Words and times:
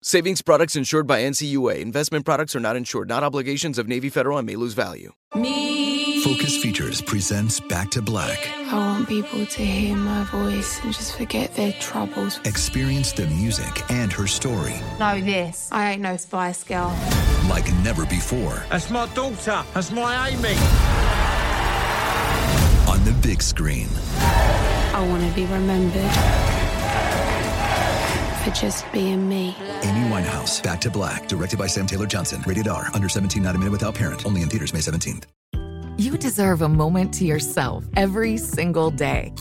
Savings 0.00 0.42
products 0.42 0.76
insured 0.76 1.08
by 1.08 1.22
NCUA. 1.22 1.80
Investment 1.80 2.24
products 2.24 2.54
are 2.54 2.60
not 2.60 2.76
insured, 2.76 3.08
not 3.08 3.24
obligations 3.24 3.78
of 3.78 3.88
Navy 3.88 4.08
Federal 4.08 4.38
and 4.38 4.46
may 4.46 4.54
lose 4.54 4.72
value. 4.72 5.10
Me. 5.34 6.22
Focus 6.22 6.56
Features 6.56 7.00
presents 7.02 7.58
Back 7.58 7.90
to 7.90 8.00
Black. 8.00 8.48
I 8.68 8.74
want 8.74 9.08
people 9.08 9.44
to 9.44 9.64
hear 9.64 9.96
my 9.96 10.22
voice 10.24 10.80
and 10.84 10.94
just 10.94 11.16
forget 11.16 11.52
their 11.56 11.72
troubles. 11.80 12.38
Experience 12.44 13.10
the 13.10 13.26
music 13.26 13.90
and 13.90 14.12
her 14.12 14.28
story. 14.28 14.76
Know 15.00 15.20
this. 15.20 15.68
I 15.72 15.90
ain't 15.90 16.02
no 16.02 16.16
Spice 16.16 16.62
Girl. 16.62 16.96
Like 17.48 17.66
never 17.82 18.06
before. 18.06 18.62
That's 18.70 18.90
my 18.90 19.12
daughter. 19.14 19.64
That's 19.74 19.90
my 19.90 20.28
Amy. 20.28 20.54
On 22.88 23.04
the 23.04 23.18
big 23.20 23.42
screen. 23.42 23.88
I 24.94 25.04
want 25.10 25.28
to 25.28 25.34
be 25.34 25.44
remembered 25.46 26.67
for 28.48 28.54
just 28.54 28.90
being 28.92 29.28
me. 29.28 29.56
Amy 29.82 30.08
Winehouse, 30.08 30.62
Back 30.62 30.80
to 30.82 30.90
Black, 30.90 31.28
directed 31.28 31.58
by 31.58 31.66
Sam 31.66 31.86
Taylor 31.86 32.06
Johnson. 32.06 32.42
Rated 32.46 32.68
R, 32.68 32.88
under 32.94 33.08
17, 33.08 33.42
not 33.42 33.54
a 33.54 33.58
minute 33.58 33.72
without 33.72 33.94
parent. 33.94 34.24
Only 34.24 34.42
in 34.42 34.48
theaters 34.48 34.72
May 34.72 34.80
17th. 34.80 35.24
You 35.98 36.16
deserve 36.16 36.62
a 36.62 36.68
moment 36.68 37.12
to 37.14 37.24
yourself 37.24 37.84
every 37.96 38.38
single 38.38 38.90
day. 38.90 39.34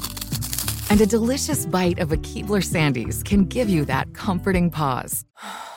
And 0.89 0.99
a 1.01 1.05
delicious 1.05 1.65
bite 1.65 1.99
of 1.99 2.11
a 2.11 2.17
Keebler 2.17 2.63
Sandies 2.63 3.23
can 3.23 3.45
give 3.45 3.69
you 3.69 3.85
that 3.85 4.13
comforting 4.13 4.71
pause. 4.71 5.23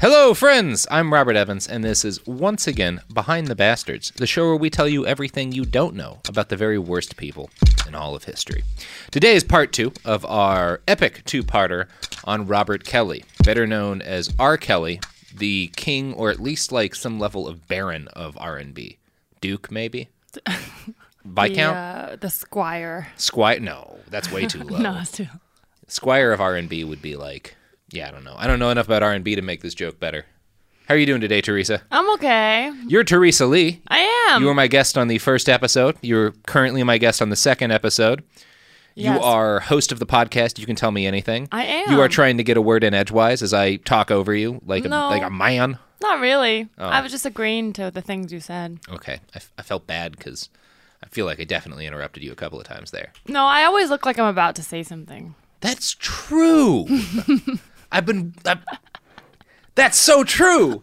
Hello, 0.00 0.32
friends! 0.32 0.86
I'm 0.90 1.12
Robert 1.12 1.36
Evans, 1.36 1.68
and 1.68 1.84
this 1.84 2.06
is 2.06 2.26
once 2.26 2.66
again 2.66 3.02
Behind 3.12 3.48
the 3.48 3.54
Bastards, 3.54 4.12
the 4.12 4.26
show 4.26 4.46
where 4.46 4.56
we 4.56 4.70
tell 4.70 4.88
you 4.88 5.04
everything 5.04 5.52
you 5.52 5.66
don't 5.66 5.94
know 5.94 6.20
about 6.26 6.48
the 6.48 6.56
very 6.56 6.78
worst 6.78 7.18
people 7.18 7.50
in 7.86 7.94
all 7.94 8.14
of 8.14 8.24
history. 8.24 8.64
Today 9.10 9.34
is 9.34 9.44
part 9.44 9.74
two 9.74 9.92
of 10.06 10.24
our 10.24 10.80
epic 10.88 11.20
two 11.26 11.42
parter 11.42 11.86
on 12.24 12.46
Robert 12.46 12.84
Kelly, 12.84 13.26
better 13.44 13.66
known 13.66 14.00
as 14.00 14.32
R. 14.38 14.56
Kelly, 14.56 15.00
the 15.36 15.70
king, 15.76 16.14
or 16.14 16.30
at 16.30 16.40
least 16.40 16.72
like 16.72 16.94
some 16.94 17.18
level 17.20 17.46
of 17.46 17.68
baron 17.68 18.08
of 18.14 18.38
R&B. 18.38 18.96
Duke, 19.42 19.70
maybe? 19.70 20.08
Viscount? 21.26 21.56
The, 21.56 22.12
uh, 22.14 22.16
the 22.16 22.30
Squire. 22.30 23.08
Squire? 23.18 23.60
No, 23.60 23.98
that's 24.08 24.32
way 24.32 24.46
too 24.46 24.60
low. 24.64 24.78
no, 24.78 24.98
it's 24.98 25.12
too. 25.12 25.26
Squire 25.88 26.32
of 26.32 26.40
R&B 26.40 26.84
would 26.84 27.02
be 27.02 27.16
like, 27.16 27.54
yeah, 27.90 28.08
I 28.08 28.10
don't 28.10 28.24
know. 28.24 28.34
I 28.36 28.46
don't 28.46 28.58
know 28.58 28.70
enough 28.70 28.86
about 28.86 29.02
R&B 29.02 29.34
to 29.34 29.42
make 29.42 29.62
this 29.62 29.74
joke 29.74 29.98
better. 30.00 30.26
How 30.88 30.94
are 30.94 30.98
you 30.98 31.06
doing 31.06 31.20
today, 31.20 31.40
Teresa? 31.40 31.82
I'm 31.92 32.10
okay. 32.14 32.72
You're 32.88 33.04
Teresa 33.04 33.46
Lee. 33.46 33.80
I 33.88 33.98
am. 34.30 34.42
You 34.42 34.48
were 34.48 34.54
my 34.54 34.66
guest 34.66 34.98
on 34.98 35.06
the 35.08 35.18
first 35.18 35.48
episode. 35.48 35.96
You're 36.02 36.32
currently 36.46 36.82
my 36.82 36.98
guest 36.98 37.22
on 37.22 37.28
the 37.30 37.36
second 37.36 37.70
episode. 37.70 38.24
You 38.96 39.12
are 39.12 39.60
host 39.60 39.92
of 39.92 39.98
the 39.98 40.06
podcast. 40.06 40.58
You 40.58 40.66
can 40.66 40.76
tell 40.76 40.90
me 40.90 41.06
anything. 41.06 41.48
I 41.52 41.64
am. 41.64 41.92
You 41.92 42.00
are 42.00 42.08
trying 42.08 42.36
to 42.38 42.42
get 42.42 42.56
a 42.56 42.60
word 42.60 42.82
in 42.84 42.92
edgewise 42.92 43.40
as 43.40 43.54
I 43.54 43.76
talk 43.76 44.10
over 44.10 44.34
you 44.34 44.60
like 44.66 44.84
a, 44.84 44.88
like 44.88 45.22
a 45.22 45.30
man. 45.30 45.78
Not 46.02 46.20
really. 46.20 46.68
Oh. 46.76 46.86
I 46.88 47.00
was 47.00 47.12
just 47.12 47.24
agreeing 47.24 47.72
to 47.74 47.90
the 47.90 48.02
things 48.02 48.32
you 48.32 48.40
said. 48.40 48.80
Okay, 48.88 49.14
I, 49.34 49.36
f- 49.36 49.52
I 49.58 49.62
felt 49.62 49.86
bad 49.86 50.16
because 50.16 50.48
I 51.04 51.06
feel 51.06 51.24
like 51.24 51.40
I 51.40 51.44
definitely 51.44 51.86
interrupted 51.86 52.22
you 52.22 52.32
a 52.32 52.36
couple 52.36 52.58
of 52.58 52.66
times 52.66 52.90
there. 52.90 53.12
No, 53.28 53.44
I 53.44 53.64
always 53.64 53.90
look 53.90 54.04
like 54.04 54.18
I'm 54.18 54.26
about 54.26 54.54
to 54.56 54.62
say 54.62 54.82
something. 54.82 55.34
That's 55.60 55.94
true. 55.94 56.86
I've 57.92 58.06
been. 58.06 58.34
i 58.44 58.58
that's 59.74 59.98
so 59.98 60.24
true. 60.24 60.82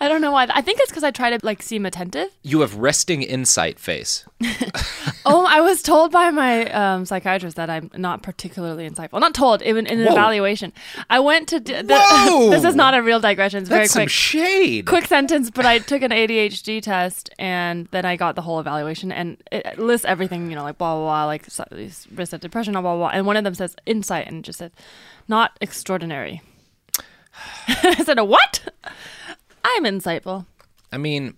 I 0.00 0.08
don't 0.08 0.20
know 0.20 0.32
why. 0.32 0.46
I 0.50 0.60
think 0.62 0.80
it's 0.80 0.90
because 0.90 1.04
I 1.04 1.10
try 1.10 1.30
to 1.30 1.38
like 1.44 1.62
seem 1.62 1.86
attentive. 1.86 2.30
You 2.42 2.60
have 2.60 2.76
resting 2.76 3.22
insight 3.22 3.78
face. 3.78 4.24
oh, 5.26 5.46
I 5.48 5.60
was 5.60 5.82
told 5.82 6.12
by 6.12 6.30
my 6.30 6.70
um, 6.70 7.04
psychiatrist 7.04 7.56
that 7.56 7.70
I'm 7.70 7.90
not 7.96 8.22
particularly 8.22 8.88
insightful. 8.88 9.20
Not 9.20 9.34
told, 9.34 9.62
even 9.62 9.86
in 9.86 10.00
an 10.00 10.06
Whoa. 10.06 10.12
evaluation. 10.12 10.72
I 11.08 11.20
went 11.20 11.48
to. 11.48 11.60
D- 11.60 11.82
the- 11.82 11.98
Whoa! 11.98 12.50
this 12.50 12.64
is 12.64 12.74
not 12.74 12.94
a 12.94 13.02
real 13.02 13.20
digression. 13.20 13.60
It's 13.60 13.68
very 13.68 13.82
That's 13.82 13.92
some 13.92 14.02
quick. 14.02 14.10
shade. 14.10 14.86
quick 14.86 15.06
sentence, 15.06 15.50
but 15.50 15.66
I 15.66 15.78
took 15.78 16.02
an 16.02 16.10
ADHD 16.10 16.82
test 16.82 17.30
and 17.38 17.86
then 17.90 18.04
I 18.04 18.16
got 18.16 18.34
the 18.36 18.42
whole 18.42 18.60
evaluation 18.60 19.12
and 19.12 19.42
it 19.52 19.78
lists 19.78 20.04
everything, 20.06 20.50
you 20.50 20.56
know, 20.56 20.62
like 20.62 20.78
blah, 20.78 20.94
blah, 20.94 21.04
blah, 21.04 21.24
like 21.26 21.46
risk 22.12 22.32
of 22.32 22.40
depression, 22.40 22.72
blah, 22.72 22.82
blah, 22.82 22.96
blah. 22.96 23.08
And 23.08 23.26
one 23.26 23.36
of 23.36 23.44
them 23.44 23.54
says 23.54 23.76
insight 23.86 24.26
and 24.26 24.38
it 24.38 24.42
just 24.42 24.58
said, 24.58 24.72
not 25.28 25.56
extraordinary. 25.60 26.42
I 27.68 28.02
said, 28.04 28.18
a 28.18 28.24
what? 28.24 28.68
I'm 29.64 29.84
insightful. 29.84 30.46
I 30.92 30.98
mean, 30.98 31.34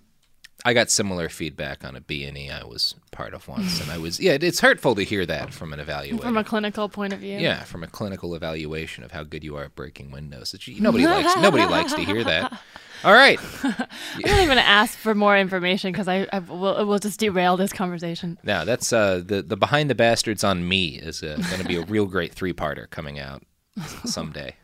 I 0.65 0.75
got 0.75 0.91
similar 0.91 1.29
feedback 1.29 1.85
on 1.85 1.97
a 1.97 2.01
B&E 2.01 2.51
I 2.51 2.65
was 2.65 2.95
part 3.11 3.35
of 3.35 3.49
once, 3.49 3.81
and 3.81 3.91
I 3.91 3.99
was 3.99 4.21
yeah. 4.21 4.39
It's 4.41 4.61
hurtful 4.61 4.95
to 4.95 5.03
hear 5.03 5.27
that 5.27 5.53
from 5.53 5.73
an 5.73 5.81
evaluator. 5.81 6.21
From 6.21 6.37
a 6.37 6.45
clinical 6.45 6.89
point 6.89 7.13
of 7.13 7.19
view. 7.19 7.39
yeah, 7.39 7.65
from 7.65 7.83
a 7.83 7.89
clinical 7.89 8.35
evaluation 8.35 9.03
of 9.03 9.11
how 9.11 9.25
good 9.25 9.43
you 9.43 9.57
are 9.57 9.65
at 9.65 9.75
breaking 9.75 10.13
windows. 10.13 10.53
That 10.53 10.67
Nobody 10.81 11.07
likes. 11.07 11.37
Nobody 11.41 11.65
likes 11.65 11.93
to 11.95 12.03
hear 12.03 12.23
that. 12.25 12.61
All 13.05 13.13
right. 13.13 13.41
I 13.65 13.89
don't 14.23 14.45
even 14.45 14.59
ask 14.59 14.97
for 14.97 15.15
more 15.15 15.37
information 15.37 15.91
because 15.91 16.07
I, 16.07 16.29
I 16.33 16.39
will, 16.39 16.79
it 16.79 16.85
will 16.85 17.01
just 17.01 17.19
derail 17.19 17.57
this 17.57 17.73
conversation. 17.73 18.39
Now 18.45 18.65
that's 18.65 18.93
uh, 18.93 19.21
the 19.25 19.43
the 19.43 19.57
behind 19.57 19.91
the 19.91 19.97
bastards 19.97 20.45
on 20.45 20.69
me 20.69 20.91
is 20.97 21.25
uh, 21.25 21.37
going 21.51 21.61
to 21.61 21.67
be 21.67 21.77
a 21.77 21.83
real 21.83 22.07
great 22.07 22.33
three 22.33 22.53
parter 22.53 22.89
coming 22.89 23.19
out 23.19 23.43
someday. 24.05 24.55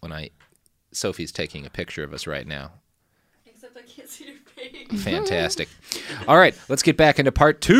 When 0.00 0.12
I 0.12 0.30
Sophie's 0.92 1.32
taking 1.32 1.64
a 1.64 1.70
picture 1.70 2.04
of 2.04 2.12
us 2.12 2.26
right 2.26 2.46
now. 2.46 2.72
Except 3.82 3.90
I 3.90 3.94
can't 3.96 4.08
see 4.08 4.24
your 4.26 4.34
face. 4.90 5.02
Fantastic. 5.04 5.68
All 6.28 6.36
right, 6.36 6.54
let's 6.68 6.82
get 6.82 6.96
back 6.96 7.18
into 7.18 7.32
part 7.32 7.60
two. 7.60 7.76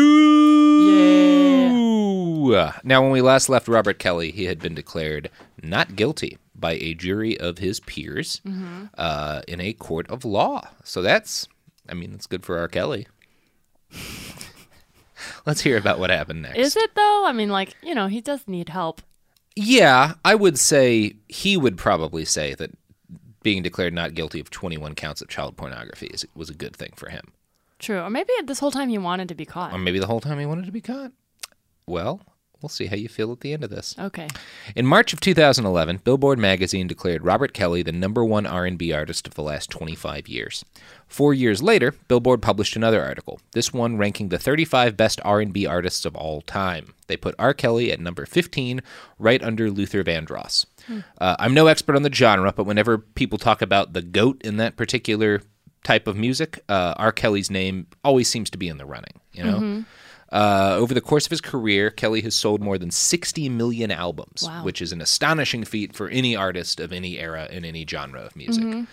Yeah. 2.51 2.77
Now, 2.83 3.01
when 3.01 3.11
we 3.11 3.21
last 3.21 3.49
left 3.49 3.67
Robert 3.67 3.99
Kelly, 3.99 4.31
he 4.31 4.45
had 4.45 4.59
been 4.59 4.73
declared 4.75 5.29
not 5.61 5.95
guilty 5.95 6.37
by 6.55 6.73
a 6.73 6.93
jury 6.93 7.39
of 7.39 7.57
his 7.59 7.79
peers 7.79 8.41
Mm-hmm. 8.45 8.85
uh, 8.97 9.41
in 9.47 9.61
a 9.61 9.73
court 9.73 10.09
of 10.09 10.25
law. 10.25 10.67
So 10.83 11.01
that's, 11.01 11.47
I 11.89 11.93
mean, 11.93 12.11
that's 12.11 12.27
good 12.27 12.43
for 12.45 12.57
R. 12.57 12.67
Kelly. 12.67 13.07
let's 15.45 15.61
hear 15.61 15.77
about 15.77 15.99
what 15.99 16.09
happened 16.09 16.41
next. 16.43 16.57
Is 16.57 16.75
it 16.75 16.95
though? 16.95 17.25
I 17.25 17.31
mean, 17.33 17.49
like, 17.49 17.75
you 17.83 17.93
know, 17.95 18.07
he 18.07 18.21
does 18.21 18.47
need 18.47 18.69
help. 18.69 19.01
Yeah, 19.55 20.13
I 20.23 20.35
would 20.35 20.57
say 20.57 21.15
he 21.27 21.57
would 21.57 21.77
probably 21.77 22.23
say 22.25 22.53
that 22.55 22.71
being 23.43 23.63
declared 23.63 23.93
not 23.93 24.13
guilty 24.13 24.39
of 24.39 24.49
21 24.49 24.95
counts 24.95 25.21
of 25.21 25.27
child 25.27 25.57
pornography 25.57 26.07
is, 26.07 26.25
was 26.35 26.49
a 26.49 26.53
good 26.53 26.75
thing 26.75 26.93
for 26.95 27.09
him. 27.09 27.31
True. 27.79 28.01
Or 28.01 28.09
maybe 28.09 28.31
this 28.45 28.59
whole 28.59 28.71
time 28.71 28.89
he 28.89 28.97
wanted 28.97 29.27
to 29.29 29.35
be 29.35 29.45
caught. 29.45 29.73
Or 29.73 29.77
maybe 29.77 29.99
the 29.99 30.07
whole 30.07 30.21
time 30.21 30.39
he 30.39 30.45
wanted 30.45 30.65
to 30.65 30.71
be 30.71 30.81
caught. 30.81 31.11
Well, 31.87 32.21
We'll 32.61 32.69
see 32.69 32.85
how 32.85 32.95
you 32.95 33.09
feel 33.09 33.31
at 33.31 33.39
the 33.39 33.53
end 33.53 33.63
of 33.63 33.71
this. 33.71 33.95
Okay. 33.97 34.27
In 34.75 34.85
March 34.85 35.13
of 35.13 35.19
2011, 35.19 36.01
Billboard 36.03 36.37
magazine 36.37 36.85
declared 36.85 37.25
Robert 37.25 37.53
Kelly 37.53 37.81
the 37.81 37.91
number 37.91 38.23
one 38.23 38.45
R&B 38.45 38.93
artist 38.93 39.25
of 39.25 39.33
the 39.33 39.41
last 39.41 39.71
25 39.71 40.27
years. 40.27 40.63
Four 41.07 41.33
years 41.33 41.63
later, 41.63 41.93
Billboard 42.07 42.41
published 42.41 42.75
another 42.75 43.03
article. 43.03 43.39
This 43.53 43.73
one 43.73 43.97
ranking 43.97 44.29
the 44.29 44.37
35 44.37 44.95
best 44.95 45.19
R&B 45.25 45.65
artists 45.65 46.05
of 46.05 46.15
all 46.15 46.41
time. 46.41 46.93
They 47.07 47.17
put 47.17 47.35
R. 47.39 47.53
Kelly 47.53 47.91
at 47.91 47.99
number 47.99 48.27
15, 48.27 48.81
right 49.17 49.41
under 49.41 49.71
Luther 49.71 50.03
Vandross. 50.03 50.67
Uh, 51.19 51.35
I'm 51.39 51.53
no 51.53 51.67
expert 51.67 51.95
on 51.95 52.03
the 52.03 52.11
genre, 52.13 52.51
but 52.55 52.65
whenever 52.65 52.97
people 52.97 53.37
talk 53.37 53.61
about 53.61 53.93
the 53.93 54.01
goat 54.01 54.41
in 54.43 54.57
that 54.57 54.75
particular 54.77 55.41
type 55.83 56.07
of 56.07 56.15
music, 56.15 56.59
uh, 56.69 56.93
R. 56.97 57.11
Kelly's 57.11 57.49
name 57.49 57.87
always 58.03 58.29
seems 58.29 58.49
to 58.51 58.57
be 58.57 58.67
in 58.67 58.77
the 58.77 58.85
running. 58.85 59.19
You 59.33 59.43
know. 59.43 59.83
Uh, 60.31 60.75
over 60.79 60.93
the 60.93 61.01
course 61.01 61.25
of 61.25 61.29
his 61.31 61.41
career, 61.41 61.89
Kelly 61.89 62.21
has 62.21 62.33
sold 62.35 62.61
more 62.61 62.77
than 62.77 62.89
60 62.89 63.49
million 63.49 63.91
albums, 63.91 64.43
Wow. 64.47 64.63
which 64.63 64.81
is 64.81 64.93
an 64.93 65.01
astonishing 65.01 65.65
feat 65.65 65.93
for 65.93 66.07
any 66.07 66.37
artist 66.37 66.79
of 66.79 66.93
any 66.93 67.19
era 67.19 67.49
in 67.51 67.65
any 67.65 67.85
genre 67.85 68.21
of 68.21 68.35
music. 68.37 68.85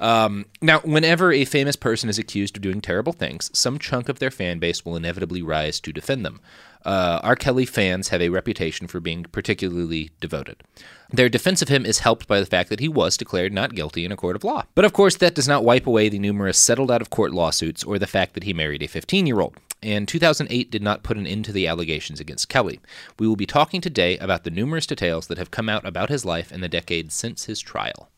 Um, 0.00 0.46
now, 0.62 0.78
whenever 0.80 1.32
a 1.32 1.44
famous 1.44 1.76
person 1.76 2.08
is 2.08 2.18
accused 2.18 2.56
of 2.56 2.62
doing 2.62 2.80
terrible 2.80 3.12
things, 3.12 3.50
some 3.52 3.78
chunk 3.78 4.08
of 4.08 4.18
their 4.18 4.30
fan 4.30 4.60
base 4.60 4.84
will 4.84 4.96
inevitably 4.96 5.42
rise 5.42 5.80
to 5.80 5.92
defend 5.92 6.24
them. 6.24 6.40
Uh, 6.84 7.20
R. 7.22 7.36
Kelly 7.36 7.66
fans 7.66 8.08
have 8.08 8.22
a 8.22 8.28
reputation 8.28 8.86
for 8.86 9.00
being 9.00 9.24
particularly 9.24 10.10
devoted. 10.20 10.62
Their 11.10 11.28
defense 11.28 11.62
of 11.62 11.68
him 11.68 11.86
is 11.86 12.00
helped 12.00 12.28
by 12.28 12.40
the 12.40 12.46
fact 12.46 12.68
that 12.70 12.80
he 12.80 12.88
was 12.88 13.16
declared 13.16 13.52
not 13.52 13.74
guilty 13.74 14.04
in 14.04 14.12
a 14.12 14.16
court 14.16 14.36
of 14.36 14.44
law. 14.44 14.64
But 14.74 14.84
of 14.84 14.92
course, 14.92 15.16
that 15.16 15.34
does 15.34 15.48
not 15.48 15.64
wipe 15.64 15.86
away 15.86 16.08
the 16.08 16.18
numerous 16.18 16.58
settled 16.58 16.90
out 16.90 17.02
of 17.02 17.10
court 17.10 17.32
lawsuits 17.32 17.82
or 17.82 17.98
the 17.98 18.06
fact 18.06 18.34
that 18.34 18.44
he 18.44 18.52
married 18.52 18.82
a 18.82 18.88
15 18.88 19.26
year 19.26 19.40
old. 19.40 19.56
And 19.82 20.08
2008 20.08 20.70
did 20.70 20.82
not 20.82 21.02
put 21.02 21.16
an 21.16 21.26
end 21.26 21.44
to 21.46 21.52
the 21.52 21.66
allegations 21.66 22.20
against 22.20 22.48
Kelly. 22.48 22.80
We 23.18 23.28
will 23.28 23.36
be 23.36 23.46
talking 23.46 23.80
today 23.80 24.18
about 24.18 24.44
the 24.44 24.50
numerous 24.50 24.86
details 24.86 25.28
that 25.28 25.38
have 25.38 25.50
come 25.50 25.68
out 25.68 25.86
about 25.86 26.08
his 26.08 26.24
life 26.24 26.50
in 26.52 26.60
the 26.60 26.68
decades 26.68 27.14
since 27.14 27.44
his 27.44 27.60
trial. 27.60 28.08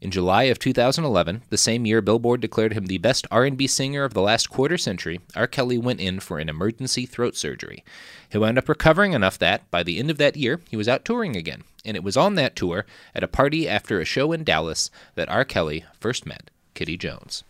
In 0.00 0.10
July 0.10 0.44
of 0.44 0.58
2011, 0.58 1.42
the 1.48 1.56
same 1.56 1.86
year 1.86 2.02
Billboard 2.02 2.40
declared 2.40 2.74
him 2.74 2.86
the 2.86 2.98
best 2.98 3.26
R&B 3.30 3.66
singer 3.66 4.04
of 4.04 4.12
the 4.12 4.20
last 4.20 4.50
quarter 4.50 4.76
century, 4.76 5.20
R. 5.34 5.46
Kelly 5.46 5.78
went 5.78 6.00
in 6.00 6.20
for 6.20 6.38
an 6.38 6.48
emergency 6.48 7.06
throat 7.06 7.36
surgery. 7.36 7.84
He 8.28 8.38
wound 8.38 8.58
up 8.58 8.68
recovering 8.68 9.12
enough 9.12 9.38
that, 9.38 9.70
by 9.70 9.82
the 9.82 9.98
end 9.98 10.10
of 10.10 10.18
that 10.18 10.36
year, 10.36 10.60
he 10.68 10.76
was 10.76 10.88
out 10.88 11.04
touring 11.04 11.36
again. 11.36 11.64
And 11.84 11.96
it 11.96 12.02
was 12.02 12.16
on 12.16 12.34
that 12.34 12.56
tour, 12.56 12.86
at 13.14 13.22
a 13.22 13.28
party 13.28 13.68
after 13.68 14.00
a 14.00 14.04
show 14.04 14.32
in 14.32 14.44
Dallas, 14.44 14.90
that 15.14 15.28
R. 15.28 15.44
Kelly 15.44 15.84
first 16.00 16.26
met 16.26 16.50
Kitty 16.74 16.96
Jones. 16.96 17.44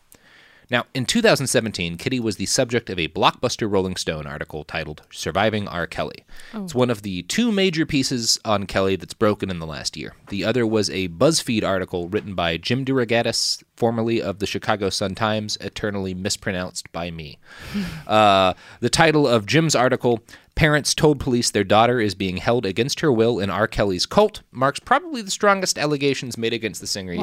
Now, 0.75 0.87
in 0.93 1.07
2017, 1.07 1.99
Kitty 1.99 2.19
was 2.19 2.35
the 2.35 2.47
subject 2.47 2.91
of 2.91 2.99
a 2.99 3.07
blockbuster 3.07 3.71
Rolling 3.71 3.95
Stone 3.95 4.27
article 4.27 4.65
titled 4.65 5.03
Surviving 5.09 5.69
R. 5.69 5.87
Kelly. 5.87 6.25
It's 6.53 6.75
one 6.75 6.91
of 6.91 7.03
the 7.03 7.23
two 7.23 7.53
major 7.53 7.87
pieces 7.87 8.41
on 8.45 8.67
Kelly 8.67 8.97
that's 8.97 9.15
broken 9.15 9.51
in 9.51 9.61
the 9.61 9.69
last 9.69 9.97
year. 9.97 10.17
The 10.31 10.45
other 10.45 10.67
was 10.67 10.91
a 10.91 11.07
BuzzFeed 11.11 11.63
article 11.63 12.09
written 12.09 12.35
by 12.35 12.57
Jim 12.57 12.85
DeRogatis, 12.85 13.63
formerly 13.77 14.21
of 14.21 14.41
the 14.41 14.49
Chicago 14.49 14.91
Sun-Times, 14.91 15.59
eternally 15.61 16.13
mispronounced 16.13 16.91
by 16.91 17.13
me. 17.13 17.39
Uh, 18.09 18.55
the 18.81 18.91
title 18.91 19.27
of 19.27 19.47
Jim's 19.47 19.75
article, 19.75 20.21
Parents 20.55 20.95
Told 20.95 21.21
Police 21.21 21.51
Their 21.51 21.65
Daughter 21.65 22.01
is 22.01 22.15
Being 22.15 22.37
Held 22.37 22.67
Against 22.67 23.01
Her 23.01 23.13
Will 23.13 23.39
in 23.39 23.49
R. 23.49 23.67
Kelly's 23.67 24.07
Cult, 24.07 24.43
marks 24.51 24.79
probably 24.79 25.23
the 25.23 25.31
strongest 25.31 25.79
allegations 25.79 26.37
made 26.37 26.53
against 26.53 26.81
the 26.81 26.87
singer 26.87 27.13
yet. 27.13 27.23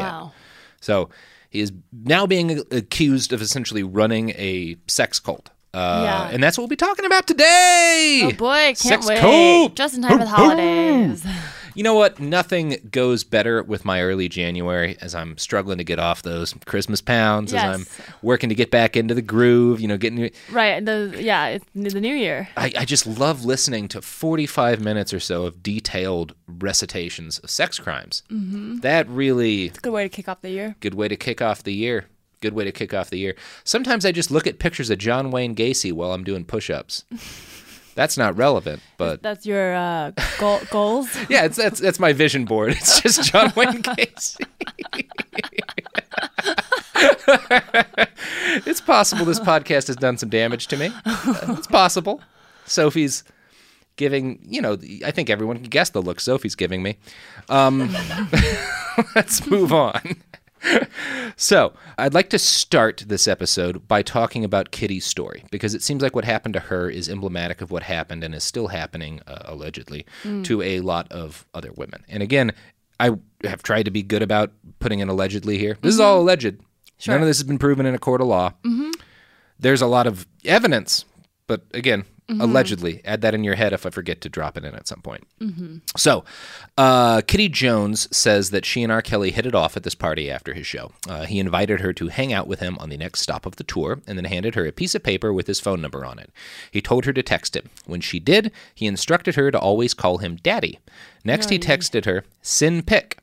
So 0.80 1.10
he 1.52 1.60
is 1.60 1.72
now 2.04 2.26
being 2.26 2.60
accused 2.72 3.32
of 3.34 3.42
essentially 3.42 3.84
running 3.84 4.32
a 4.32 4.78
sex 4.88 5.20
cult. 5.20 5.52
Uh, 5.74 6.02
Yeah. 6.04 6.30
And 6.34 6.42
that's 6.42 6.58
what 6.58 6.64
we'll 6.64 6.70
be 6.70 6.76
talking 6.76 7.06
about 7.06 7.28
today. 7.28 8.22
Oh 8.26 8.32
boy, 8.32 8.56
can't 8.74 8.78
Sex 8.80 9.08
wait. 9.08 9.20
cult. 9.20 9.76
Just 9.76 9.94
in 9.96 10.02
time 10.02 10.18
for 10.18 10.24
the 10.26 10.30
holidays. 10.30 11.24
You 11.74 11.84
know 11.84 11.94
what? 11.94 12.20
Nothing 12.20 12.78
goes 12.92 13.24
better 13.24 13.64
with 13.64 13.86
my 13.86 14.02
early 14.02 14.30
January 14.30 14.98
as 15.02 15.16
I'm 15.16 15.38
struggling 15.38 15.78
to 15.78 15.84
get 15.84 16.00
off 16.00 16.22
those 16.22 16.54
Christmas 16.66 17.02
pounds, 17.02 17.54
as 17.54 17.64
I'm 17.64 17.86
working 18.22 18.50
to 18.50 18.56
get 18.56 18.72
back 18.72 18.96
into 18.96 19.14
the 19.14 19.22
groove, 19.22 19.80
you 19.80 19.88
know, 19.88 19.98
getting. 19.98 20.32
right. 20.52 20.84
The 20.84 21.16
yeah, 21.20 21.48
it's 21.48 21.94
the 21.94 22.02
new 22.02 22.14
year. 22.14 22.50
I, 22.58 22.72
I 22.78 22.86
just 22.86 23.08
love 23.08 23.46
listening 23.46 23.88
to 23.90 24.02
45 24.02 24.82
minutes 24.82 25.14
or 25.14 25.20
so 25.20 25.46
of 25.46 25.64
detailed 25.64 26.36
recitations 26.48 27.40
of 27.40 27.50
sex 27.50 27.80
crimes. 27.80 28.24
Mm-hmm. 28.30 28.80
That 28.80 29.08
really 29.08 29.70
Good 29.70 29.94
way 29.94 30.04
to 30.04 30.10
kick 30.10 30.28
off 30.28 30.42
the 30.42 30.50
year. 30.50 30.76
Good 30.80 30.94
way 30.94 31.08
to 31.08 31.16
kick 31.16 31.42
off 31.42 31.64
the 31.64 31.74
year. 31.74 32.06
Good 32.42 32.54
way 32.54 32.64
to 32.64 32.72
kick 32.72 32.94
off 32.94 33.12
the 33.12 33.20
year. 33.20 33.36
Sometimes 33.64 34.04
I 34.04 34.12
just 34.12 34.32
look 34.32 34.48
at 34.48 34.58
pictures 34.58 34.90
of 34.90 34.98
John 34.98 35.30
Wayne 35.30 35.56
Gacy 35.56 35.94
while 35.94 36.12
I'm 36.12 36.24
doing 36.24 36.44
push-ups. 36.44 37.06
That's 37.96 38.18
not 38.18 38.38
relevant, 38.38 38.82
but 38.98 39.22
That's 39.22 39.46
your 39.46 39.74
uh, 39.76 40.12
goal, 40.40 40.60
goals. 40.70 41.10
yeah, 41.30 41.46
it's 41.46 41.58
that's 41.58 41.80
that's 41.80 42.00
my 42.00 42.14
vision 42.14 42.46
board. 42.46 42.72
It's 42.74 43.02
just 43.02 43.24
John 43.32 43.52
Wayne 43.56 43.82
Gacy. 43.84 44.46
it's 48.66 48.82
possible 48.82 49.26
this 49.26 49.40
podcast 49.40 49.88
has 49.88 49.96
done 49.96 50.18
some 50.18 50.30
damage 50.30 50.68
to 50.68 50.78
me. 50.78 50.90
Uh, 51.06 51.56
It's 51.58 51.68
possible. 51.68 52.22
Sophie's 52.66 53.24
giving, 53.98 54.40
you 54.44 54.62
know, 54.62 54.78
I 55.06 55.12
think 55.12 55.30
everyone 55.30 55.58
can 55.58 55.66
guess 55.70 55.90
the 55.90 56.02
look 56.02 56.20
Sophie's 56.20 56.56
giving 56.56 56.82
me. 56.82 56.98
Um, 57.50 57.94
let's 59.16 59.46
move 59.48 59.74
on. 59.74 60.16
So, 61.38 61.74
I'd 61.98 62.14
like 62.14 62.30
to 62.32 62.40
start 62.40 63.06
this 63.08 63.28
episode 63.28 63.88
by 63.88 64.04
talking 64.04 64.44
about 64.44 64.72
Kitty's 64.72 65.06
story 65.06 65.44
because 65.50 65.74
it 65.74 65.82
seems 65.82 66.04
like 66.04 66.14
what 66.14 66.26
happened 66.26 66.54
to 66.54 66.60
her 66.60 66.90
is 66.90 67.10
emblematic 67.10 67.62
of 67.62 67.72
what 67.72 67.84
happened 67.84 68.24
and 68.24 68.36
is 68.36 68.44
still 68.44 68.68
happening, 68.68 69.22
uh, 69.26 69.44
allegedly, 69.46 70.06
mm. 70.24 70.44
to 70.44 70.62
a 70.62 70.82
lot 70.82 71.12
of 71.12 71.48
other 71.54 71.72
women. 71.72 72.04
And 72.08 72.22
again, 72.22 72.52
I 73.00 73.12
have 73.44 73.64
tried 73.64 73.84
to 73.84 73.92
be 73.92 74.04
good 74.04 74.22
about 74.22 74.52
putting 74.80 75.00
in 75.00 75.10
allegedly 75.10 75.58
here. 75.58 75.78
This 75.82 75.96
is 75.96 76.00
mm-hmm. 76.00 76.08
all 76.08 76.22
alleged. 76.22 76.60
None 77.08 77.22
of 77.22 77.28
this 77.28 77.38
has 77.38 77.48
been 77.48 77.58
proven 77.58 77.88
in 77.88 77.96
a 77.96 78.00
court 78.00 78.22
of 78.22 78.28
law. 78.28 78.54
Mm-hmm. 78.64 78.92
There's 79.58 79.82
a 79.82 79.88
lot 79.88 80.06
of 80.06 80.28
evidence, 80.46 81.06
but 81.48 81.64
again, 81.74 82.06
allegedly. 82.40 83.02
Add 83.04 83.22
that 83.22 83.34
in 83.34 83.44
your 83.44 83.56
head 83.56 83.74
if 83.74 83.86
I 83.86 83.90
forget 83.90 84.22
to 84.22 84.30
drop 84.30 84.56
it 84.58 84.64
in 84.64 84.76
at 84.76 84.88
some 84.88 85.02
point. 85.02 85.24
So, 85.98 86.24
uh, 86.78 87.22
Kitty 87.28 87.50
Jones 87.50 88.08
says 88.16 88.52
that 88.52 88.66
she 88.66 88.84
and 88.84 88.92
R. 88.92 89.02
Kelly 89.02 89.32
hit 89.32 89.46
it 89.46 89.56
off 89.56 89.76
at 89.76 89.84
this 89.84 89.96
party 89.96 90.30
after 90.32 90.54
his 90.54 90.66
show. 90.68 90.92
Uh, 91.10 91.26
he 91.26 91.40
invited 91.40 91.82
her 91.82 91.92
to 91.94 92.08
hang 92.10 92.32
out 92.32 92.48
with 92.48 92.60
him 92.60 92.78
on 92.80 92.90
the 92.90 92.98
next 92.98 93.22
stop 93.22 93.46
of 93.46 93.56
the 93.58 93.64
tour 93.64 94.02
and 94.08 94.18
then 94.18 94.26
handed 94.26 94.56
her 94.56 94.66
a 94.66 94.72
piece 94.72 94.96
of 94.96 95.04
paper 95.04 95.34
with 95.34 95.48
his 95.48 95.60
phone 95.60 95.82
number 95.82 96.06
on 96.06 96.20
it. 96.20 96.32
He 96.70 96.82
told 96.82 97.06
her 97.06 97.14
to 97.14 97.24
text 97.24 97.56
him. 97.56 97.70
When 97.86 98.02
she 98.02 98.20
did, 98.20 98.52
he 98.74 98.86
instructed 98.86 99.36
her 99.36 99.52
to 99.52 99.60
always 99.60 99.94
call 99.94 100.20
him 100.20 100.38
Daddy. 100.38 100.80
Next, 101.24 101.50
he 101.50 101.60
texted 101.60 102.06
her, 102.06 102.24
Sin 102.42 102.84
Pick, 102.84 103.18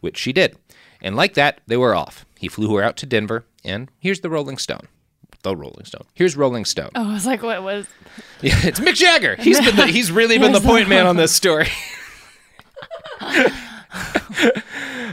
which 0.00 0.18
she 0.18 0.32
did. 0.32 0.56
And 1.00 1.16
like 1.16 1.34
that, 1.34 1.60
they 1.66 1.76
were 1.76 1.94
off. 1.94 2.24
He 2.38 2.48
flew 2.48 2.74
her 2.76 2.82
out 2.82 2.96
to 2.98 3.06
Denver, 3.06 3.44
and 3.64 3.90
here's 3.98 4.20
the 4.20 4.30
Rolling 4.30 4.58
Stone. 4.58 4.88
The 5.42 5.56
Rolling 5.56 5.84
Stone. 5.84 6.04
Here's 6.14 6.36
Rolling 6.36 6.64
Stone. 6.64 6.90
Oh, 6.94 7.10
I 7.10 7.14
was 7.14 7.26
like, 7.26 7.42
what 7.42 7.62
was? 7.62 7.86
Yeah, 8.42 8.56
it's 8.64 8.80
Mick 8.80 8.94
Jagger. 8.94 9.36
He's 9.36 9.60
been 9.60 9.76
the, 9.76 9.86
he's 9.86 10.10
really 10.10 10.36
been 10.36 10.50
the 10.60 10.60
point 10.60 10.88
man 10.88 11.06
on 11.06 11.16
this 11.16 11.32
story. 11.32 11.68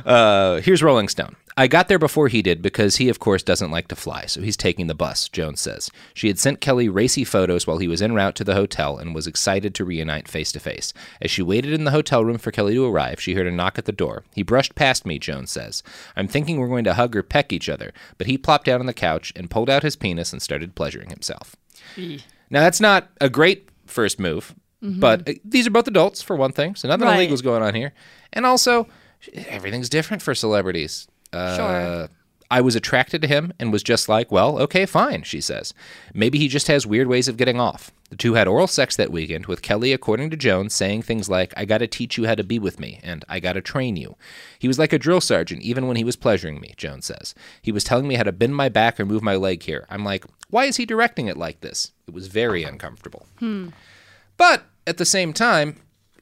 uh, 0.05 0.61
here's 0.61 0.81
Rolling 0.81 1.07
Stone. 1.09 1.35
I 1.59 1.67
got 1.67 1.89
there 1.89 1.99
before 1.99 2.29
he 2.29 2.41
did 2.41 2.61
because 2.61 2.95
he, 2.95 3.09
of 3.09 3.19
course, 3.19 3.43
doesn't 3.43 3.69
like 3.69 3.89
to 3.89 3.95
fly, 3.97 4.27
so 4.27 4.39
he's 4.41 4.55
taking 4.55 4.87
the 4.87 4.95
bus, 4.95 5.27
Jones 5.27 5.59
says. 5.59 5.91
She 6.13 6.29
had 6.29 6.39
sent 6.39 6.61
Kelly 6.61 6.87
racy 6.87 7.25
photos 7.25 7.67
while 7.67 7.79
he 7.79 7.87
was 7.89 8.01
en 8.01 8.13
route 8.13 8.35
to 8.35 8.45
the 8.45 8.55
hotel 8.55 8.97
and 8.97 9.13
was 9.13 9.27
excited 9.27 9.75
to 9.75 9.83
reunite 9.83 10.29
face 10.29 10.53
to 10.53 10.61
face. 10.61 10.93
As 11.21 11.29
she 11.29 11.41
waited 11.41 11.73
in 11.73 11.83
the 11.83 11.91
hotel 11.91 12.23
room 12.23 12.37
for 12.37 12.51
Kelly 12.51 12.75
to 12.75 12.85
arrive, 12.85 13.19
she 13.19 13.33
heard 13.33 13.45
a 13.45 13.51
knock 13.51 13.77
at 13.77 13.83
the 13.83 13.91
door. 13.91 14.23
He 14.33 14.41
brushed 14.41 14.75
past 14.75 15.05
me, 15.05 15.19
Jones 15.19 15.51
says. 15.51 15.83
I'm 16.15 16.29
thinking 16.29 16.59
we're 16.61 16.69
going 16.69 16.85
to 16.85 16.93
hug 16.93 17.13
or 17.13 17.23
peck 17.23 17.51
each 17.51 17.67
other, 17.67 17.91
but 18.17 18.27
he 18.27 18.37
plopped 18.37 18.65
down 18.65 18.79
on 18.79 18.85
the 18.85 18.93
couch 18.93 19.33
and 19.35 19.49
pulled 19.51 19.69
out 19.69 19.83
his 19.83 19.97
penis 19.97 20.31
and 20.31 20.41
started 20.41 20.75
pleasuring 20.75 21.09
himself. 21.09 21.57
Now 22.49 22.61
that's 22.61 22.79
not 22.79 23.09
a 23.19 23.29
great 23.29 23.67
first 23.85 24.17
move, 24.17 24.55
but 24.81 25.27
uh, 25.27 25.33
these 25.43 25.67
are 25.67 25.71
both 25.71 25.89
adults 25.89 26.21
for 26.21 26.37
one 26.37 26.53
thing, 26.53 26.75
so 26.75 26.87
nothing 26.87 27.05
Right. 27.05 27.15
illegal 27.15 27.33
is 27.33 27.41
going 27.41 27.63
on 27.63 27.75
here. 27.75 27.91
And 28.31 28.45
also, 28.45 28.87
everything's 29.33 29.89
different 29.89 30.23
for 30.23 30.33
celebrities. 30.33 31.05
Uh, 31.33 31.55
Sure. 31.57 32.09
I 32.51 32.61
was 32.61 32.75
attracted 32.75 33.21
to 33.21 33.27
him 33.27 33.53
and 33.59 33.71
was 33.71 33.83
just 33.83 34.09
like, 34.09 34.31
well, 34.31 34.57
okay, 34.57 34.87
fine, 34.87 35.21
she 35.21 35.39
says. 35.39 35.71
Maybe 36.15 36.39
he 36.39 36.47
just 36.47 36.65
has 36.67 36.87
weird 36.87 37.07
ways 37.07 37.27
of 37.27 37.37
getting 37.37 37.59
off. 37.59 37.91
The 38.09 38.15
two 38.15 38.33
had 38.33 38.47
oral 38.47 38.65
sex 38.65 38.95
that 38.95 39.11
weekend, 39.11 39.45
with 39.45 39.61
Kelly, 39.61 39.93
according 39.93 40.31
to 40.31 40.35
Jones, 40.35 40.73
saying 40.73 41.03
things 41.03 41.29
like, 41.29 41.53
I 41.55 41.65
gotta 41.65 41.85
teach 41.85 42.17
you 42.17 42.25
how 42.25 42.33
to 42.33 42.43
be 42.43 42.57
with 42.57 42.79
me, 42.79 42.99
and 43.03 43.23
I 43.29 43.39
gotta 43.39 43.61
train 43.61 43.97
you. 43.97 44.15
He 44.57 44.67
was 44.67 44.79
like 44.79 44.91
a 44.93 44.97
drill 44.97 45.21
sergeant, 45.21 45.61
even 45.61 45.85
when 45.85 45.95
he 45.95 46.03
was 46.03 46.15
pleasuring 46.15 46.59
me, 46.59 46.73
Jones 46.75 47.05
says. 47.05 47.35
He 47.61 47.71
was 47.71 47.83
telling 47.83 48.07
me 48.07 48.15
how 48.15 48.23
to 48.23 48.31
bend 48.31 48.55
my 48.55 48.67
back 48.67 48.99
or 48.99 49.05
move 49.05 49.21
my 49.21 49.35
leg 49.35 49.61
here. 49.61 49.85
I'm 49.87 50.03
like, 50.03 50.25
why 50.49 50.65
is 50.65 50.77
he 50.77 50.87
directing 50.87 51.27
it 51.27 51.37
like 51.37 51.61
this? 51.61 51.91
It 52.07 52.15
was 52.15 52.25
very 52.29 52.63
uncomfortable. 52.63 53.27
But 54.37 54.63
at 54.87 54.97
the 54.97 55.05
same 55.05 55.33
time, 55.33 55.75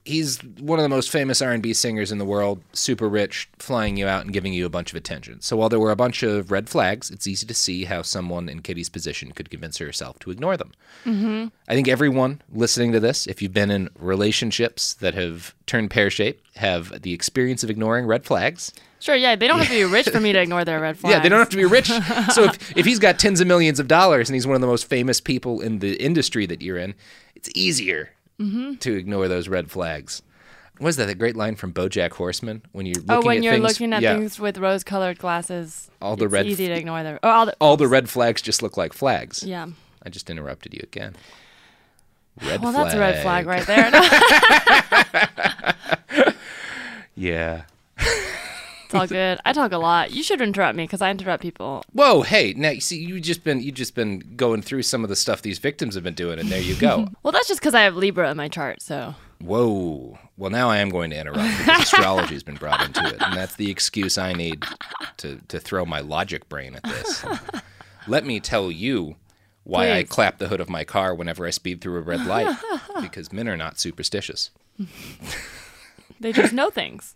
he's 0.08 0.42
one 0.60 0.80
of 0.80 0.84
the 0.84 0.90
most 0.90 1.12
famous 1.12 1.42
R&B 1.42 1.74
singers 1.74 2.12
in 2.12 2.18
the 2.18 2.26
world, 2.26 2.64
super 2.74 3.08
rich, 3.10 3.50
flying 3.60 3.98
you 3.98 4.08
out 4.08 4.24
and 4.24 4.34
giving 4.34 4.54
you 4.54 4.66
a 4.66 4.70
bunch 4.70 4.92
of 4.92 4.96
attention. 4.96 5.42
So 5.42 5.58
while 5.58 5.70
there 5.70 5.80
were 5.80 5.92
a 5.92 5.96
bunch 5.96 6.24
of 6.24 6.50
red 6.50 6.70
flags, 6.70 7.12
it's 7.12 7.28
easy 7.28 7.46
to 7.46 7.54
see 7.54 7.86
how 7.86 8.02
someone 8.02 8.50
in 8.50 8.62
Kitty's 8.62 8.90
position 8.90 9.32
could 9.34 9.50
convince 9.50 9.78
herself 9.78 10.18
to 10.20 10.32
ignore 10.32 10.58
them. 10.58 10.72
Mm-hmm. 11.06 11.48
I 11.68 11.76
think 11.76 11.88
everyone 11.88 12.42
listening 12.52 12.94
to 12.94 13.00
this, 13.00 13.28
if 13.28 13.42
you've 13.42 13.54
been 13.54 13.70
in 13.70 13.90
relationships 14.00 14.94
that 14.96 15.14
have 15.14 15.54
turned 15.66 15.92
pear-shaped, 15.92 16.44
have 16.56 17.02
the 17.02 17.14
experience 17.14 17.64
of 17.64 17.70
ignoring 17.70 18.08
red 18.08 18.26
flags. 18.26 18.72
Sure, 19.00 19.16
yeah, 19.16 19.36
they 19.36 19.48
don't 19.48 19.60
have 19.60 19.68
to 19.68 19.74
be 19.74 19.84
rich 19.94 20.10
for 20.10 20.20
me 20.20 20.32
to 20.32 20.42
ignore 20.42 20.66
their 20.66 20.80
red 20.80 20.98
flags. 20.98 21.14
Yeah, 21.14 21.20
they 21.20 21.30
don't 21.30 21.40
have 21.40 21.50
to 21.50 21.58
be 21.58 21.66
rich. 21.66 21.88
so 22.34 22.46
if, 22.46 22.78
if 22.78 22.86
he's 22.86 23.00
got 23.00 23.20
tens 23.20 23.42
of 23.42 23.48
millions 23.48 23.80
of 23.80 23.88
dollars 23.88 24.30
and 24.30 24.36
he's 24.36 24.48
one 24.48 24.56
of 24.56 24.62
the 24.62 24.68
most 24.68 24.86
famous 24.86 25.20
people 25.20 25.62
in 25.62 25.80
the 25.80 26.02
industry 26.02 26.46
that 26.46 26.62
you're 26.62 26.78
in, 26.78 26.96
it's 27.36 27.50
easier 27.54 28.12
Mm-hmm. 28.39 28.75
to 28.75 28.96
ignore 28.96 29.27
those 29.27 29.48
red 29.48 29.72
flags. 29.72 30.22
What 30.77 30.89
is 30.89 30.96
that? 30.98 31.08
The 31.08 31.15
great 31.15 31.36
line 31.36 31.56
from 31.56 31.74
BoJack 31.74 32.12
Horseman 32.12 32.62
when 32.72 32.86
you're 32.86 32.96
looking 33.01 33.12
Oh, 33.12 33.22
when 33.25 33.38
at 33.38 33.44
you're 33.44 33.53
things, 33.53 33.63
looking 33.63 33.94
at 33.94 34.01
yeah, 34.03 34.13
things 34.15 34.39
with 34.39 34.60
rose-colored 34.60 35.17
glasses, 35.17 35.89
All 36.01 36.15
the 36.15 36.25
it's 36.25 36.34
red 36.34 36.46
easy 36.46 36.67
to 36.67 36.74
ignore 36.74 37.01
them. 37.01 37.17
Oh, 37.24 37.29
all 37.29 37.46
the 37.48 37.56
all 37.60 37.77
the 37.77 37.88
red 37.88 38.10
flags 38.10 38.44
just 38.44 38.62
look 38.62 38.77
like 38.77 38.94
flags. 38.94 39.41
yeah. 39.44 39.65
I 40.03 40.10
just 40.10 40.29
interrupted 40.29 40.74
you 40.75 40.82
again. 40.84 41.15
Red 42.46 42.62
Well, 42.62 42.72
flag. 42.74 42.86
that's 42.86 42.96
a 42.96 43.00
red 43.00 43.22
flag 43.24 43.48
right 43.48 43.65
there. 43.65 43.91
Yeah. 47.15 47.63
it's 48.88 48.96
all 48.96 49.08
good. 49.08 49.39
I 49.46 49.53
talk 49.53 49.72
a 49.72 49.77
lot. 49.77 50.12
You 50.12 50.24
should 50.24 50.41
interrupt 50.41 50.75
me 50.75 50.84
because 50.86 51.01
I 51.01 51.12
interrupt 51.12 51.44
people. 51.44 51.84
Whoa, 51.94 52.22
hey, 52.22 52.53
now 52.56 52.70
you 52.70 52.82
see 52.82 52.98
you 52.98 53.20
just 53.20 53.44
been 53.44 53.62
you 53.62 53.72
just 53.72 53.96
been 53.96 54.20
going 54.36 54.62
through 54.62 54.84
some 54.84 55.03
of 55.03 55.10
the 55.10 55.15
stuff 55.15 55.41
these 55.41 55.60
victims 55.60 55.96
have 55.96 56.03
been 56.03 56.13
doing, 56.13 56.39
and 56.39 56.50
there 56.50 56.62
you 56.62 56.75
go. 56.75 57.08
Well, 57.24 57.32
that's 57.34 57.48
just 57.50 57.60
because 57.60 57.75
I 57.75 57.82
have 57.82 57.98
Libra 57.98 58.32
in 58.32 58.38
my 58.38 58.48
chart. 58.48 58.82
So 58.82 59.15
Whoa. 59.41 60.17
Well, 60.38 60.50
now 60.50 60.70
I 60.70 60.77
am 60.77 60.89
going 60.89 61.10
to 61.12 61.17
interrupt 61.20 61.58
because 61.58 61.82
astrology's 61.84 62.44
been 62.44 62.56
brought 62.56 62.86
into 62.86 63.06
it, 63.06 63.22
and 63.22 63.36
that's 63.36 63.56
the 63.56 63.70
excuse 63.70 64.17
I 64.17 64.34
need 64.34 64.63
to 65.17 65.39
to 65.50 65.60
throw 65.60 65.86
my 65.86 66.00
logic 66.00 66.48
brain 66.48 66.75
at 66.75 66.84
this. 66.84 67.25
Let 68.08 68.25
me 68.25 68.39
tell 68.39 68.72
you 68.72 69.17
why 69.63 69.91
I 69.91 70.03
clap 70.03 70.38
the 70.38 70.48
hood 70.48 70.62
of 70.62 70.70
my 70.70 70.86
car 70.86 71.13
whenever 71.13 71.46
I 71.46 71.50
speed 71.50 71.82
through 71.82 71.98
a 71.98 72.01
red 72.01 72.25
light, 72.25 72.56
because 73.01 73.34
men 73.34 73.50
are 73.50 73.58
not 73.58 73.79
superstitious. 73.79 74.51
they 76.20 76.32
just 76.32 76.53
know 76.53 76.70
things. 76.70 77.15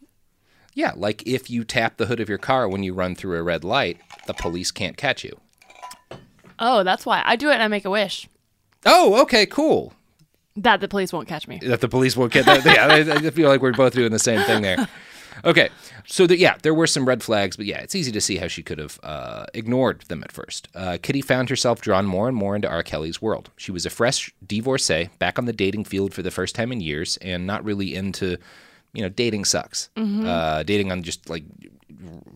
Yeah, 0.73 0.93
like 0.95 1.25
if 1.27 1.49
you 1.49 1.63
tap 1.63 1.97
the 1.97 2.05
hood 2.05 2.19
of 2.19 2.29
your 2.29 2.37
car 2.37 2.67
when 2.69 2.83
you 2.83 2.93
run 2.93 3.15
through 3.15 3.37
a 3.37 3.43
red 3.43 3.63
light, 3.63 3.97
the 4.27 4.33
police 4.33 4.71
can't 4.71 4.95
catch 4.97 5.23
you. 5.23 5.37
Oh, 6.59 6.83
that's 6.83 7.05
why 7.05 7.21
I 7.25 7.35
do 7.35 7.49
it 7.49 7.53
and 7.55 7.63
I 7.63 7.67
make 7.67 7.85
a 7.85 7.89
wish 7.89 8.27
Oh, 8.85 9.21
okay, 9.23 9.45
cool. 9.45 9.93
that 10.55 10.79
the 10.81 10.87
police 10.87 11.11
won't 11.13 11.27
catch 11.27 11.47
me. 11.47 11.59
that 11.63 11.81
the 11.81 11.89
police 11.89 12.15
won't 12.17 12.31
get 12.33 12.45
that. 12.45 12.65
Yeah, 12.65 12.87
I, 12.87 13.27
I 13.27 13.29
feel 13.31 13.49
like 13.49 13.61
we're 13.61 13.73
both 13.73 13.93
doing 13.93 14.11
the 14.11 14.19
same 14.19 14.41
thing 14.45 14.61
there. 14.61 14.87
Okay, 15.45 15.69
so 16.05 16.27
the, 16.27 16.37
yeah, 16.37 16.55
there 16.61 16.73
were 16.73 16.85
some 16.85 17.07
red 17.07 17.23
flags, 17.23 17.55
but 17.55 17.65
yeah, 17.65 17.79
it's 17.79 17.95
easy 17.95 18.11
to 18.11 18.19
see 18.21 18.35
how 18.35 18.47
she 18.47 18.61
could 18.61 18.77
have 18.77 18.99
uh, 19.01 19.45
ignored 19.53 20.01
them 20.01 20.21
at 20.23 20.31
first. 20.31 20.67
Uh, 20.75 20.97
Kitty 21.01 21.21
found 21.21 21.49
herself 21.49 21.79
drawn 21.81 22.05
more 22.05 22.27
and 22.27 22.35
more 22.35 22.53
into 22.55 22.69
R. 22.69 22.83
Kelly's 22.83 23.21
world. 23.21 23.49
She 23.55 23.71
was 23.71 23.85
a 23.85 23.89
fresh 23.89 24.31
divorcee, 24.45 25.09
back 25.19 25.39
on 25.39 25.45
the 25.45 25.53
dating 25.53 25.85
field 25.85 26.13
for 26.13 26.21
the 26.21 26.31
first 26.31 26.53
time 26.53 26.71
in 26.73 26.81
years, 26.81 27.17
and 27.21 27.47
not 27.47 27.63
really 27.63 27.95
into, 27.95 28.37
you 28.93 29.01
know, 29.01 29.09
dating 29.09 29.45
sucks. 29.45 29.89
Uh, 30.25 30.63
dating 30.63 30.91
on 30.91 31.03
just 31.03 31.29
like 31.29 31.43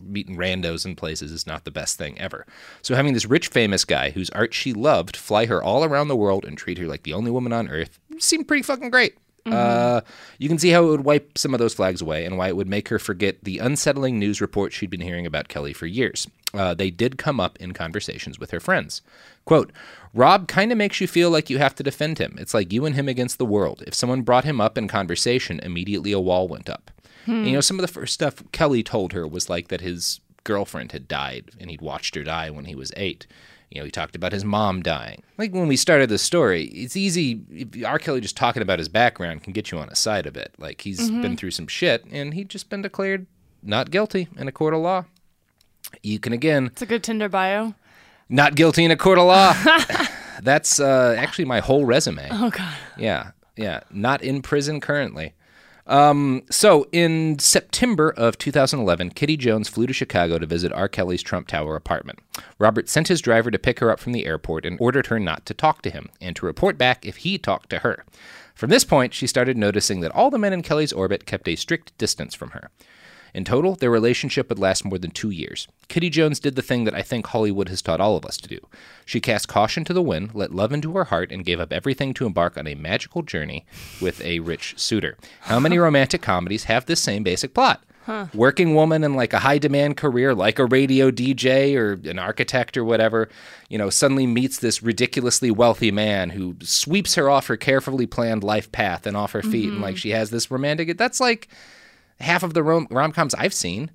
meeting 0.00 0.36
randos 0.36 0.86
in 0.86 0.94
places 0.96 1.32
is 1.32 1.46
not 1.46 1.64
the 1.64 1.70
best 1.70 1.98
thing 1.98 2.18
ever. 2.20 2.46
So 2.82 2.94
having 2.94 3.12
this 3.14 3.26
rich, 3.26 3.48
famous 3.48 3.84
guy 3.84 4.10
whose 4.10 4.30
art 4.30 4.54
she 4.54 4.72
loved 4.72 5.16
fly 5.16 5.46
her 5.46 5.62
all 5.62 5.84
around 5.84 6.08
the 6.08 6.16
world 6.16 6.44
and 6.44 6.56
treat 6.56 6.78
her 6.78 6.86
like 6.86 7.02
the 7.02 7.12
only 7.12 7.30
woman 7.30 7.52
on 7.52 7.68
earth 7.68 7.98
seemed 8.18 8.46
pretty 8.48 8.62
fucking 8.62 8.90
great. 8.90 9.16
Uh, 9.52 10.00
you 10.38 10.48
can 10.48 10.58
see 10.58 10.70
how 10.70 10.84
it 10.84 10.88
would 10.88 11.04
wipe 11.04 11.38
some 11.38 11.54
of 11.54 11.60
those 11.60 11.74
flags 11.74 12.00
away 12.00 12.24
and 12.24 12.36
why 12.36 12.48
it 12.48 12.56
would 12.56 12.68
make 12.68 12.88
her 12.88 12.98
forget 12.98 13.36
the 13.42 13.58
unsettling 13.58 14.18
news 14.18 14.40
reports 14.40 14.74
she'd 14.74 14.90
been 14.90 15.00
hearing 15.00 15.26
about 15.26 15.48
Kelly 15.48 15.72
for 15.72 15.86
years. 15.86 16.26
Uh, 16.52 16.74
they 16.74 16.90
did 16.90 17.18
come 17.18 17.38
up 17.38 17.56
in 17.58 17.72
conversations 17.72 18.38
with 18.38 18.50
her 18.50 18.60
friends. 18.60 19.02
Quote, 19.44 19.72
Rob 20.14 20.48
kind 20.48 20.72
of 20.72 20.78
makes 20.78 21.00
you 21.00 21.06
feel 21.06 21.30
like 21.30 21.50
you 21.50 21.58
have 21.58 21.74
to 21.76 21.82
defend 21.82 22.18
him. 22.18 22.36
It's 22.38 22.54
like 22.54 22.72
you 22.72 22.86
and 22.86 22.94
him 22.94 23.08
against 23.08 23.38
the 23.38 23.44
world. 23.44 23.82
If 23.86 23.94
someone 23.94 24.22
brought 24.22 24.44
him 24.44 24.60
up 24.60 24.76
in 24.78 24.88
conversation, 24.88 25.60
immediately 25.60 26.12
a 26.12 26.20
wall 26.20 26.48
went 26.48 26.68
up. 26.68 26.90
And, 27.26 27.46
you 27.46 27.52
know, 27.52 27.60
some 27.60 27.78
of 27.78 27.82
the 27.82 27.92
first 27.92 28.14
stuff 28.14 28.42
Kelly 28.52 28.82
told 28.82 29.12
her 29.12 29.26
was 29.26 29.50
like 29.50 29.68
that 29.68 29.80
his 29.80 30.20
girlfriend 30.44 30.92
had 30.92 31.08
died 31.08 31.50
and 31.60 31.70
he'd 31.70 31.80
watched 31.82 32.14
her 32.14 32.22
die 32.22 32.50
when 32.50 32.66
he 32.66 32.74
was 32.76 32.92
eight. 32.96 33.26
You 33.76 33.82
know, 33.82 33.84
he 33.84 33.90
talked 33.90 34.16
about 34.16 34.32
his 34.32 34.42
mom 34.42 34.80
dying. 34.82 35.22
Like 35.36 35.52
when 35.52 35.68
we 35.68 35.76
started 35.76 36.08
the 36.08 36.16
story, 36.16 36.64
it's 36.64 36.96
easy. 36.96 37.42
R. 37.84 37.98
Kelly 37.98 38.22
just 38.22 38.34
talking 38.34 38.62
about 38.62 38.78
his 38.78 38.88
background 38.88 39.42
can 39.42 39.52
get 39.52 39.70
you 39.70 39.76
on 39.76 39.90
a 39.90 39.94
side 39.94 40.24
of 40.26 40.34
it. 40.34 40.54
Like 40.56 40.80
he's 40.80 41.10
been 41.10 41.36
through 41.36 41.50
some 41.50 41.66
shit 41.66 42.06
and 42.10 42.32
he'd 42.32 42.48
just 42.48 42.70
been 42.70 42.80
declared 42.80 43.26
not 43.62 43.90
guilty 43.90 44.28
in 44.38 44.48
a 44.48 44.52
court 44.52 44.72
of 44.72 44.80
law. 44.80 45.04
You 46.02 46.18
can 46.18 46.32
again 46.32 46.68
It's 46.68 46.80
a 46.80 46.86
good 46.86 47.02
Tinder 47.04 47.28
bio. 47.28 47.74
not 48.30 48.54
guilty 48.54 48.82
in 48.82 48.90
a 48.90 48.96
court 48.96 49.18
of 49.18 49.26
law. 49.26 49.52
That's 50.42 50.80
uh, 50.80 51.14
actually 51.18 51.44
my 51.44 51.60
whole 51.60 51.84
resume. 51.84 52.28
Oh 52.30 52.48
God. 52.48 52.74
Yeah, 52.96 53.32
yeah. 53.56 53.80
Not 53.90 54.22
in 54.22 54.40
prison 54.40 54.80
currently. 54.80 55.34
Um, 55.86 56.42
so 56.50 56.86
in 56.90 57.38
September 57.38 58.10
of 58.10 58.38
2011, 58.38 59.10
Kitty 59.10 59.36
Jones 59.36 59.68
flew 59.68 59.86
to 59.86 59.92
Chicago 59.92 60.38
to 60.38 60.46
visit 60.46 60.72
R. 60.72 60.88
Kelly's 60.88 61.22
Trump 61.22 61.46
Tower 61.46 61.76
apartment. 61.76 62.18
Robert 62.58 62.88
sent 62.88 63.08
his 63.08 63.20
driver 63.20 63.50
to 63.50 63.58
pick 63.58 63.78
her 63.78 63.90
up 63.90 64.00
from 64.00 64.12
the 64.12 64.26
airport 64.26 64.66
and 64.66 64.78
ordered 64.80 65.06
her 65.06 65.20
not 65.20 65.46
to 65.46 65.54
talk 65.54 65.82
to 65.82 65.90
him 65.90 66.08
and 66.20 66.34
to 66.36 66.46
report 66.46 66.76
back 66.76 67.06
if 67.06 67.18
he 67.18 67.38
talked 67.38 67.70
to 67.70 67.80
her. 67.80 68.04
From 68.54 68.70
this 68.70 68.84
point, 68.84 69.14
she 69.14 69.26
started 69.26 69.56
noticing 69.56 70.00
that 70.00 70.12
all 70.12 70.30
the 70.30 70.38
men 70.38 70.52
in 70.52 70.62
Kelly's 70.62 70.92
orbit 70.92 71.26
kept 71.26 71.46
a 71.46 71.56
strict 71.56 71.96
distance 71.98 72.34
from 72.34 72.50
her. 72.50 72.70
In 73.36 73.44
total, 73.44 73.74
their 73.74 73.90
relationship 73.90 74.48
would 74.48 74.58
last 74.58 74.82
more 74.82 74.96
than 74.96 75.10
two 75.10 75.28
years. 75.28 75.68
Kitty 75.88 76.08
Jones 76.08 76.40
did 76.40 76.56
the 76.56 76.62
thing 76.62 76.84
that 76.84 76.94
I 76.94 77.02
think 77.02 77.26
Hollywood 77.26 77.68
has 77.68 77.82
taught 77.82 78.00
all 78.00 78.16
of 78.16 78.24
us 78.24 78.38
to 78.38 78.48
do. 78.48 78.58
She 79.04 79.20
cast 79.20 79.46
caution 79.46 79.84
to 79.84 79.92
the 79.92 80.00
wind, 80.00 80.30
let 80.34 80.54
love 80.54 80.72
into 80.72 80.94
her 80.94 81.04
heart, 81.04 81.30
and 81.30 81.44
gave 81.44 81.60
up 81.60 81.70
everything 81.70 82.14
to 82.14 82.24
embark 82.24 82.56
on 82.56 82.66
a 82.66 82.74
magical 82.74 83.20
journey 83.20 83.66
with 84.00 84.22
a 84.22 84.38
rich 84.38 84.72
suitor. 84.78 85.18
How 85.42 85.60
many 85.60 85.76
romantic 85.86 86.22
comedies 86.22 86.64
have 86.64 86.86
this 86.86 87.02
same 87.02 87.24
basic 87.24 87.52
plot? 87.52 87.82
Working 88.32 88.74
woman 88.74 89.04
in 89.04 89.14
like 89.14 89.34
a 89.34 89.40
high 89.40 89.58
demand 89.58 89.98
career, 89.98 90.34
like 90.34 90.58
a 90.58 90.64
radio 90.64 91.10
DJ 91.10 91.76
or 91.76 91.94
an 92.08 92.18
architect 92.18 92.78
or 92.78 92.84
whatever, 92.84 93.28
you 93.68 93.76
know, 93.76 93.90
suddenly 93.90 94.26
meets 94.26 94.60
this 94.60 94.82
ridiculously 94.82 95.50
wealthy 95.50 95.90
man 95.90 96.30
who 96.30 96.56
sweeps 96.62 97.16
her 97.16 97.28
off 97.28 97.48
her 97.48 97.56
carefully 97.58 98.06
planned 98.06 98.44
life 98.44 98.72
path 98.72 99.06
and 99.06 99.14
off 99.14 99.32
her 99.32 99.42
feet. 99.42 99.68
And 99.70 99.82
like 99.82 99.96
mm-hmm. 99.96 99.98
she 99.98 100.10
has 100.10 100.30
this 100.30 100.50
romantic, 100.50 100.96
that's 100.96 101.20
like 101.20 101.48
half 102.20 102.42
of 102.42 102.54
the 102.54 102.62
rom 102.62 103.12
coms 103.12 103.34
I've 103.34 103.54
seen. 103.54 103.90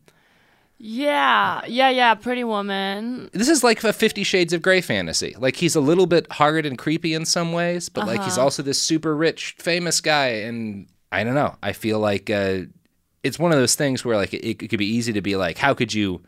Yeah, 0.83 1.61
yeah, 1.67 1.89
yeah. 1.89 2.15
Pretty 2.15 2.43
Woman. 2.43 3.29
This 3.33 3.49
is 3.49 3.63
like 3.63 3.83
a 3.83 3.93
Fifty 3.93 4.23
Shades 4.23 4.51
of 4.51 4.63
Grey 4.63 4.81
fantasy. 4.81 5.35
Like 5.37 5.55
he's 5.57 5.75
a 5.75 5.79
little 5.79 6.07
bit 6.07 6.31
hard 6.31 6.65
and 6.65 6.75
creepy 6.75 7.13
in 7.13 7.25
some 7.25 7.53
ways, 7.53 7.87
but 7.87 8.07
like 8.07 8.23
he's 8.23 8.39
also 8.39 8.63
this 8.63 8.81
super 8.81 9.15
rich, 9.15 9.55
famous 9.59 10.01
guy. 10.01 10.27
And 10.27 10.87
I 11.11 11.23
don't 11.23 11.35
know. 11.35 11.55
I 11.61 11.73
feel 11.73 11.99
like 11.99 12.31
uh, 12.31 12.61
it's 13.21 13.37
one 13.37 13.51
of 13.51 13.59
those 13.59 13.75
things 13.75 14.03
where 14.03 14.17
like 14.17 14.33
it, 14.33 14.43
it 14.63 14.69
could 14.69 14.79
be 14.79 14.87
easy 14.87 15.13
to 15.13 15.21
be 15.21 15.35
like, 15.35 15.59
how 15.59 15.75
could 15.75 15.93
you 15.93 16.23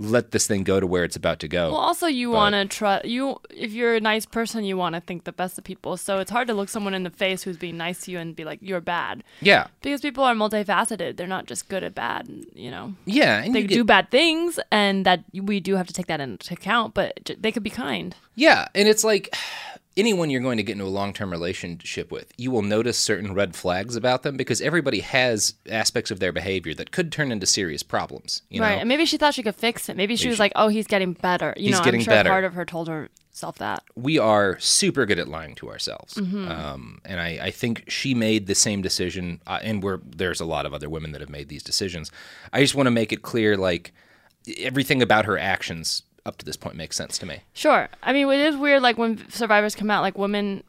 let 0.00 0.30
this 0.30 0.46
thing 0.46 0.62
go 0.62 0.78
to 0.78 0.86
where 0.86 1.02
it's 1.02 1.16
about 1.16 1.40
to 1.40 1.48
go? 1.48 1.72
Well, 1.72 1.80
also 1.80 2.06
you 2.06 2.30
want 2.30 2.54
to 2.54 2.64
trust 2.66 3.04
you. 3.04 3.40
If 3.50 3.72
you're 3.72 3.96
a 3.96 4.00
nice 4.00 4.26
person, 4.26 4.64
you 4.64 4.76
want 4.76 4.94
to 4.94 5.00
think 5.00 5.24
the 5.24 5.32
best 5.32 5.58
of 5.58 5.64
people. 5.64 5.96
So 5.96 6.18
it's 6.20 6.30
hard 6.30 6.46
to 6.48 6.54
look 6.54 6.68
someone 6.68 6.94
in 6.94 7.02
the 7.02 7.10
face 7.10 7.42
who's 7.42 7.56
being 7.56 7.76
nice 7.76 8.02
to 8.04 8.12
you 8.12 8.18
and 8.20 8.36
be 8.36 8.44
like, 8.44 8.60
"You're 8.62 8.80
bad," 8.80 9.24
yeah, 9.40 9.66
because 9.82 10.00
people 10.00 10.22
are 10.24 10.34
multifaceted. 10.34 11.16
They're 11.16 11.26
not 11.26 11.46
just 11.46 11.68
good 11.68 11.82
at 11.82 11.94
bad. 11.94 12.28
You 12.54 12.70
know, 12.70 12.94
yeah. 13.06 13.42
They 13.42 13.62
get- 13.62 13.70
do 13.70 13.84
bad 13.84 14.10
things, 14.10 14.60
and 14.70 15.04
that 15.04 15.24
we 15.34 15.58
do 15.60 15.74
have 15.74 15.88
to 15.88 15.92
take 15.92 16.06
that 16.06 16.20
into 16.20 16.54
account. 16.54 16.94
But 16.94 17.24
j- 17.24 17.36
they 17.38 17.50
could 17.50 17.64
be 17.64 17.70
kind. 17.70 18.14
Yeah, 18.36 18.68
and 18.76 18.86
it's 18.86 19.02
like 19.02 19.34
anyone 19.98 20.30
you're 20.30 20.40
going 20.40 20.56
to 20.56 20.62
get 20.62 20.72
into 20.72 20.84
a 20.84 20.88
long-term 20.88 21.30
relationship 21.30 22.10
with, 22.10 22.32
you 22.38 22.50
will 22.50 22.62
notice 22.62 22.96
certain 22.96 23.34
red 23.34 23.54
flags 23.54 23.96
about 23.96 24.22
them 24.22 24.36
because 24.36 24.60
everybody 24.62 25.00
has 25.00 25.54
aspects 25.68 26.10
of 26.10 26.20
their 26.20 26.32
behavior 26.32 26.72
that 26.74 26.90
could 26.92 27.12
turn 27.12 27.30
into 27.32 27.46
serious 27.46 27.82
problems. 27.82 28.42
You 28.48 28.62
right. 28.62 28.76
know? 28.76 28.80
And 28.80 28.88
maybe 28.88 29.04
she 29.04 29.16
thought 29.18 29.34
she 29.34 29.42
could 29.42 29.56
fix 29.56 29.88
it. 29.88 29.96
Maybe 29.96 30.16
she 30.16 30.28
was 30.28 30.36
she- 30.36 30.42
like, 30.42 30.52
"Oh, 30.56 30.68
he's 30.68 30.86
getting 30.86 31.12
better." 31.12 31.52
You 31.56 31.66
He's 31.68 31.78
know, 31.78 31.84
getting 31.84 32.00
I'm 32.00 32.04
sure 32.04 32.14
better. 32.14 32.30
part 32.30 32.44
of 32.44 32.54
her 32.54 32.64
told 32.64 32.88
herself 32.88 33.58
that. 33.58 33.82
we 33.96 34.18
are 34.18 34.58
super 34.60 35.04
good 35.06 35.18
at 35.18 35.28
lying 35.28 35.54
to 35.56 35.68
ourselves. 35.68 36.14
Mm-hmm. 36.14 36.48
Um, 36.48 37.00
and 37.04 37.20
I, 37.20 37.38
I 37.42 37.50
think 37.50 37.84
she 37.88 38.14
made 38.14 38.46
the 38.46 38.54
same 38.54 38.80
decision, 38.82 39.40
uh, 39.46 39.58
and 39.62 39.82
we're, 39.82 40.00
there's 40.04 40.40
a 40.40 40.44
lot 40.46 40.64
of 40.66 40.72
other 40.72 40.88
women 40.88 41.12
that 41.12 41.20
have 41.20 41.30
made 41.30 41.48
these 41.48 41.62
decisions. 41.62 42.10
I 42.52 42.60
just 42.60 42.74
want 42.74 42.86
to 42.86 42.90
make 42.92 43.12
it 43.12 43.22
clear 43.22 43.56
like, 43.56 43.92
everything 44.56 45.02
about 45.02 45.26
her 45.26 45.36
actions 45.36 46.02
up 46.28 46.36
to 46.38 46.44
this 46.44 46.56
point 46.56 46.76
makes 46.76 46.96
sense 46.96 47.18
to 47.18 47.26
me. 47.26 47.40
Sure. 47.54 47.88
I 48.02 48.12
mean, 48.12 48.28
it 48.28 48.40
is 48.40 48.56
weird. 48.56 48.82
Like 48.82 48.98
when 48.98 49.28
survivors 49.30 49.74
come 49.74 49.90
out, 49.90 50.02
like 50.02 50.16
women, 50.16 50.62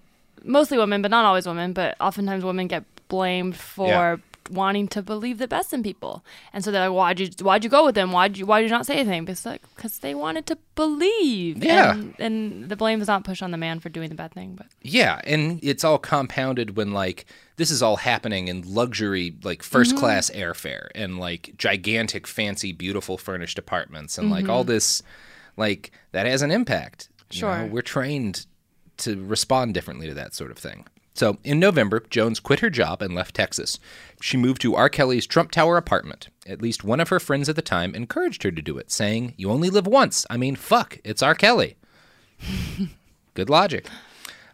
mostly 0.43 0.77
women, 0.77 1.01
but 1.01 1.11
not 1.11 1.25
always 1.25 1.45
women, 1.45 1.73
but 1.73 1.95
oftentimes 1.99 2.43
women 2.43 2.67
get 2.67 2.83
blamed 3.09 3.55
for 3.55 3.87
Yeah. 3.87 4.17
wanting 4.49 4.87
to 4.87 5.01
believe 5.03 5.37
the 5.37 5.47
best 5.47 5.73
in 5.73 5.83
people. 5.83 6.23
And 6.53 6.63
so 6.63 6.71
they're 6.71 6.89
like, 6.89 6.95
why'd 6.95 7.19
you 7.19 7.29
why'd 7.41 7.63
you 7.63 7.69
go 7.69 7.85
with 7.85 7.95
them? 7.95 8.11
Why'd 8.11 8.37
you 8.37 8.45
why'd 8.45 8.63
you 8.63 8.69
not 8.69 8.85
say 8.85 8.95
anything? 8.95 9.25
Because 9.25 9.45
like 9.45 9.61
because 9.75 9.99
they 9.99 10.15
wanted 10.15 10.45
to 10.47 10.57
believe. 10.75 11.63
Yeah. 11.63 11.93
And, 11.93 12.15
and 12.19 12.69
the 12.69 12.75
blame 12.75 13.01
is 13.01 13.07
not 13.07 13.23
pushed 13.23 13.43
on 13.43 13.51
the 13.51 13.57
man 13.57 13.79
for 13.79 13.89
doing 13.89 14.09
the 14.09 14.15
bad 14.15 14.31
thing, 14.31 14.55
but 14.55 14.67
Yeah, 14.81 15.21
and 15.23 15.59
it's 15.61 15.83
all 15.83 15.99
compounded 15.99 16.77
when 16.77 16.93
like 16.93 17.25
this 17.57 17.71
is 17.71 17.83
all 17.83 17.97
happening 17.97 18.47
in 18.47 18.61
luxury, 18.73 19.35
like 19.43 19.61
1st 19.63 19.89
mm-hmm. 19.89 19.97
class 19.97 20.29
airfare 20.29 20.87
and 20.95 21.19
like 21.19 21.53
gigantic, 21.57 22.25
fancy, 22.25 22.71
beautiful 22.71 23.17
furnished 23.17 23.59
apartments 23.59 24.17
and 24.17 24.31
like 24.31 24.47
all 24.47 24.61
mm-hmm. 24.61 24.71
this, 24.71 25.03
like 25.59 25.91
that 26.13 26.25
has 26.25 26.41
an 26.41 26.49
impact. 26.51 27.09
You 27.31 27.41
know, 27.43 27.57
Sure. 27.57 27.65
we're 27.67 27.81
trained 27.83 28.47
to 28.97 29.23
respond 29.23 29.75
differently 29.75 30.07
to 30.07 30.13
that 30.15 30.33
sort 30.33 30.49
of 30.49 30.57
thing. 30.57 30.85
So 31.13 31.37
in 31.43 31.59
November, 31.59 32.03
Jones 32.09 32.39
quit 32.39 32.61
her 32.61 32.69
job 32.69 33.01
and 33.01 33.13
left 33.13 33.35
Texas. 33.35 33.77
She 34.21 34.37
moved 34.37 34.61
to 34.61 34.75
R. 34.75 34.89
Kelly's 34.89 35.27
Trump 35.27 35.51
Tower 35.51 35.75
apartment. 35.77 36.29
At 36.47 36.61
least 36.61 36.83
one 36.83 36.99
of 37.01 37.09
her 37.09 37.19
friends 37.19 37.49
at 37.49 37.55
the 37.57 37.61
time 37.61 37.93
encouraged 37.93 38.43
her 38.43 38.51
to 38.51 38.61
do 38.61 38.77
it, 38.77 38.89
saying, 38.89 39.33
You 39.37 39.51
only 39.51 39.69
live 39.69 39.85
once. 39.85 40.25
I 40.29 40.37
mean, 40.37 40.55
fuck, 40.55 40.97
it's 41.03 41.21
R. 41.21 41.35
Kelly. 41.35 41.75
Good 43.33 43.49
logic. 43.49 43.87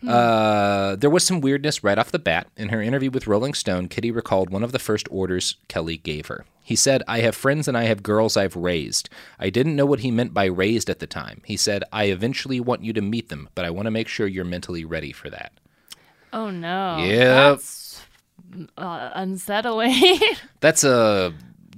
Uh, 0.07 0.95
there 0.95 1.09
was 1.09 1.23
some 1.23 1.41
weirdness 1.41 1.83
right 1.83 1.97
off 1.97 2.11
the 2.11 2.19
bat. 2.19 2.47
In 2.57 2.69
her 2.69 2.81
interview 2.81 3.11
with 3.11 3.27
Rolling 3.27 3.53
Stone, 3.53 3.87
Kitty 3.89 4.11
recalled 4.11 4.49
one 4.49 4.63
of 4.63 4.71
the 4.71 4.79
first 4.79 5.07
orders 5.11 5.55
Kelly 5.67 5.97
gave 5.97 6.27
her. 6.27 6.45
He 6.61 6.75
said, 6.75 7.03
I 7.07 7.19
have 7.19 7.35
friends 7.35 7.67
and 7.67 7.77
I 7.77 7.83
have 7.83 8.01
girls 8.01 8.35
I've 8.35 8.55
raised. 8.55 9.07
I 9.39 9.49
didn't 9.49 9.75
know 9.75 9.85
what 9.85 9.99
he 9.99 10.09
meant 10.09 10.33
by 10.33 10.45
raised 10.45 10.89
at 10.89 10.99
the 10.99 11.07
time. 11.07 11.41
He 11.45 11.57
said, 11.57 11.83
I 11.93 12.05
eventually 12.05 12.59
want 12.59 12.83
you 12.83 12.91
to 12.93 13.01
meet 13.01 13.29
them, 13.29 13.49
but 13.53 13.65
I 13.65 13.69
want 13.69 13.85
to 13.85 13.91
make 13.91 14.07
sure 14.07 14.25
you're 14.25 14.45
mentally 14.45 14.83
ready 14.83 15.11
for 15.11 15.29
that. 15.29 15.51
oh 16.33 16.49
no. 16.49 16.97
That's 17.51 18.01
uh, 18.77 19.11
unsettling. 19.13 20.19
That's 20.59 20.83
a 20.83 21.33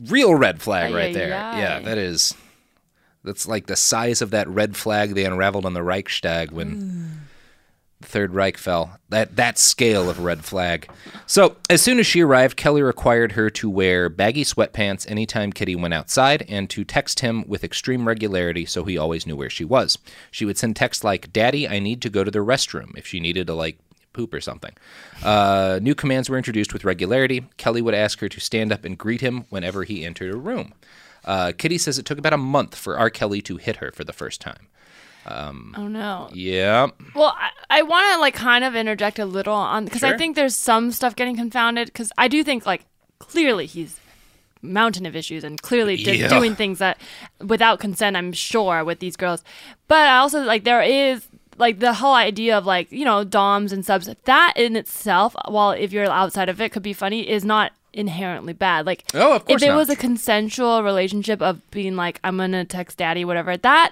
real 0.06 0.36
red 0.36 0.62
flag 0.62 0.94
right 0.94 1.14
there. 1.14 1.30
Yeah, 1.30 1.80
that 1.80 1.98
is. 1.98 2.34
That's 3.24 3.48
like 3.48 3.66
the 3.66 3.76
size 3.76 4.22
of 4.22 4.32
that 4.32 4.48
red 4.48 4.78
flag 4.78 5.14
they 5.16 5.26
unraveled 5.26 5.66
on 5.66 5.74
the 5.74 5.84
Reichstag 5.84 6.52
when 6.52 6.80
the 6.80 7.07
Third 8.02 8.34
Reich 8.34 8.58
fell. 8.58 9.00
That 9.10 9.36
that 9.38 9.58
scale 9.58 10.10
of 10.10 10.20
red 10.20 10.46
flag. 10.46 10.88
So 11.26 11.58
as 11.70 11.82
soon 11.82 11.98
as 12.00 12.06
she 12.06 12.22
arrived, 12.22 12.56
Kelly 12.56 12.82
required 12.82 13.32
her 13.32 13.50
to 13.52 13.70
wear 13.70 14.08
baggy 14.08 14.44
sweatpants 14.44 15.10
anytime 15.10 15.52
Kitty 15.52 15.76
went 15.76 15.96
outside, 15.96 16.46
and 16.48 16.70
to 16.70 16.84
text 16.84 17.22
him 17.22 17.44
with 17.48 17.64
extreme 17.64 18.08
regularity 18.08 18.66
so 18.66 18.84
he 18.84 18.98
always 18.98 19.26
knew 19.26 19.36
where 19.36 19.50
she 19.50 19.66
was. 19.66 19.98
She 20.30 20.46
would 20.46 20.60
send 20.60 20.76
texts 20.76 21.04
like, 21.04 21.34
"Daddy, 21.34 21.68
I 21.68 21.80
need 21.80 22.02
to 22.04 22.10
go 22.10 22.24
to 22.24 22.32
the 22.32 22.40
restroom," 22.40 22.96
if 22.96 23.08
she 23.08 23.20
needed 23.20 23.48
to 23.48 23.56
like 23.56 23.80
poop 24.14 24.34
or 24.34 24.42
something. 24.42 24.74
Uh, 25.24 25.80
new 25.82 25.96
commands 25.96 26.30
were 26.30 26.38
introduced 26.38 26.74
with 26.74 26.86
regularity. 26.86 27.46
Kelly 27.58 27.82
would 27.82 27.94
ask 27.96 28.20
her 28.20 28.30
to 28.30 28.40
stand 28.40 28.72
up 28.72 28.86
and 28.86 28.98
greet 28.98 29.22
him 29.22 29.46
whenever 29.50 29.84
he 29.84 30.06
entered 30.06 30.34
a 30.34 30.38
room. 30.38 30.74
Uh, 31.26 31.52
Kitty 31.58 31.78
says 31.78 31.98
it 31.98 32.06
took 32.06 32.18
about 32.18 32.34
a 32.34 32.38
month 32.38 32.76
for 32.76 32.98
R. 32.98 33.10
Kelly 33.10 33.42
to 33.42 33.58
hit 33.58 33.78
her 33.78 33.92
for 33.92 34.04
the 34.04 34.14
first 34.14 34.40
time. 34.40 34.68
Um, 35.28 35.74
oh 35.78 35.88
no. 35.88 36.30
Yeah. 36.34 36.88
Well, 37.16 37.36
I, 37.38 37.50
I 37.70 37.82
want 37.82 38.14
to 38.14 38.20
like 38.20 38.34
kind 38.34 38.64
of 38.64 38.76
interject 38.76 39.20
a 39.20 39.26
little 39.26 39.54
on 39.54 39.86
because 39.86 40.00
Sure. 40.02 40.14
I 40.14 40.18
think 40.18 40.36
there's 40.36 40.56
some 40.56 40.92
stuff 40.92 41.16
getting 41.16 41.36
confounded 41.36 41.88
because 41.88 42.12
I 42.18 42.28
do 42.28 42.44
think 42.44 42.66
like 42.66 42.86
clearly 43.20 43.66
he's 43.66 44.00
mountain 44.62 45.06
of 45.06 45.16
issues 45.16 45.44
and 45.44 45.62
clearly 45.62 45.96
Yeah. 45.96 46.28
doing 46.30 46.56
things 46.56 46.80
that 46.80 46.98
without 47.46 47.80
consent 47.80 48.16
I'm 48.18 48.32
sure 48.34 48.84
with 48.84 49.00
these 49.00 49.16
girls 49.16 49.44
but 49.88 50.08
I 50.08 50.18
also 50.18 50.42
like 50.44 50.64
there 50.64 50.82
is 50.82 51.28
like 51.58 51.80
the 51.80 51.94
whole 51.94 52.14
idea 52.16 52.58
of 52.58 52.66
like 52.66 52.92
you 52.92 53.06
know 53.06 53.24
doms 53.24 53.72
and 53.72 53.86
subs 53.86 54.10
that 54.26 54.54
in 54.56 54.76
itself 54.76 55.36
while 55.48 55.72
if 55.72 55.92
you're 55.94 56.06
outside 56.10 56.50
of 56.50 56.60
it 56.60 56.72
could 56.72 56.84
be 56.84 56.94
funny 56.94 57.28
is 57.30 57.46
not 57.46 57.72
inherently 57.94 58.54
bad 58.54 58.86
like 58.86 59.04
Oh, 59.14 59.36
of 59.36 59.46
course 59.46 59.62
if 59.62 59.68
it 59.68 59.72
not. 59.72 59.78
was 59.78 59.90
a 59.90 59.96
consensual 59.96 60.84
relationship 60.84 61.42
of 61.42 61.62
being 61.72 61.96
like 61.96 62.20
i'm 62.24 62.38
gonna 62.38 62.66
text 62.66 62.98
daddy 62.98 63.26
whatever 63.26 63.58
that 63.58 63.92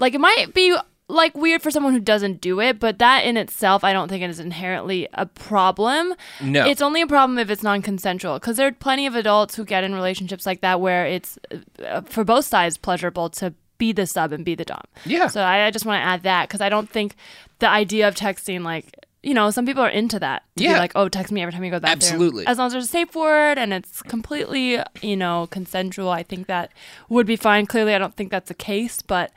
like 0.00 0.14
it 0.14 0.20
might 0.20 0.52
be 0.54 0.76
like 1.08 1.36
weird 1.36 1.60
for 1.60 1.70
someone 1.70 1.92
who 1.92 2.00
doesn't 2.00 2.40
do 2.40 2.60
it, 2.60 2.78
but 2.78 2.98
that 2.98 3.24
in 3.24 3.36
itself, 3.36 3.82
I 3.84 3.92
don't 3.92 4.08
think 4.08 4.22
it 4.22 4.30
is 4.30 4.40
inherently 4.40 5.08
a 5.12 5.26
problem. 5.26 6.14
No. 6.40 6.64
it's 6.66 6.80
only 6.80 7.02
a 7.02 7.06
problem 7.06 7.38
if 7.38 7.50
it's 7.50 7.62
non-consensual. 7.62 8.34
Because 8.38 8.56
there 8.56 8.68
are 8.68 8.72
plenty 8.72 9.06
of 9.06 9.14
adults 9.16 9.56
who 9.56 9.64
get 9.64 9.84
in 9.84 9.94
relationships 9.94 10.46
like 10.46 10.60
that 10.60 10.80
where 10.80 11.06
it's 11.06 11.38
uh, 11.84 12.02
for 12.02 12.24
both 12.24 12.44
sides 12.44 12.76
pleasurable 12.76 13.28
to 13.30 13.54
be 13.78 13.92
the 13.92 14.06
sub 14.06 14.32
and 14.32 14.44
be 14.44 14.54
the 14.54 14.64
dom. 14.64 14.82
Yeah. 15.04 15.26
So 15.26 15.40
I, 15.40 15.66
I 15.66 15.70
just 15.70 15.84
want 15.84 16.00
to 16.00 16.06
add 16.06 16.22
that 16.22 16.48
because 16.48 16.60
I 16.60 16.68
don't 16.68 16.88
think 16.88 17.16
the 17.58 17.68
idea 17.68 18.08
of 18.08 18.14
texting 18.14 18.62
like. 18.62 18.96
You 19.22 19.34
know, 19.34 19.50
some 19.50 19.66
people 19.66 19.82
are 19.82 19.88
into 19.90 20.18
that. 20.20 20.44
To 20.56 20.64
Yeah. 20.64 20.72
Be 20.72 20.78
like, 20.78 20.92
oh, 20.94 21.10
text 21.10 21.30
me 21.30 21.42
every 21.42 21.52
time 21.52 21.62
you 21.62 21.70
go 21.70 21.76
to 21.76 21.80
the 21.80 21.88
bathroom. 21.88 22.12
Absolutely. 22.14 22.46
As 22.46 22.56
long 22.56 22.68
as 22.68 22.72
there's 22.72 22.86
a 22.86 22.88
safe 22.88 23.14
word 23.14 23.58
and 23.58 23.70
it's 23.74 24.00
completely, 24.00 24.78
you 25.02 25.14
know, 25.14 25.46
consensual, 25.50 26.08
I 26.08 26.22
think 26.22 26.46
that 26.46 26.72
would 27.10 27.26
be 27.26 27.36
fine. 27.36 27.66
Clearly, 27.66 27.94
I 27.94 27.98
don't 27.98 28.16
think 28.16 28.30
that's 28.30 28.48
the 28.48 28.54
case, 28.54 29.02
but 29.02 29.30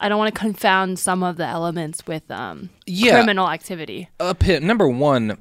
I 0.00 0.08
don't 0.08 0.18
want 0.18 0.34
to 0.34 0.38
confound 0.40 0.98
some 0.98 1.22
of 1.22 1.36
the 1.36 1.46
elements 1.46 2.06
with 2.06 2.30
um, 2.30 2.70
Yeah. 2.86 3.12
criminal 3.12 3.48
activity. 3.48 4.08
Up 4.20 4.46
number 4.46 4.88
one, 4.88 5.38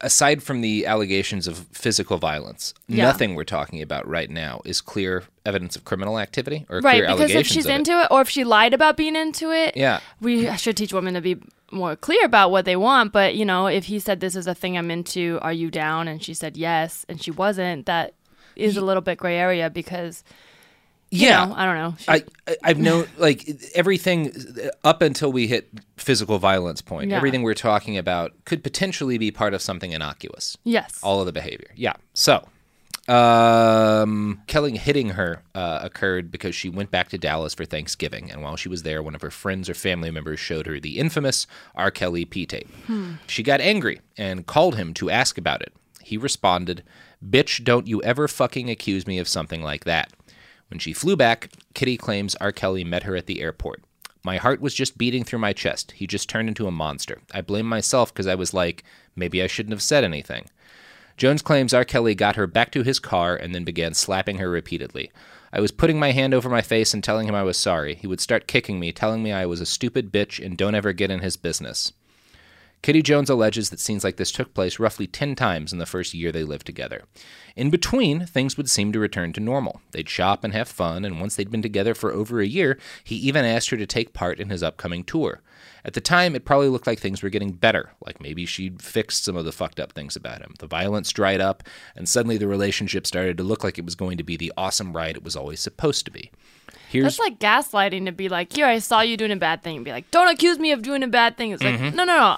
aside 0.00 0.42
from 0.42 0.60
the 0.60 0.86
allegations 0.86 1.46
of 1.46 1.66
physical 1.72 2.18
violence, 2.18 2.74
Yeah. 2.86 3.04
nothing 3.04 3.34
we're 3.34 3.44
talking 3.44 3.82
about 3.82 4.06
right 4.06 4.30
now 4.30 4.60
is 4.64 4.80
clear 4.80 5.24
evidence 5.44 5.74
of 5.74 5.84
criminal 5.84 6.18
activity 6.18 6.66
or 6.68 6.80
Right, 6.80 6.96
clear 6.96 7.02
because 7.06 7.20
allegations 7.20 7.40
if 7.40 7.52
she's 7.52 7.64
of 7.64 7.70
it. 7.70 7.74
into 7.74 8.00
it. 8.02 8.08
or 8.10 8.20
if 8.20 8.28
she 8.28 8.44
lied 8.44 8.74
about 8.74 8.96
being 8.96 9.16
into 9.16 9.50
it, 9.50 9.76
Yeah. 9.76 10.00
we 10.20 10.54
should 10.56 10.76
teach 10.76 10.92
women 10.92 11.14
to 11.14 11.20
be 11.20 11.36
more 11.72 11.96
clear 11.96 12.24
about 12.24 12.50
what 12.50 12.64
they 12.66 12.76
want. 12.76 13.12
But, 13.12 13.34
you 13.34 13.44
know, 13.46 13.66
if 13.66 13.86
he 13.86 13.98
said, 13.98 14.20
This 14.20 14.36
is 14.36 14.46
a 14.46 14.54
thing 14.54 14.76
I'm 14.76 14.90
into, 14.90 15.38
are 15.40 15.52
you 15.52 15.70
down? 15.70 16.06
And 16.08 16.22
she 16.22 16.34
said 16.34 16.56
yes, 16.58 17.06
and 17.08 17.20
she 17.22 17.30
wasn't, 17.30 17.86
that 17.86 18.12
is 18.54 18.76
a 18.76 18.82
little 18.84 19.00
bit 19.00 19.16
gray 19.18 19.38
area 19.38 19.70
because, 19.70 20.22
you 21.12 21.28
yeah. 21.28 21.44
know, 21.44 21.54
I 21.54 21.64
don't 21.66 21.76
know. 21.76 21.94
She- 21.98 22.10
I, 22.10 22.24
I- 22.48 22.56
I've 22.64 22.78
known 22.78 23.06
like 23.18 23.48
everything 23.74 24.32
up 24.82 25.02
until 25.02 25.30
we 25.30 25.46
hit 25.46 25.68
physical 25.96 26.38
violence 26.38 26.80
point. 26.80 27.10
Yeah. 27.10 27.16
Everything 27.18 27.42
we're 27.42 27.54
talking 27.54 27.98
about 27.98 28.32
could 28.46 28.64
potentially 28.64 29.18
be 29.18 29.30
part 29.30 29.54
of 29.54 29.60
something 29.62 29.92
innocuous. 29.92 30.56
yes. 30.64 30.98
All 31.02 31.20
of 31.20 31.26
the 31.26 31.32
behavior. 31.32 31.68
Yeah. 31.76 31.94
So, 32.14 32.46
um, 33.08 34.40
Kelly 34.46 34.76
hitting 34.76 35.10
her 35.10 35.42
uh, 35.54 35.80
occurred 35.82 36.30
because 36.30 36.54
she 36.54 36.68
went 36.68 36.90
back 36.90 37.08
to 37.10 37.18
Dallas 37.18 37.52
for 37.54 37.64
Thanksgiving, 37.64 38.30
and 38.30 38.42
while 38.42 38.56
she 38.56 38.68
was 38.68 38.82
there, 38.84 39.02
one 39.02 39.14
of 39.14 39.22
her 39.22 39.30
friends 39.30 39.68
or 39.68 39.74
family 39.74 40.10
members 40.10 40.40
showed 40.40 40.66
her 40.66 40.78
the 40.80 40.98
infamous 40.98 41.46
R. 41.74 41.90
Kelly 41.90 42.24
P 42.24 42.46
tape. 42.46 42.68
She 43.26 43.42
got 43.42 43.60
angry 43.60 44.00
and 44.16 44.46
called 44.46 44.76
him 44.76 44.94
to 44.94 45.10
ask 45.10 45.36
about 45.36 45.62
it. 45.62 45.72
He 46.02 46.16
responded, 46.16 46.82
"Bitch, 47.24 47.62
don't 47.64 47.86
you 47.86 48.02
ever 48.02 48.28
fucking 48.28 48.70
accuse 48.70 49.06
me 49.06 49.18
of 49.18 49.28
something 49.28 49.62
like 49.62 49.84
that." 49.84 50.12
When 50.72 50.78
she 50.78 50.94
flew 50.94 51.16
back, 51.16 51.50
Kitty 51.74 51.98
claims 51.98 52.34
R. 52.36 52.50
Kelly 52.50 52.82
met 52.82 53.02
her 53.02 53.14
at 53.14 53.26
the 53.26 53.42
airport. 53.42 53.84
My 54.24 54.38
heart 54.38 54.62
was 54.62 54.72
just 54.72 54.96
beating 54.96 55.22
through 55.22 55.40
my 55.40 55.52
chest. 55.52 55.92
He 55.92 56.06
just 56.06 56.30
turned 56.30 56.48
into 56.48 56.66
a 56.66 56.70
monster. 56.70 57.20
I 57.30 57.42
blame 57.42 57.66
myself 57.66 58.10
because 58.10 58.26
I 58.26 58.36
was 58.36 58.54
like, 58.54 58.82
maybe 59.14 59.42
I 59.42 59.48
shouldn't 59.48 59.74
have 59.74 59.82
said 59.82 60.02
anything. 60.02 60.46
Jones 61.18 61.42
claims 61.42 61.74
R. 61.74 61.84
Kelly 61.84 62.14
got 62.14 62.36
her 62.36 62.46
back 62.46 62.72
to 62.72 62.82
his 62.82 62.98
car 62.98 63.36
and 63.36 63.54
then 63.54 63.64
began 63.64 63.92
slapping 63.92 64.38
her 64.38 64.48
repeatedly. 64.48 65.12
I 65.52 65.60
was 65.60 65.72
putting 65.72 65.98
my 65.98 66.12
hand 66.12 66.32
over 66.32 66.48
my 66.48 66.62
face 66.62 66.94
and 66.94 67.04
telling 67.04 67.28
him 67.28 67.34
I 67.34 67.42
was 67.42 67.58
sorry. 67.58 67.96
He 67.96 68.06
would 68.06 68.22
start 68.22 68.46
kicking 68.46 68.80
me, 68.80 68.92
telling 68.92 69.22
me 69.22 69.30
I 69.30 69.44
was 69.44 69.60
a 69.60 69.66
stupid 69.66 70.10
bitch 70.10 70.42
and 70.42 70.56
don't 70.56 70.74
ever 70.74 70.94
get 70.94 71.10
in 71.10 71.20
his 71.20 71.36
business. 71.36 71.92
Kitty 72.82 73.00
Jones 73.02 73.30
alleges 73.30 73.70
that 73.70 73.78
scenes 73.78 74.02
like 74.02 74.16
this 74.16 74.32
took 74.32 74.54
place 74.54 74.80
roughly 74.80 75.06
10 75.06 75.36
times 75.36 75.72
in 75.72 75.78
the 75.78 75.86
first 75.86 76.14
year 76.14 76.32
they 76.32 76.42
lived 76.42 76.66
together. 76.66 77.04
In 77.54 77.70
between, 77.70 78.26
things 78.26 78.56
would 78.56 78.68
seem 78.68 78.90
to 78.92 78.98
return 78.98 79.32
to 79.34 79.40
normal. 79.40 79.80
They'd 79.92 80.08
shop 80.08 80.42
and 80.42 80.52
have 80.52 80.66
fun, 80.68 81.04
and 81.04 81.20
once 81.20 81.36
they'd 81.36 81.50
been 81.50 81.62
together 81.62 81.94
for 81.94 82.10
over 82.12 82.40
a 82.40 82.46
year, 82.46 82.78
he 83.04 83.14
even 83.16 83.44
asked 83.44 83.70
her 83.70 83.76
to 83.76 83.86
take 83.86 84.12
part 84.12 84.40
in 84.40 84.50
his 84.50 84.64
upcoming 84.64 85.04
tour. 85.04 85.42
At 85.84 85.94
the 85.94 86.00
time, 86.00 86.34
it 86.34 86.44
probably 86.44 86.68
looked 86.68 86.86
like 86.88 86.98
things 86.98 87.22
were 87.22 87.28
getting 87.28 87.52
better, 87.52 87.92
like 88.04 88.20
maybe 88.20 88.46
she'd 88.46 88.82
fixed 88.82 89.24
some 89.24 89.36
of 89.36 89.44
the 89.44 89.52
fucked 89.52 89.78
up 89.78 89.92
things 89.92 90.16
about 90.16 90.40
him. 90.40 90.54
The 90.58 90.66
violence 90.66 91.12
dried 91.12 91.40
up, 91.40 91.62
and 91.94 92.08
suddenly 92.08 92.36
the 92.36 92.48
relationship 92.48 93.06
started 93.06 93.36
to 93.36 93.44
look 93.44 93.62
like 93.62 93.78
it 93.78 93.84
was 93.84 93.94
going 93.94 94.16
to 94.18 94.24
be 94.24 94.36
the 94.36 94.52
awesome 94.56 94.92
ride 94.92 95.16
it 95.16 95.24
was 95.24 95.36
always 95.36 95.60
supposed 95.60 96.04
to 96.06 96.10
be. 96.10 96.32
Here's 96.88 97.16
That's 97.16 97.18
like 97.20 97.38
gaslighting 97.38 98.06
to 98.06 98.12
be 98.12 98.28
like, 98.28 98.52
here, 98.52 98.66
I 98.66 98.78
saw 98.80 99.02
you 99.02 99.16
doing 99.16 99.30
a 99.32 99.36
bad 99.36 99.62
thing. 99.62 99.76
And 99.76 99.84
be 99.84 99.92
like, 99.92 100.10
don't 100.10 100.28
accuse 100.28 100.58
me 100.58 100.72
of 100.72 100.82
doing 100.82 101.02
a 101.04 101.08
bad 101.08 101.36
thing. 101.36 101.52
It's 101.52 101.62
like, 101.62 101.78
Mm-hmm. 101.78 101.96
no, 101.96 102.04
no, 102.04 102.18
no. 102.18 102.36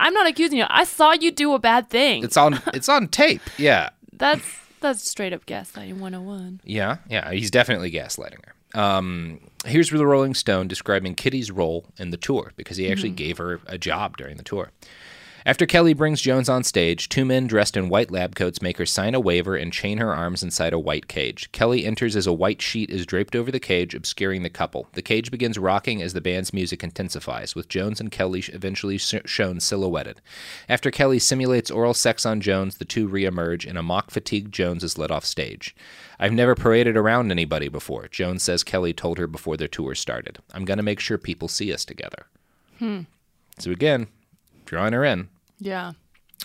I'm 0.00 0.14
not 0.14 0.26
accusing 0.26 0.58
you. 0.58 0.64
I 0.68 0.84
saw 0.84 1.12
you 1.12 1.30
do 1.30 1.52
a 1.54 1.58
bad 1.58 1.90
thing. 1.90 2.24
it's 2.24 2.36
on 2.36 2.60
it's 2.74 2.88
on 2.88 3.08
tape. 3.08 3.42
Yeah. 3.58 3.90
that's 4.12 4.44
that's 4.80 5.08
straight 5.08 5.32
up 5.32 5.44
gaslighting 5.46 5.98
101. 5.98 6.62
Yeah, 6.64 6.96
yeah, 7.08 7.30
he's 7.32 7.50
definitely 7.50 7.90
gaslighting 7.90 8.38
her. 8.46 8.80
Um, 8.80 9.40
here's 9.66 9.90
the 9.90 10.06
Rolling 10.06 10.32
Stone 10.34 10.68
describing 10.68 11.14
Kitty's 11.14 11.50
role 11.50 11.84
in 11.98 12.10
the 12.10 12.16
tour 12.16 12.52
because 12.56 12.76
he 12.78 12.90
actually 12.90 13.10
gave 13.10 13.36
her 13.38 13.60
a 13.66 13.76
job 13.76 14.16
during 14.16 14.36
the 14.36 14.42
tour. 14.42 14.70
After 15.46 15.64
Kelly 15.64 15.94
brings 15.94 16.20
Jones 16.20 16.50
on 16.50 16.64
stage, 16.64 17.08
two 17.08 17.24
men 17.24 17.46
dressed 17.46 17.76
in 17.76 17.88
white 17.88 18.10
lab 18.10 18.34
coats 18.34 18.60
make 18.60 18.76
her 18.76 18.84
sign 18.84 19.14
a 19.14 19.20
waiver 19.20 19.56
and 19.56 19.72
chain 19.72 19.96
her 19.96 20.14
arms 20.14 20.42
inside 20.42 20.74
a 20.74 20.78
white 20.78 21.08
cage. 21.08 21.50
Kelly 21.52 21.86
enters 21.86 22.14
as 22.14 22.26
a 22.26 22.32
white 22.32 22.60
sheet 22.60 22.90
is 22.90 23.06
draped 23.06 23.34
over 23.34 23.50
the 23.50 23.58
cage, 23.58 23.94
obscuring 23.94 24.42
the 24.42 24.50
couple. 24.50 24.88
The 24.92 25.02
cage 25.02 25.30
begins 25.30 25.58
rocking 25.58 26.02
as 26.02 26.12
the 26.12 26.20
band's 26.20 26.52
music 26.52 26.84
intensifies, 26.84 27.54
with 27.54 27.68
Jones 27.68 28.00
and 28.00 28.10
Kelly 28.10 28.44
eventually 28.48 28.98
shown 28.98 29.60
silhouetted. 29.60 30.20
After 30.68 30.90
Kelly 30.90 31.18
simulates 31.18 31.70
oral 31.70 31.94
sex 31.94 32.26
on 32.26 32.42
Jones, 32.42 32.76
the 32.76 32.84
two 32.84 33.08
reemerge, 33.08 33.66
and 33.66 33.78
a 33.78 33.82
mock 33.82 34.10
fatigued 34.10 34.52
Jones 34.52 34.84
is 34.84 34.98
led 34.98 35.10
off 35.10 35.24
stage. 35.24 35.74
I've 36.18 36.32
never 36.32 36.54
paraded 36.54 36.98
around 36.98 37.30
anybody 37.30 37.68
before, 37.68 38.08
Jones 38.08 38.42
says 38.42 38.62
Kelly 38.62 38.92
told 38.92 39.16
her 39.16 39.26
before 39.26 39.56
their 39.56 39.68
tour 39.68 39.94
started. 39.94 40.38
I'm 40.52 40.66
going 40.66 40.76
to 40.76 40.82
make 40.82 41.00
sure 41.00 41.16
people 41.16 41.48
see 41.48 41.72
us 41.72 41.86
together. 41.86 42.26
Hmm. 42.78 43.00
So 43.58 43.70
again, 43.70 44.08
drawing 44.70 44.92
her 44.92 45.04
in. 45.04 45.28
Yeah. 45.58 45.92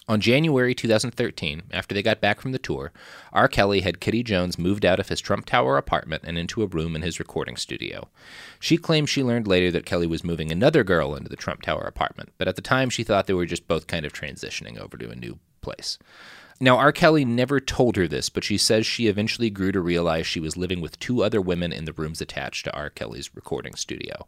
On 0.07 0.19
January 0.19 0.73
2013, 0.73 1.61
after 1.71 1.93
they 1.93 2.01
got 2.01 2.21
back 2.21 2.41
from 2.41 2.51
the 2.51 2.59
tour, 2.59 2.91
R. 3.31 3.47
Kelly 3.47 3.81
had 3.81 3.99
Kitty 3.99 4.23
Jones 4.23 4.57
moved 4.57 4.83
out 4.83 4.99
of 4.99 5.09
his 5.09 5.21
Trump 5.21 5.45
Tower 5.45 5.77
apartment 5.77 6.23
and 6.25 6.37
into 6.37 6.63
a 6.63 6.67
room 6.67 6.95
in 6.95 7.03
his 7.03 7.19
recording 7.19 7.55
studio. 7.55 8.09
She 8.59 8.77
claims 8.77 9.11
she 9.11 9.23
learned 9.23 9.47
later 9.47 9.69
that 9.71 9.85
Kelly 9.85 10.07
was 10.07 10.23
moving 10.23 10.51
another 10.51 10.83
girl 10.83 11.15
into 11.15 11.29
the 11.29 11.35
Trump 11.35 11.61
Tower 11.61 11.83
apartment, 11.83 12.33
but 12.39 12.47
at 12.47 12.55
the 12.55 12.61
time 12.63 12.89
she 12.89 13.03
thought 13.03 13.27
they 13.27 13.33
were 13.33 13.45
just 13.45 13.67
both 13.67 13.85
kind 13.87 14.05
of 14.05 14.13
transitioning 14.13 14.79
over 14.79 14.97
to 14.97 15.09
a 15.09 15.15
new 15.15 15.37
place. 15.61 15.99
Now, 16.61 16.77
R. 16.77 16.93
Kelly 16.93 17.25
never 17.25 17.59
told 17.59 17.97
her 17.97 18.07
this, 18.07 18.29
but 18.29 18.45
she 18.45 18.57
says 18.57 18.85
she 18.85 19.07
eventually 19.07 19.49
grew 19.49 19.73
to 19.73 19.81
realize 19.81 20.25
she 20.25 20.39
was 20.39 20.55
living 20.55 20.79
with 20.79 20.97
two 20.99 21.21
other 21.21 21.41
women 21.41 21.73
in 21.73 21.83
the 21.83 21.91
rooms 21.91 22.21
attached 22.21 22.63
to 22.63 22.73
R. 22.73 22.89
Kelly's 22.89 23.35
recording 23.35 23.75
studio. 23.75 24.25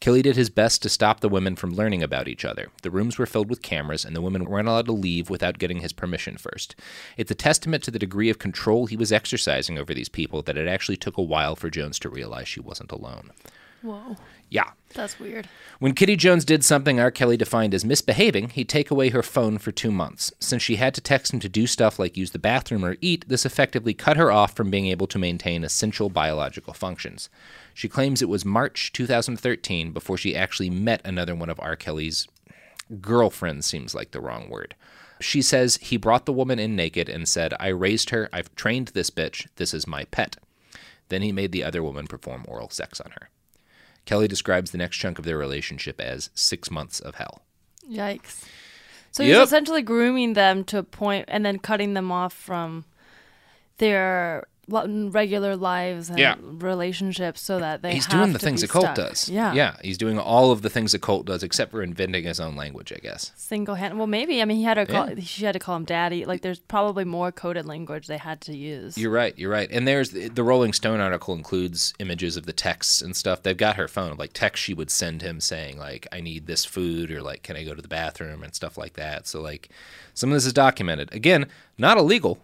Kelly 0.00 0.20
did 0.20 0.34
his 0.34 0.50
best 0.50 0.82
to 0.82 0.88
stop 0.88 1.20
the 1.20 1.28
women 1.28 1.54
from 1.54 1.76
learning 1.76 2.02
about 2.02 2.26
each 2.26 2.44
other. 2.44 2.72
The 2.82 2.90
rooms 2.90 3.16
were 3.16 3.26
filled 3.26 3.48
with 3.48 3.62
cameras, 3.62 4.04
and 4.04 4.16
the 4.16 4.20
women 4.20 4.44
weren't 4.44 4.66
allowed 4.66 4.86
to 4.86 4.92
leave 4.92 5.30
without 5.30 5.58
getting 5.58 5.78
his 5.78 5.92
permission 5.92 6.36
first. 6.36 6.74
It's 7.16 7.30
a 7.30 7.36
testament 7.36 7.84
to 7.84 7.92
the 7.92 7.98
degree 8.00 8.28
of 8.28 8.40
control 8.40 8.86
he 8.86 8.96
was 8.96 9.12
exercising 9.12 9.78
over 9.78 9.94
these 9.94 10.08
people 10.08 10.42
that 10.42 10.58
it 10.58 10.66
actually 10.66 10.96
took 10.96 11.16
a 11.16 11.22
while 11.22 11.54
for 11.54 11.70
Jones 11.70 12.00
to 12.00 12.08
realize 12.08 12.48
she 12.48 12.58
wasn't 12.58 12.90
alone. 12.90 13.30
Whoa. 13.82 14.16
Yeah. 14.50 14.70
That's 14.94 15.20
weird. 15.20 15.48
When 15.78 15.92
Kitty 15.92 16.16
Jones 16.16 16.44
did 16.44 16.64
something 16.64 16.98
R. 16.98 17.10
Kelly 17.10 17.36
defined 17.36 17.74
as 17.74 17.84
misbehaving, 17.84 18.50
he'd 18.50 18.68
take 18.68 18.90
away 18.90 19.10
her 19.10 19.22
phone 19.22 19.58
for 19.58 19.70
two 19.70 19.90
months. 19.90 20.32
Since 20.40 20.62
she 20.62 20.76
had 20.76 20.94
to 20.94 21.00
text 21.00 21.32
him 21.32 21.40
to 21.40 21.48
do 21.48 21.66
stuff 21.66 21.98
like 21.98 22.16
use 22.16 22.30
the 22.30 22.38
bathroom 22.38 22.84
or 22.84 22.96
eat, 23.00 23.28
this 23.28 23.44
effectively 23.46 23.94
cut 23.94 24.16
her 24.16 24.32
off 24.32 24.56
from 24.56 24.70
being 24.70 24.86
able 24.86 25.06
to 25.08 25.18
maintain 25.18 25.62
essential 25.62 26.08
biological 26.08 26.72
functions. 26.72 27.28
She 27.74 27.88
claims 27.88 28.22
it 28.22 28.28
was 28.28 28.44
March 28.44 28.92
2013 28.92 29.92
before 29.92 30.16
she 30.16 30.34
actually 30.34 30.70
met 30.70 31.02
another 31.04 31.34
one 31.34 31.50
of 31.50 31.60
R. 31.60 31.76
Kelly's 31.76 32.26
girlfriends, 33.00 33.66
seems 33.66 33.94
like 33.94 34.10
the 34.10 34.20
wrong 34.20 34.48
word. 34.48 34.74
She 35.20 35.42
says 35.42 35.76
he 35.76 35.96
brought 35.96 36.26
the 36.26 36.32
woman 36.32 36.58
in 36.58 36.74
naked 36.74 37.08
and 37.08 37.28
said, 37.28 37.52
I 37.60 37.68
raised 37.68 38.10
her, 38.10 38.28
I've 38.32 38.54
trained 38.54 38.88
this 38.88 39.10
bitch, 39.10 39.46
this 39.56 39.74
is 39.74 39.86
my 39.86 40.04
pet. 40.06 40.36
Then 41.08 41.22
he 41.22 41.32
made 41.32 41.52
the 41.52 41.64
other 41.64 41.82
woman 41.82 42.06
perform 42.06 42.44
oral 42.48 42.70
sex 42.70 43.00
on 43.00 43.10
her. 43.12 43.28
Kelly 44.08 44.26
describes 44.26 44.70
the 44.70 44.78
next 44.78 44.96
chunk 44.96 45.18
of 45.18 45.26
their 45.26 45.36
relationship 45.36 46.00
as 46.00 46.30
six 46.32 46.70
months 46.70 46.98
of 46.98 47.16
hell. 47.16 47.42
Yikes. 47.86 48.42
So 49.10 49.22
Yep. 49.22 49.36
he's 49.36 49.46
essentially 49.48 49.82
grooming 49.82 50.32
them 50.32 50.64
to 50.64 50.78
a 50.78 50.82
point 50.82 51.26
and 51.28 51.44
then 51.44 51.58
cutting 51.58 51.92
them 51.92 52.10
off 52.10 52.32
from 52.32 52.86
their 53.76 54.46
regular 54.68 55.56
lives 55.56 56.10
and 56.10 56.18
Yeah. 56.18 56.36
relationships 56.40 57.40
so 57.40 57.58
that 57.58 57.82
they 57.82 57.94
he's 57.94 58.06
doing 58.06 58.32
the 58.32 58.38
to 58.38 58.44
things 58.44 58.62
a 58.62 58.68
cult 58.68 58.94
does. 58.94 59.28
Yeah. 59.28 59.52
Yeah. 59.52 59.76
He's 59.82 59.98
doing 59.98 60.18
all 60.18 60.50
of 60.50 60.62
the 60.62 60.70
things 60.70 60.94
a 60.94 60.98
cult 60.98 61.26
does 61.26 61.42
except 61.42 61.70
for 61.70 61.82
inventing 61.82 62.24
his 62.24 62.38
own 62.38 62.54
language, 62.56 62.92
I 62.92 62.98
guess. 62.98 63.32
Single 63.36 63.74
hand. 63.76 63.98
Well, 63.98 64.06
maybe. 64.06 64.42
I 64.42 64.44
mean, 64.44 64.58
he 64.58 64.64
had 64.64 64.74
to 64.74 64.86
call. 64.86 65.10
Yeah. 65.10 65.20
She 65.20 65.44
had 65.44 65.52
to 65.52 65.58
call 65.58 65.76
him 65.76 65.84
daddy. 65.84 66.24
Like, 66.24 66.42
there's 66.42 66.58
probably 66.60 67.04
more 67.04 67.32
coded 67.32 67.66
language 67.66 68.06
they 68.06 68.18
had 68.18 68.40
to 68.42 68.56
use. 68.56 68.96
You're 68.98 69.10
right. 69.10 69.36
You're 69.38 69.50
right. 69.50 69.68
And 69.70 69.88
there's 69.88 70.10
the 70.10 70.42
Rolling 70.42 70.72
Stone 70.72 71.00
article 71.00 71.34
includes 71.34 71.94
images 71.98 72.36
of 72.36 72.46
the 72.46 72.52
texts 72.52 73.00
and 73.02 73.16
stuff. 73.16 73.42
They've 73.42 73.56
got 73.56 73.76
her 73.76 73.88
phone, 73.88 74.16
like 74.16 74.32
texts 74.32 74.64
she 74.64 74.74
would 74.74 74.90
send 74.90 75.22
him 75.22 75.40
saying 75.40 75.78
like, 75.78 76.06
"I 76.12 76.20
need 76.20 76.46
this 76.46 76.64
food" 76.64 77.10
or 77.10 77.22
like, 77.22 77.42
"Can 77.42 77.56
I 77.56 77.64
go 77.64 77.74
to 77.74 77.82
the 77.82 77.88
bathroom?" 77.88 78.42
and 78.42 78.54
stuff 78.54 78.76
like 78.76 78.94
that. 78.94 79.26
So 79.26 79.40
like, 79.40 79.68
some 80.14 80.30
of 80.30 80.36
this 80.36 80.46
is 80.46 80.52
documented. 80.52 81.14
Again, 81.14 81.46
not 81.78 81.96
illegal. 81.96 82.38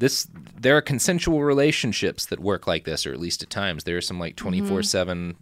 This 0.00 0.26
there 0.58 0.76
are 0.76 0.80
consensual 0.80 1.42
relationships 1.42 2.26
that 2.26 2.40
work 2.40 2.66
like 2.66 2.84
this, 2.84 3.06
or 3.06 3.12
at 3.12 3.20
least 3.20 3.42
at 3.42 3.50
times 3.50 3.84
there 3.84 3.96
are 3.98 4.00
some 4.00 4.18
like 4.18 4.34
mm-hmm. 4.34 4.42
twenty 4.42 4.60
four 4.62 4.82
seven. 4.82 5.36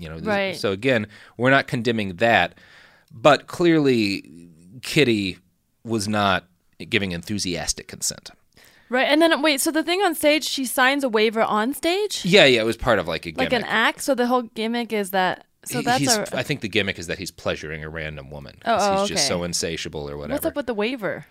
You 0.00 0.08
know, 0.08 0.18
Right. 0.18 0.56
so 0.56 0.72
again, 0.72 1.06
we're 1.36 1.50
not 1.50 1.68
condemning 1.68 2.16
that, 2.16 2.58
but 3.12 3.46
clearly, 3.46 4.48
Kitty 4.82 5.38
was 5.84 6.08
not 6.08 6.46
giving 6.88 7.12
enthusiastic 7.12 7.86
consent. 7.86 8.30
Right. 8.88 9.04
And 9.04 9.20
then 9.22 9.40
wait. 9.42 9.60
So 9.60 9.70
the 9.70 9.82
thing 9.82 10.00
on 10.00 10.14
stage, 10.14 10.44
she 10.44 10.64
signs 10.64 11.04
a 11.04 11.08
waiver 11.08 11.42
on 11.42 11.74
stage, 11.74 12.24
Yeah, 12.24 12.44
yeah, 12.44 12.60
it 12.60 12.64
was 12.64 12.76
part 12.76 12.98
of 12.98 13.08
like 13.08 13.26
a 13.26 13.32
gimmick. 13.32 13.52
like 13.52 13.60
an 13.60 13.66
act. 13.66 14.02
So 14.02 14.14
the 14.14 14.26
whole 14.26 14.42
gimmick 14.42 14.92
is 14.92 15.10
that. 15.10 15.44
So 15.64 15.78
He- 15.78 15.84
that's 15.84 15.98
he's, 16.00 16.16
a. 16.16 16.36
I 16.36 16.42
think 16.42 16.60
the 16.60 16.68
gimmick 16.68 16.98
is 16.98 17.06
that 17.06 17.18
he's 17.18 17.30
pleasuring 17.30 17.82
a 17.82 17.88
random 17.88 18.30
woman. 18.30 18.58
Oh, 18.64 18.76
oh, 18.78 19.00
he's 19.00 19.08
just 19.08 19.24
okay. 19.24 19.28
so 19.28 19.44
insatiable 19.44 20.08
or 20.08 20.16
whatever. 20.16 20.34
What's 20.34 20.46
up 20.46 20.56
with 20.56 20.66
the 20.66 20.74
waiver? 20.74 21.26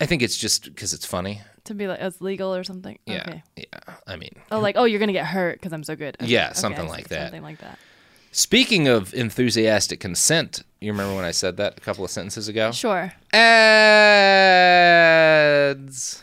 I 0.00 0.06
think 0.06 0.22
it's 0.22 0.36
just 0.36 0.64
because 0.64 0.92
it's 0.92 1.06
funny. 1.06 1.42
To 1.64 1.74
be 1.74 1.86
like 1.88 2.00
it's 2.00 2.20
legal 2.20 2.54
or 2.54 2.62
something. 2.64 2.98
Yeah, 3.06 3.24
Okay. 3.26 3.42
yeah. 3.56 3.64
I 4.06 4.16
mean, 4.16 4.34
Oh, 4.50 4.60
like 4.60 4.76
oh, 4.76 4.84
you're 4.84 5.00
gonna 5.00 5.12
get 5.12 5.26
hurt 5.26 5.58
because 5.60 5.72
I'm 5.72 5.82
so 5.84 5.96
good. 5.96 6.16
Okay, 6.20 6.30
Yeah, 6.30 6.52
something 6.52 6.84
I 6.86 6.88
like 6.88 7.08
that. 7.08 7.22
Something 7.28 7.42
like 7.42 7.58
that. 7.58 7.78
speaking 8.32 8.86
of 8.88 9.14
enthusiastic 9.14 9.98
consent, 10.00 10.62
you 10.80 10.92
remember 10.92 11.14
when 11.16 11.24
I 11.24 11.30
said 11.30 11.56
that 11.56 11.78
a 11.78 11.80
couple 11.80 12.04
of 12.04 12.10
sentences 12.10 12.48
ago? 12.48 12.70
Sure. 12.72 13.12
Ads. 14.84 16.22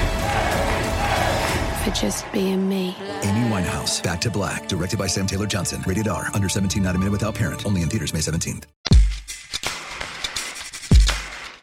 for 1.83 1.91
just 1.91 2.31
being 2.31 2.67
me. 2.69 2.95
Amy 3.23 3.49
Winehouse, 3.49 4.03
Back 4.03 4.21
to 4.21 4.29
Black, 4.29 4.67
directed 4.67 4.99
by 4.99 5.07
Sam 5.07 5.25
Taylor 5.25 5.47
Johnson. 5.47 5.83
Rated 5.87 6.07
R, 6.07 6.27
under 6.33 6.47
17, 6.47 6.81
not 6.83 6.95
a 6.95 6.97
minute 6.97 7.11
without 7.11 7.35
parent. 7.35 7.65
Only 7.65 7.81
in 7.81 7.89
theaters 7.89 8.13
May 8.13 8.19
17th. 8.19 8.65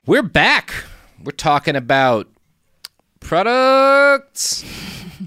We're 0.06 0.22
back. 0.22 0.74
We're 1.22 1.32
talking 1.32 1.76
about 1.76 2.28
products. 3.20 4.64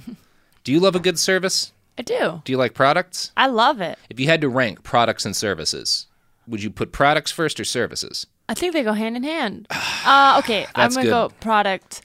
do 0.64 0.72
you 0.72 0.80
love 0.80 0.96
a 0.96 1.00
good 1.00 1.20
service? 1.20 1.72
I 1.98 2.02
do. 2.02 2.42
Do 2.44 2.52
you 2.52 2.58
like 2.58 2.74
products? 2.74 3.32
I 3.38 3.48
love 3.48 3.80
it. 3.80 3.98
If 4.10 4.20
you 4.20 4.26
had 4.28 4.42
to 4.42 4.50
rank 4.50 4.84
products 4.84 5.26
and 5.26 5.36
services, 5.36 6.08
would 6.48 6.64
you 6.64 6.72
put 6.72 6.92
products 6.92 7.32
first 7.32 7.60
or 7.60 7.64
services? 7.64 8.26
I 8.50 8.54
think 8.56 8.74
they 8.74 8.84
go 8.84 8.94
hand 8.94 9.16
in 9.16 9.24
hand. 9.24 9.68
Uh, 10.04 10.40
okay, 10.44 10.64
I'm 10.74 10.86
That's 10.86 10.96
gonna 10.96 11.06
good. 11.06 11.12
go 11.12 11.30
product 11.42 12.02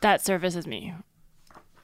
that 0.00 0.24
services 0.24 0.64
me, 0.64 0.94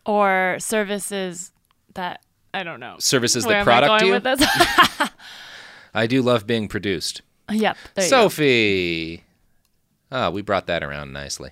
or 0.07 0.57
services 0.59 1.53
that 1.95 2.23
I 2.55 2.62
don't 2.62 2.81
know. 2.81 2.97
Services 2.99 3.47
Where 3.47 3.65
that 3.65 3.65
product 3.65 4.03
I 4.03 5.05
you? 5.05 5.09
I 5.95 6.07
do 6.07 6.23
love 6.23 6.47
being 6.47 6.69
produced. 6.69 7.23
yep. 7.51 7.77
There. 7.95 8.07
Sophie. 8.07 9.25
Ah, 10.11 10.31
we 10.31 10.43
brought 10.43 10.67
that 10.67 10.83
around 10.83 11.12
nicely. 11.12 11.51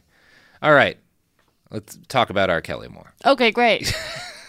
All 0.63 0.75
right. 0.75 0.99
Let's 1.71 1.99
talk 2.09 2.31
about 2.31 2.51
R. 2.51 2.61
Kelly 2.61 2.89
more. 2.89 3.15
Okay, 3.25 3.51
great. 3.51 3.93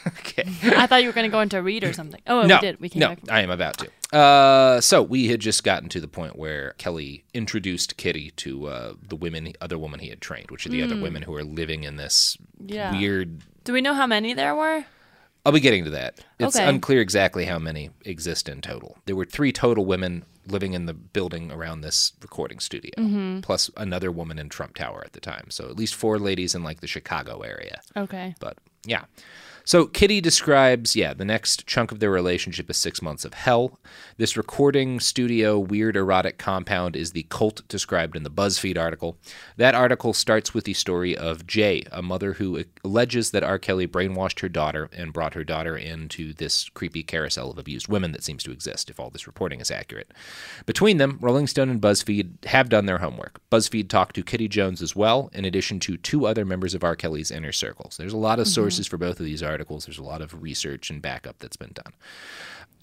Okay. 0.08 0.44
I 0.64 0.88
thought 0.88 1.04
you 1.04 1.10
were 1.10 1.14
gonna 1.14 1.30
go 1.30 1.42
into 1.42 1.62
read 1.62 1.84
or 1.84 1.94
something. 1.94 2.20
Oh, 2.26 2.42
no, 2.42 2.56
we 2.56 2.62
did. 2.62 2.80
We 2.82 2.90
came 2.90 3.02
no, 3.02 3.10
back. 3.10 3.20
I 3.30 3.42
am 3.42 3.52
about 3.52 3.78
to. 3.78 4.18
Uh, 4.18 4.82
so 4.82 5.04
we 5.04 5.28
had 5.28 5.40
just 5.40 5.64
gotten 5.64 5.90
to 5.90 6.00
the 6.00 6.08
point 6.08 6.36
where 6.36 6.74
Kelly 6.80 7.24
introduced 7.36 7.98
Kitty 7.98 8.32
to 8.38 8.66
uh, 8.68 8.94
the 9.08 9.16
women, 9.16 9.54
other 9.62 9.78
woman 9.78 10.00
he 10.00 10.10
had 10.10 10.20
trained, 10.20 10.50
which 10.50 10.66
are 10.66 10.70
the 10.70 10.82
other 10.82 11.00
women 11.00 11.22
who 11.22 11.36
are 11.36 11.44
living 11.44 11.84
in 11.84 11.98
this 11.98 12.36
Mm. 12.60 12.74
Yeah. 12.74 12.92
weird. 12.98 13.42
Do 13.64 13.74
we 13.74 13.82
know 13.82 13.94
how 13.94 14.08
many 14.08 14.34
there 14.34 14.56
were? 14.56 14.86
I'll 15.46 15.52
be 15.52 15.60
getting 15.60 15.84
to 15.86 15.90
that. 15.92 16.20
It's 16.40 16.56
Okay. 16.56 16.68
unclear 16.68 17.02
exactly 17.02 17.46
how 17.46 17.58
many 17.58 17.90
exist 18.06 18.48
in 18.48 18.62
total. 18.62 18.98
There 19.06 19.16
were 19.16 19.26
three 19.26 19.52
total 19.52 19.86
women 19.86 20.24
living 20.48 20.74
in 20.74 20.86
the 20.86 20.94
building 20.94 21.52
around 21.52 21.82
this 21.82 22.14
recording 22.22 22.60
studio, 22.60 22.92
Mm-hmm. 22.98 23.40
plus 23.42 23.70
another 23.78 24.12
woman 24.12 24.38
in 24.40 24.50
Trump 24.50 24.76
Tower 24.76 25.02
at 25.06 25.14
the 25.14 25.20
time. 25.20 25.46
So 25.50 25.66
at 25.70 25.76
least 25.76 25.96
four 25.96 26.20
ladies 26.20 26.54
in 26.54 26.64
like 26.64 26.82
the 26.82 26.88
Chicago 26.88 27.42
area. 27.42 27.82
Okay. 27.98 28.36
But 28.40 28.58
yeah. 28.86 29.06
So 29.64 29.86
Kitty 29.86 30.22
describes, 30.22 30.96
yeah, 30.96 31.14
the 31.14 31.24
next 31.24 31.68
chunk 31.68 31.92
of 31.92 32.00
their 32.00 32.10
relationship 32.10 32.70
is 32.70 32.78
six 32.78 33.02
months 33.02 33.24
of 33.24 33.36
hell. 33.36 33.80
This 34.18 34.36
recording 34.36 35.00
studio 35.00 35.60
weird 35.60 35.96
erotic 35.96 36.38
compound 36.38 36.96
is 36.96 37.12
the 37.12 37.28
cult 37.30 37.68
described 37.68 38.16
in 38.16 38.24
the 38.24 38.32
BuzzFeed 38.32 38.78
article. 38.78 39.18
That 39.58 39.76
article 39.76 40.14
starts 40.14 40.54
with 40.54 40.64
the 40.64 40.74
story 40.74 41.16
of 41.16 41.46
Jay, 41.46 41.84
a 41.92 42.02
mother 42.02 42.34
who 42.34 42.64
alleges 42.84 43.32
that 43.32 43.44
R. 43.44 43.60
Kelly 43.60 43.88
brainwashed 43.88 44.40
her 44.40 44.50
daughter 44.50 44.90
and 44.92 45.14
brought 45.14 45.36
her 45.36 45.44
daughter 45.44 45.78
into 45.78 46.34
this 46.34 46.68
creepy 46.70 47.04
carousel 47.04 47.52
of 47.52 47.60
abused 47.60 47.88
women 47.88 48.14
that 48.14 48.24
seems 48.24 48.44
to 48.44 48.52
exist, 48.52 48.90
if 48.90 49.00
all 49.00 49.12
this 49.12 49.28
reporting 49.28 49.62
is 49.62 49.70
accurate. 49.70 50.12
Between 50.66 50.98
them, 50.98 51.20
Rolling 51.22 51.48
Stone 51.48 51.70
and 51.70 51.82
BuzzFeed 51.82 52.46
have 52.46 52.70
done 52.70 52.88
their 52.88 52.98
homework. 52.98 53.40
BuzzFeed 53.52 53.90
talked 53.90 54.16
to 54.16 54.24
Kitty 54.24 54.48
Jones 54.48 54.82
as 54.82 54.96
well, 54.96 55.30
in 55.34 55.46
addition 55.46 55.80
to 55.82 55.98
two 55.98 56.26
other 56.26 56.46
members 56.46 56.74
of 56.74 56.84
R. 56.84 56.96
Kelly's 56.96 57.32
inner 57.32 57.52
circles. 57.52 57.98
There's 57.98 58.14
a 58.14 58.18
lot 58.18 58.40
of 58.40 58.48
mm-hmm. 58.48 58.54
sources 58.54 58.88
for 58.88 58.98
both 58.98 59.20
of 59.20 59.26
these 59.26 59.44
articles. 59.44 59.51
There's 59.86 59.98
a 59.98 60.04
lot 60.04 60.22
of 60.22 60.42
research 60.42 60.90
and 60.90 61.02
backup 61.02 61.40
that's 61.40 61.58
been 61.58 61.74
done. 61.74 61.94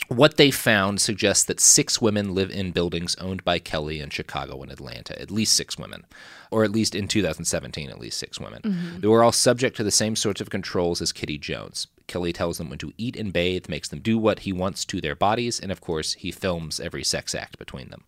What 0.06 0.36
they 0.36 0.50
found 0.50 1.00
suggests 1.00 1.44
that 1.44 1.60
six 1.60 2.00
women 2.00 2.34
live 2.34 2.50
in 2.50 2.70
buildings 2.70 3.16
owned 3.16 3.44
by 3.44 3.58
Kelly 3.58 4.00
in 4.00 4.10
Chicago 4.10 4.62
and 4.62 4.70
Atlanta. 4.70 5.20
At 5.20 5.30
least 5.30 5.54
six 5.54 5.76
women. 5.76 6.06
Or 6.50 6.64
at 6.64 6.70
least 6.70 6.94
in 6.94 7.08
2017, 7.08 7.90
at 7.90 7.98
least 7.98 8.18
six 8.18 8.38
women. 8.40 8.60
They 9.00 9.08
were 9.08 9.22
all 9.22 9.32
subject 9.32 9.76
to 9.76 9.84
the 9.84 9.90
same 9.90 10.16
sorts 10.16 10.40
of 10.40 10.50
controls 10.50 11.02
as 11.02 11.12
Kitty 11.12 11.36
Jones. 11.36 11.88
Kelly 12.06 12.32
tells 12.32 12.56
them 12.56 12.70
when 12.70 12.78
to 12.78 12.94
eat 12.96 13.16
and 13.16 13.32
bathe, 13.32 13.68
makes 13.68 13.88
them 13.88 14.00
do 14.00 14.16
what 14.16 14.40
he 14.40 14.52
wants 14.52 14.84
to 14.86 15.00
their 15.00 15.14
bodies, 15.14 15.60
and 15.60 15.70
of 15.70 15.82
course, 15.82 16.14
he 16.14 16.30
films 16.30 16.80
every 16.80 17.04
sex 17.04 17.34
act 17.34 17.58
between 17.58 17.90
them. 17.90 18.04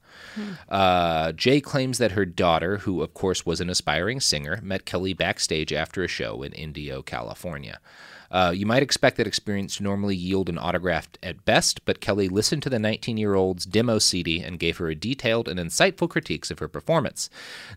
Uh, 0.70 1.32
Jay 1.32 1.60
claims 1.60 1.98
that 1.98 2.12
her 2.12 2.24
daughter, 2.24 2.78
who 2.78 3.02
of 3.02 3.12
course 3.12 3.44
was 3.44 3.60
an 3.60 3.68
aspiring 3.68 4.18
singer, 4.20 4.58
met 4.62 4.86
Kelly 4.86 5.12
backstage 5.12 5.70
after 5.72 6.02
a 6.02 6.08
show 6.08 6.42
in 6.42 6.52
Indio, 6.52 7.02
California. 7.02 7.78
Uh, 8.30 8.52
you 8.54 8.64
might 8.64 8.82
expect 8.82 9.16
that 9.16 9.26
experience 9.26 9.76
to 9.76 9.82
normally 9.82 10.14
yield 10.14 10.48
an 10.48 10.58
autograph 10.58 11.08
at 11.22 11.44
best, 11.44 11.84
but 11.84 12.00
Kelly 12.00 12.28
listened 12.28 12.62
to 12.62 12.70
the 12.70 12.78
19-year-old's 12.78 13.66
demo 13.66 13.98
CD 13.98 14.40
and 14.40 14.58
gave 14.58 14.76
her 14.76 14.88
a 14.88 14.94
detailed 14.94 15.48
and 15.48 15.58
insightful 15.58 16.08
critiques 16.08 16.50
of 16.50 16.60
her 16.60 16.68
performance. 16.68 17.28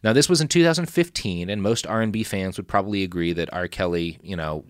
Now, 0.03 0.13
this 0.13 0.29
was 0.29 0.41
in 0.41 0.47
2015, 0.47 1.49
and 1.49 1.61
most 1.61 1.87
R&B 1.87 2.23
fans 2.23 2.57
would 2.57 2.67
probably 2.67 3.03
agree 3.03 3.33
that 3.33 3.51
R. 3.51 3.67
Kelly, 3.67 4.19
you 4.21 4.35
know, 4.35 4.63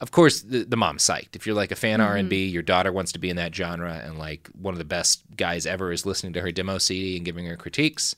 of 0.00 0.10
course, 0.10 0.40
the, 0.40 0.64
the 0.64 0.76
mom's 0.76 1.04
psyched. 1.04 1.36
If 1.36 1.46
you're 1.46 1.54
like 1.54 1.70
a 1.70 1.76
fan 1.76 2.00
of 2.00 2.08
R&B, 2.08 2.46
your 2.46 2.62
daughter 2.62 2.90
wants 2.90 3.12
to 3.12 3.20
be 3.20 3.30
in 3.30 3.36
that 3.36 3.54
genre, 3.54 4.02
and 4.04 4.18
like 4.18 4.48
one 4.60 4.74
of 4.74 4.78
the 4.78 4.84
best 4.84 5.22
guys 5.36 5.64
ever 5.64 5.92
is 5.92 6.04
listening 6.04 6.32
to 6.32 6.40
her 6.40 6.50
demo 6.50 6.78
CD 6.78 7.16
and 7.16 7.24
giving 7.24 7.46
her 7.46 7.56
critiques. 7.56 8.16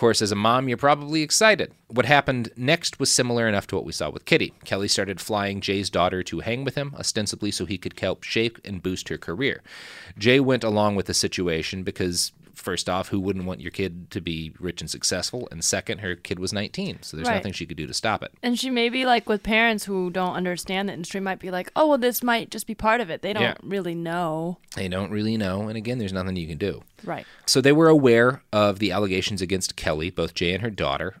Course, 0.00 0.22
as 0.22 0.32
a 0.32 0.34
mom, 0.34 0.66
you're 0.66 0.78
probably 0.78 1.20
excited. 1.20 1.74
What 1.88 2.06
happened 2.06 2.48
next 2.56 2.98
was 2.98 3.12
similar 3.12 3.46
enough 3.46 3.66
to 3.66 3.76
what 3.76 3.84
we 3.84 3.92
saw 3.92 4.08
with 4.08 4.24
Kitty. 4.24 4.54
Kelly 4.64 4.88
started 4.88 5.20
flying 5.20 5.60
Jay's 5.60 5.90
daughter 5.90 6.22
to 6.22 6.40
hang 6.40 6.64
with 6.64 6.74
him, 6.74 6.94
ostensibly 6.98 7.50
so 7.50 7.66
he 7.66 7.76
could 7.76 8.00
help 8.00 8.22
shape 8.22 8.58
and 8.64 8.82
boost 8.82 9.10
her 9.10 9.18
career. 9.18 9.62
Jay 10.16 10.40
went 10.40 10.64
along 10.64 10.96
with 10.96 11.04
the 11.04 11.12
situation 11.12 11.82
because, 11.82 12.32
first 12.60 12.88
off, 12.88 13.08
who 13.08 13.18
wouldn't 13.20 13.44
want 13.46 13.60
your 13.60 13.70
kid 13.70 14.10
to 14.10 14.20
be 14.20 14.52
rich 14.58 14.80
and 14.80 14.90
successful? 14.90 15.48
And 15.50 15.64
second, 15.64 15.98
her 15.98 16.14
kid 16.14 16.38
was 16.38 16.52
19, 16.52 16.98
so 17.02 17.16
there's 17.16 17.28
Right. 17.28 17.36
nothing 17.36 17.52
she 17.52 17.66
could 17.66 17.76
do 17.76 17.86
to 17.86 17.94
stop 17.94 18.22
it. 18.22 18.32
And 18.42 18.58
she 18.58 18.70
may 18.70 18.88
be 18.88 19.04
like 19.06 19.28
with 19.28 19.42
parents 19.42 19.84
who 19.84 20.10
don't 20.10 20.34
understand 20.34 20.88
the 20.88 20.92
industry 20.92 21.20
might 21.20 21.38
be 21.40 21.50
like, 21.50 21.70
oh 21.74 21.88
well, 21.88 21.98
this 21.98 22.22
might 22.22 22.50
just 22.50 22.66
be 22.66 22.74
part 22.74 23.00
of 23.00 23.10
it. 23.10 23.22
They 23.22 23.32
don't 23.32 23.42
Yeah. 23.42 23.54
really 23.62 23.94
know. 23.94 24.58
They 24.76 24.88
don't 24.88 25.10
really 25.10 25.36
know, 25.36 25.68
and 25.68 25.76
again, 25.76 25.98
there's 25.98 26.12
nothing 26.12 26.36
you 26.36 26.46
can 26.46 26.58
do. 26.58 26.82
Right. 27.04 27.26
So 27.46 27.60
they 27.60 27.72
were 27.72 27.88
aware 27.88 28.42
of 28.52 28.78
the 28.78 28.92
allegations 28.92 29.40
against 29.42 29.76
Kelly, 29.76 30.10
both 30.10 30.34
Jay 30.34 30.52
and 30.52 30.62
her 30.62 30.70
daughter, 30.70 31.16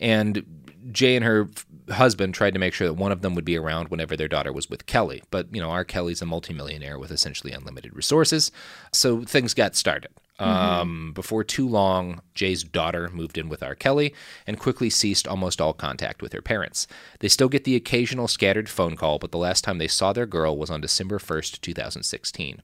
and 0.00 0.44
Jay 0.90 1.14
and 1.16 1.24
her 1.24 1.48
husband 1.90 2.34
tried 2.34 2.54
to 2.54 2.58
make 2.60 2.74
sure 2.74 2.86
that 2.88 2.94
one 2.94 3.12
of 3.12 3.22
them 3.22 3.34
would 3.34 3.44
be 3.44 3.56
around 3.56 3.88
whenever 3.88 4.16
their 4.16 4.28
daughter 4.28 4.52
was 4.52 4.68
with 4.68 4.86
Kelly. 4.86 5.22
But, 5.30 5.46
you 5.52 5.60
know, 5.60 5.70
R. 5.70 5.84
Kelly's 5.84 6.22
a 6.22 6.26
multimillionaire 6.26 6.98
with 6.98 7.10
essentially 7.10 7.52
unlimited 7.52 7.94
resources, 7.94 8.50
so 8.92 9.22
things 9.22 9.54
got 9.54 9.76
started. 9.76 10.10
Um, 10.38 11.12
Before 11.14 11.44
too 11.44 11.68
long, 11.68 12.20
Jay's 12.34 12.64
daughter 12.64 13.08
moved 13.10 13.38
in 13.38 13.48
with 13.48 13.62
R. 13.62 13.74
Kelly 13.74 14.14
and 14.46 14.58
quickly 14.58 14.90
ceased 14.90 15.28
almost 15.28 15.60
all 15.60 15.72
contact 15.72 16.22
with 16.22 16.32
her 16.32 16.42
parents. 16.42 16.86
They 17.20 17.28
still 17.28 17.48
get 17.48 17.64
the 17.64 17.76
occasional 17.76 18.28
scattered 18.28 18.68
phone 18.68 18.96
call, 18.96 19.18
but 19.18 19.30
the 19.30 19.38
last 19.38 19.62
time 19.62 19.78
they 19.78 19.88
saw 19.88 20.12
their 20.12 20.26
girl 20.26 20.56
was 20.56 20.70
on 20.70 20.80
December 20.80 21.18
1st, 21.18 21.60
2016. 21.60 22.62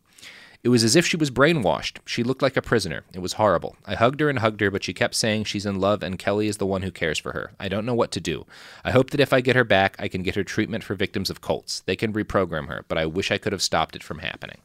It 0.64 0.70
was 0.70 0.82
as 0.82 0.96
if 0.96 1.06
she 1.06 1.16
was 1.16 1.30
brainwashed. 1.30 1.98
She 2.04 2.24
looked 2.24 2.42
like 2.42 2.56
a 2.56 2.62
prisoner. 2.62 3.04
It 3.12 3.20
was 3.20 3.34
horrible. 3.34 3.76
I 3.86 3.94
hugged 3.94 4.18
her 4.18 4.28
and 4.28 4.40
hugged 4.40 4.60
her, 4.60 4.72
but 4.72 4.82
she 4.82 4.92
kept 4.92 5.14
saying 5.14 5.44
she's 5.44 5.64
in 5.66 5.78
love 5.78 6.02
and 6.02 6.18
Kelly 6.18 6.48
is 6.48 6.56
the 6.56 6.66
one 6.66 6.82
who 6.82 6.90
cares 6.90 7.16
for 7.16 7.30
her. 7.32 7.52
I 7.60 7.68
don't 7.68 7.86
know 7.86 7.94
what 7.94 8.10
to 8.12 8.20
do. 8.20 8.44
I 8.84 8.90
hope 8.90 9.10
that 9.10 9.20
if 9.20 9.32
I 9.32 9.40
get 9.40 9.54
her 9.54 9.62
back, 9.62 9.94
I 10.00 10.08
can 10.08 10.24
get 10.24 10.34
her 10.34 10.42
treatment 10.42 10.82
for 10.82 10.96
victims 10.96 11.30
of 11.30 11.40
cults. 11.40 11.80
They 11.86 11.94
can 11.94 12.12
reprogram 12.12 12.66
her, 12.66 12.84
but 12.88 12.98
I 12.98 13.06
wish 13.06 13.30
I 13.30 13.38
could 13.38 13.52
have 13.52 13.62
stopped 13.62 13.94
it 13.94 14.02
from 14.02 14.18
happening. 14.18 14.58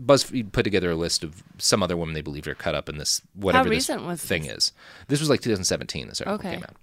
BuzzFeed 0.00 0.52
put 0.52 0.62
together 0.64 0.90
a 0.90 0.96
list 0.96 1.22
of 1.22 1.42
some 1.58 1.82
other 1.82 1.96
women 1.96 2.14
they 2.14 2.20
believed 2.20 2.48
are 2.48 2.54
cut 2.54 2.74
up 2.74 2.88
in 2.88 2.98
this 2.98 3.22
whatever 3.34 3.68
this 3.68 3.88
recent 3.88 4.04
was 4.04 4.20
thing 4.22 4.42
this? 4.44 4.52
is. 4.68 4.72
This 5.08 5.20
was 5.20 5.28
like 5.30 5.40
2017. 5.40 6.08
This 6.08 6.20
article 6.20 6.34
Okay. 6.48 6.56
came 6.56 6.64
out. 6.64 6.76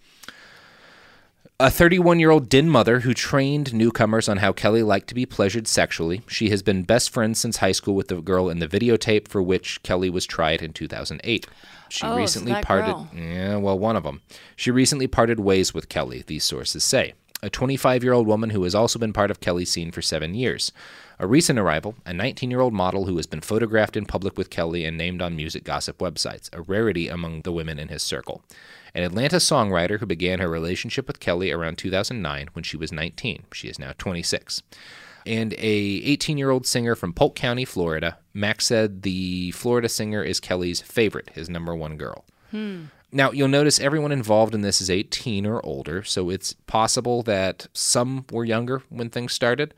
A 1.57 1.69
31 1.71 2.19
year 2.19 2.31
old 2.31 2.49
Din 2.49 2.69
mother 2.69 2.99
who 3.01 3.13
trained 3.13 3.73
newcomers 3.73 4.27
on 4.27 4.37
how 4.37 4.51
Kelly 4.51 4.83
liked 4.83 5.07
to 5.07 5.15
be 5.15 5.25
pleasured 5.25 5.67
sexually. 5.69 6.21
She 6.27 6.49
has 6.49 6.61
been 6.61 6.83
best 6.83 7.09
friends 7.09 7.39
since 7.39 7.57
high 7.57 7.71
school 7.71 7.95
with 7.95 8.09
the 8.09 8.19
girl 8.21 8.49
in 8.49 8.59
the 8.59 8.67
videotape 8.67 9.29
for 9.29 9.41
which 9.41 9.81
Kelly 9.81 10.09
was 10.09 10.25
tried 10.25 10.61
in 10.61 10.73
2008. 10.73 11.47
She 11.87 12.05
Oh, 12.05 12.17
recently 12.17 12.53
parted. 12.61 12.91
girl. 12.91 13.09
Yeah, 13.15 13.55
well, 13.55 13.79
one 13.79 13.95
of 13.95 14.03
them. 14.03 14.21
She 14.57 14.69
recently 14.69 15.07
parted 15.07 15.39
ways 15.39 15.73
with 15.73 15.87
Kelly, 15.87 16.23
these 16.27 16.43
sources 16.43 16.83
say. 16.83 17.13
A 17.41 17.49
25 17.49 18.03
year 18.03 18.11
old 18.11 18.27
woman 18.27 18.49
who 18.49 18.63
has 18.63 18.75
also 18.75 18.99
been 18.99 19.13
part 19.13 19.31
of 19.31 19.39
Kelly's 19.39 19.71
scene 19.71 19.91
for 19.91 20.01
seven 20.01 20.33
years. 20.35 20.73
A 21.17 21.27
recent 21.27 21.57
arrival, 21.57 21.95
a 22.05 22.13
19 22.13 22.51
year 22.51 22.61
old 22.61 22.73
model 22.73 23.05
who 23.05 23.15
has 23.17 23.25
been 23.25 23.41
photographed 23.41 23.95
in 23.95 24.05
public 24.05 24.37
with 24.37 24.49
Kelly 24.49 24.85
and 24.85 24.97
named 24.97 25.21
on 25.21 25.35
music 25.35 25.63
gossip 25.63 25.99
websites, 25.99 26.49
a 26.53 26.61
rarity 26.61 27.07
among 27.07 27.41
the 27.41 27.51
women 27.51 27.79
in 27.79 27.87
his 27.87 28.03
circle. 28.03 28.43
An 28.93 29.03
Atlanta 29.03 29.37
songwriter 29.37 29.99
who 29.99 30.05
began 30.05 30.39
her 30.39 30.49
relationship 30.49 31.07
with 31.07 31.19
Kelly 31.19 31.51
around 31.51 31.77
2009 31.77 32.49
when 32.53 32.63
she 32.63 32.77
was 32.77 32.91
19. 32.91 33.45
She 33.53 33.67
is 33.67 33.79
now 33.79 33.93
26 33.97 34.61
and 35.25 35.53
a 35.53 35.57
18 35.57 36.37
year 36.37 36.51
old 36.51 36.65
singer 36.65 36.95
from 36.95 37.13
Polk 37.13 37.35
County, 37.35 37.65
Florida. 37.65 38.17
Max 38.33 38.65
said 38.65 39.01
the 39.01 39.51
Florida 39.51 39.89
singer 39.89 40.23
is 40.23 40.39
Kelly's 40.39 40.81
favorite, 40.81 41.31
his 41.33 41.49
number 41.49 41.75
one 41.75 41.97
girl. 41.97 42.25
Hmm. 42.51 42.85
Now, 43.11 43.31
you'll 43.31 43.47
notice 43.47 43.79
everyone 43.79 44.11
involved 44.11 44.53
in 44.53 44.61
this 44.61 44.81
is 44.81 44.89
18 44.89 45.45
or 45.45 45.65
older, 45.65 46.03
so 46.03 46.29
it's 46.29 46.53
possible 46.67 47.23
that 47.23 47.67
some 47.71 48.25
were 48.29 48.43
younger 48.43 48.83
when 48.89 49.09
things 49.09 49.31
started. 49.31 49.73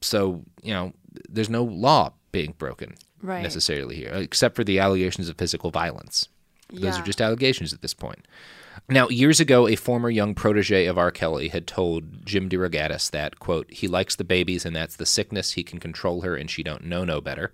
So, 0.00 0.42
you 0.62 0.72
know, 0.72 0.92
there's 1.28 1.50
no 1.50 1.64
law 1.64 2.12
being 2.32 2.54
broken 2.58 2.94
Right. 3.22 3.42
necessarily 3.42 3.96
here, 3.96 4.12
except 4.14 4.56
for 4.56 4.64
the 4.64 4.78
allegations 4.78 5.28
of 5.28 5.36
physical 5.36 5.70
violence. 5.70 6.28
Those 6.72 6.98
are 6.98 7.02
just 7.02 7.20
allegations 7.20 7.72
at 7.72 7.82
this 7.82 7.94
point. 7.94 8.26
Now, 8.88 9.08
years 9.08 9.40
ago, 9.40 9.66
a 9.68 9.74
former 9.76 10.08
young 10.08 10.34
protege 10.34 10.86
of 10.86 10.96
R. 10.96 11.10
Kelly 11.10 11.48
had 11.48 11.66
told 11.66 12.24
Jim 12.24 12.48
DeRogatis 12.48 13.10
that, 13.10 13.38
quote, 13.40 13.70
he 13.70 13.88
likes 13.88 14.14
the 14.16 14.24
babies 14.24 14.64
and 14.64 14.74
that's 14.74 14.96
the 14.96 15.04
sickness. 15.06 15.52
He 15.52 15.62
can 15.64 15.80
control 15.80 16.22
her 16.22 16.36
and 16.36 16.48
she 16.50 16.62
don't 16.62 16.84
know 16.84 17.04
no 17.04 17.20
better. 17.20 17.52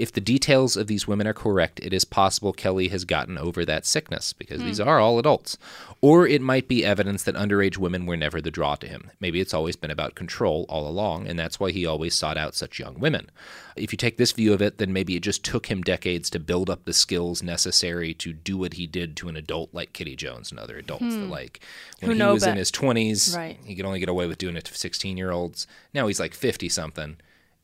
If 0.00 0.12
the 0.12 0.20
details 0.22 0.78
of 0.78 0.86
these 0.86 1.06
women 1.06 1.26
are 1.26 1.34
correct, 1.34 1.78
it 1.80 1.92
is 1.92 2.06
possible 2.06 2.54
Kelly 2.54 2.88
has 2.88 3.04
gotten 3.04 3.36
over 3.36 3.66
that 3.66 3.84
sickness 3.84 4.32
because 4.32 4.62
these 4.62 4.78
hmm. 4.78 4.88
are 4.88 4.98
all 4.98 5.18
adults. 5.18 5.58
Or 6.00 6.26
it 6.26 6.40
might 6.40 6.68
be 6.68 6.82
evidence 6.82 7.22
that 7.24 7.34
underage 7.34 7.76
women 7.76 8.06
were 8.06 8.16
never 8.16 8.40
the 8.40 8.50
draw 8.50 8.76
to 8.76 8.88
him. 8.88 9.10
Maybe 9.20 9.42
it's 9.42 9.52
always 9.52 9.76
been 9.76 9.90
about 9.90 10.14
control 10.14 10.64
all 10.70 10.88
along, 10.88 11.26
and 11.26 11.38
that's 11.38 11.60
why 11.60 11.70
he 11.70 11.84
always 11.84 12.14
sought 12.14 12.38
out 12.38 12.54
such 12.54 12.78
young 12.78 12.98
women. 12.98 13.30
If 13.76 13.92
you 13.92 13.98
take 13.98 14.16
this 14.16 14.32
view 14.32 14.54
of 14.54 14.62
it, 14.62 14.78
then 14.78 14.90
maybe 14.90 15.16
it 15.16 15.22
just 15.22 15.44
took 15.44 15.66
him 15.66 15.82
decades 15.82 16.30
to 16.30 16.40
build 16.40 16.70
up 16.70 16.86
the 16.86 16.94
skills 16.94 17.42
necessary 17.42 18.14
to 18.14 18.32
do 18.32 18.56
what 18.56 18.74
he 18.74 18.86
did 18.86 19.18
to 19.18 19.28
an 19.28 19.36
adult 19.36 19.74
like 19.74 19.92
Kitti 19.92 20.16
Jones 20.16 20.50
and 20.50 20.58
other 20.58 20.78
adults. 20.78 21.04
That 21.04 21.26
hmm. 21.26 21.30
like 21.30 21.60
when 22.00 22.18
Who 22.18 22.26
he 22.26 22.32
was 22.32 22.46
in 22.46 22.56
his 22.56 22.70
twenties, 22.70 23.36
Right. 23.36 23.58
he 23.64 23.74
could 23.74 23.84
only 23.84 24.00
get 24.00 24.08
away 24.08 24.26
with 24.26 24.38
doing 24.38 24.56
it 24.56 24.64
to 24.64 24.74
16 24.74 25.18
year 25.18 25.30
olds. 25.30 25.66
Now 25.92 26.06
he's 26.06 26.20
like 26.20 26.32
50 26.32 26.70
something. 26.70 27.18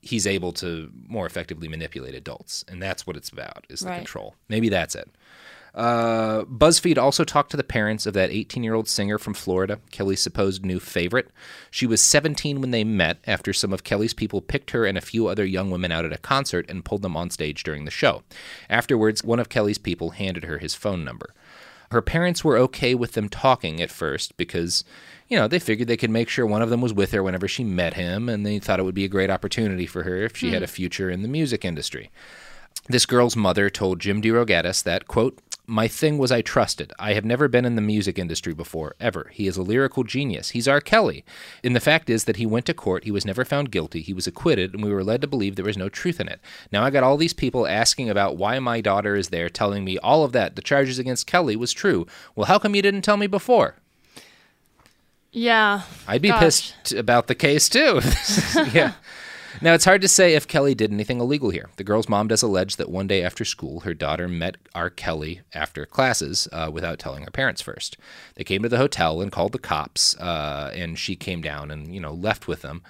He's 0.07 0.27
able 0.27 0.53
to 0.55 0.91
more 1.09 1.27
effectively 1.27 1.69
manipulate 1.69 2.15
adults, 2.15 2.65
and 2.69 2.81
that's 2.83 3.07
what 3.07 3.17
it's 3.17 3.29
about 3.31 3.67
is 3.69 3.81
the 3.81 3.89
Right. 3.89 3.97
control. 3.99 4.35
Maybe 4.49 4.69
that's 4.69 4.95
it. 4.95 5.11
Uh, 5.75 6.45
BuzzFeed 6.45 6.97
also 6.97 7.23
talked 7.23 7.51
to 7.51 7.57
the 7.59 7.63
parents 7.63 8.07
of 8.07 8.15
that 8.15 8.31
18 8.31 8.65
year 8.65 8.73
old 8.73 8.89
singer 8.89 9.19
from 9.19 9.35
Florida, 9.35 9.79
Kelly's 9.91 10.23
supposed 10.23 10.65
new 10.65 10.81
favorite. 10.81 11.29
She 11.71 11.87
was 11.87 12.01
17 12.01 12.63
when 12.63 12.71
they 12.71 12.83
met 12.83 13.19
after 13.27 13.53
some 13.53 13.75
of 13.75 13.85
Kelly's 13.85 14.15
people 14.15 14.41
picked 14.41 14.71
her 14.71 14.87
and 14.87 14.97
a 14.97 15.03
few 15.03 15.27
other 15.27 15.45
young 15.45 15.71
women 15.71 15.93
out 15.93 16.07
at 16.07 16.15
a 16.15 16.19
concert 16.19 16.65
and 16.71 16.83
pulled 16.85 17.03
them 17.03 17.15
on 17.15 17.29
stage 17.29 17.63
during 17.63 17.85
the 17.85 17.91
show. 17.91 18.23
Afterwards, 18.71 19.23
one 19.23 19.39
of 19.39 19.51
Kelly's 19.51 19.77
people 19.77 20.11
handed 20.13 20.45
her 20.45 20.57
his 20.59 20.75
phone 20.75 21.05
number. 21.05 21.35
Her 21.91 22.03
parents 22.03 22.45
were 22.45 22.59
okay 22.59 22.95
with 22.95 23.13
them 23.13 23.29
talking 23.29 23.81
at 23.81 23.91
first 23.91 24.37
because, 24.37 24.85
you 25.29 25.37
know, 25.37 25.49
they 25.49 25.59
figured 25.59 25.89
they 25.89 25.97
could 25.97 26.11
make 26.11 26.29
sure 26.29 26.47
one 26.47 26.63
of 26.63 26.71
them 26.71 26.81
was 26.81 26.93
with 26.93 27.13
her 27.13 27.23
whenever 27.23 27.49
she 27.49 27.65
met 27.65 27.95
him, 27.95 28.29
and 28.29 28.45
they 28.45 28.59
thought 28.59 28.81
it 28.81 28.85
would 28.85 28.95
be 28.95 29.05
a 29.05 29.09
great 29.09 29.31
opportunity 29.31 29.87
for 29.87 30.03
her 30.03 30.17
if 30.17 30.37
she 30.37 30.51
had 30.51 30.59
hmm. 30.59 30.65
a 30.65 30.69
future 30.69 31.11
in 31.11 31.23
the 31.23 31.29
music 31.29 31.65
industry. 31.65 32.11
This 32.89 33.07
girl's 33.07 33.37
mother 33.37 33.69
told 33.69 34.01
Jim 34.01 34.23
DeRogatis 34.23 34.83
that, 34.85 35.09
quote, 35.09 35.39
my 35.67 35.89
thing 35.89 36.19
was 36.19 36.31
I 36.31 36.43
trusted. 36.43 36.93
I 36.99 37.15
have 37.15 37.25
never 37.25 37.49
been 37.49 37.65
in 37.65 37.75
the 37.75 37.83
music 37.83 38.19
industry 38.19 38.55
before, 38.55 38.95
ever. 39.01 39.31
He 39.33 39.49
is 39.49 39.57
a 39.57 39.63
lyrical 39.63 40.05
genius. 40.05 40.51
He's 40.51 40.69
R. 40.69 40.81
Kelly. 40.81 41.25
And 41.65 41.75
the 41.75 41.81
fact 41.81 42.09
is 42.09 42.25
that 42.25 42.37
he 42.37 42.47
went 42.47 42.67
to 42.67 42.75
court, 42.75 43.03
he 43.05 43.11
was 43.11 43.25
never 43.25 43.45
found 43.45 43.73
guilty, 43.73 44.01
he 44.01 44.13
was 44.13 44.29
acquitted, 44.29 44.75
and 44.75 44.85
we 44.85 44.93
were 44.93 45.03
led 45.03 45.21
to 45.23 45.27
believe 45.27 45.57
there 45.57 45.65
was 45.65 45.77
no 45.77 45.89
truth 45.89 46.21
in 46.21 46.29
it. 46.29 46.41
Now 46.71 46.85
I 46.85 46.91
got 46.91 47.03
all 47.03 47.17
these 47.17 47.33
people 47.33 47.67
asking 47.67 48.09
about 48.09 48.37
why 48.37 48.59
my 48.61 48.81
daughter 48.81 49.17
is 49.17 49.31
there, 49.31 49.49
telling 49.49 49.85
me 49.85 49.99
all 49.99 50.23
of 50.25 50.33
that. 50.33 50.55
The 50.55 50.63
charges 50.63 51.01
against 51.01 51.27
Kelly 51.27 51.57
was 51.57 51.73
true. 51.73 52.07
Well, 52.37 52.47
how 52.47 52.61
come 52.61 52.77
you 52.77 52.83
didn't 52.83 53.03
tell 53.03 53.17
me 53.17 53.27
before? 53.27 53.77
Yeah. 55.33 55.83
I'd 56.07 56.23
be 56.23 56.29
Gosh. 56.29 56.41
pissed 56.41 56.93
about 56.93 57.27
the 57.27 57.35
case 57.35 57.69
too. 57.69 58.01
yeah. 58.73 58.93
Now, 59.63 59.73
it's 59.73 59.85
hard 59.85 60.03
to 60.03 60.09
say 60.09 60.35
if 60.35 60.47
Kelly 60.47 60.75
did 60.75 60.93
anything 60.93 61.21
illegal 61.21 61.51
here. 61.51 61.71
The 61.77 61.85
girl's 61.85 62.09
mom 62.09 62.29
does 62.29 62.43
allege 62.43 62.77
that 62.77 62.91
one 62.91 63.07
day 63.07 63.23
after 63.23 63.45
school, 63.45 63.81
her 63.81 63.95
daughter 63.95 64.29
met 64.29 64.57
R. 64.75 64.91
Kelly 64.91 65.41
after 65.55 65.87
classes 65.87 66.47
uh, 66.53 66.71
without 66.73 66.99
telling 66.99 67.25
her 67.25 67.31
parents 67.31 67.63
first. 67.63 67.97
They 68.35 68.45
came 68.45 68.63
to 68.63 68.69
the 68.69 68.79
hotel 68.79 69.21
and 69.21 69.33
called 69.33 69.53
the 69.53 69.59
cops, 69.59 70.17
uh, 70.19 70.71
and 70.75 70.99
she 70.99 71.17
came 71.17 71.41
down 71.41 71.71
and, 71.71 71.95
you 71.95 72.01
know, 72.01 72.13
left 72.13 72.47
with 72.47 72.63
them. 72.63 72.83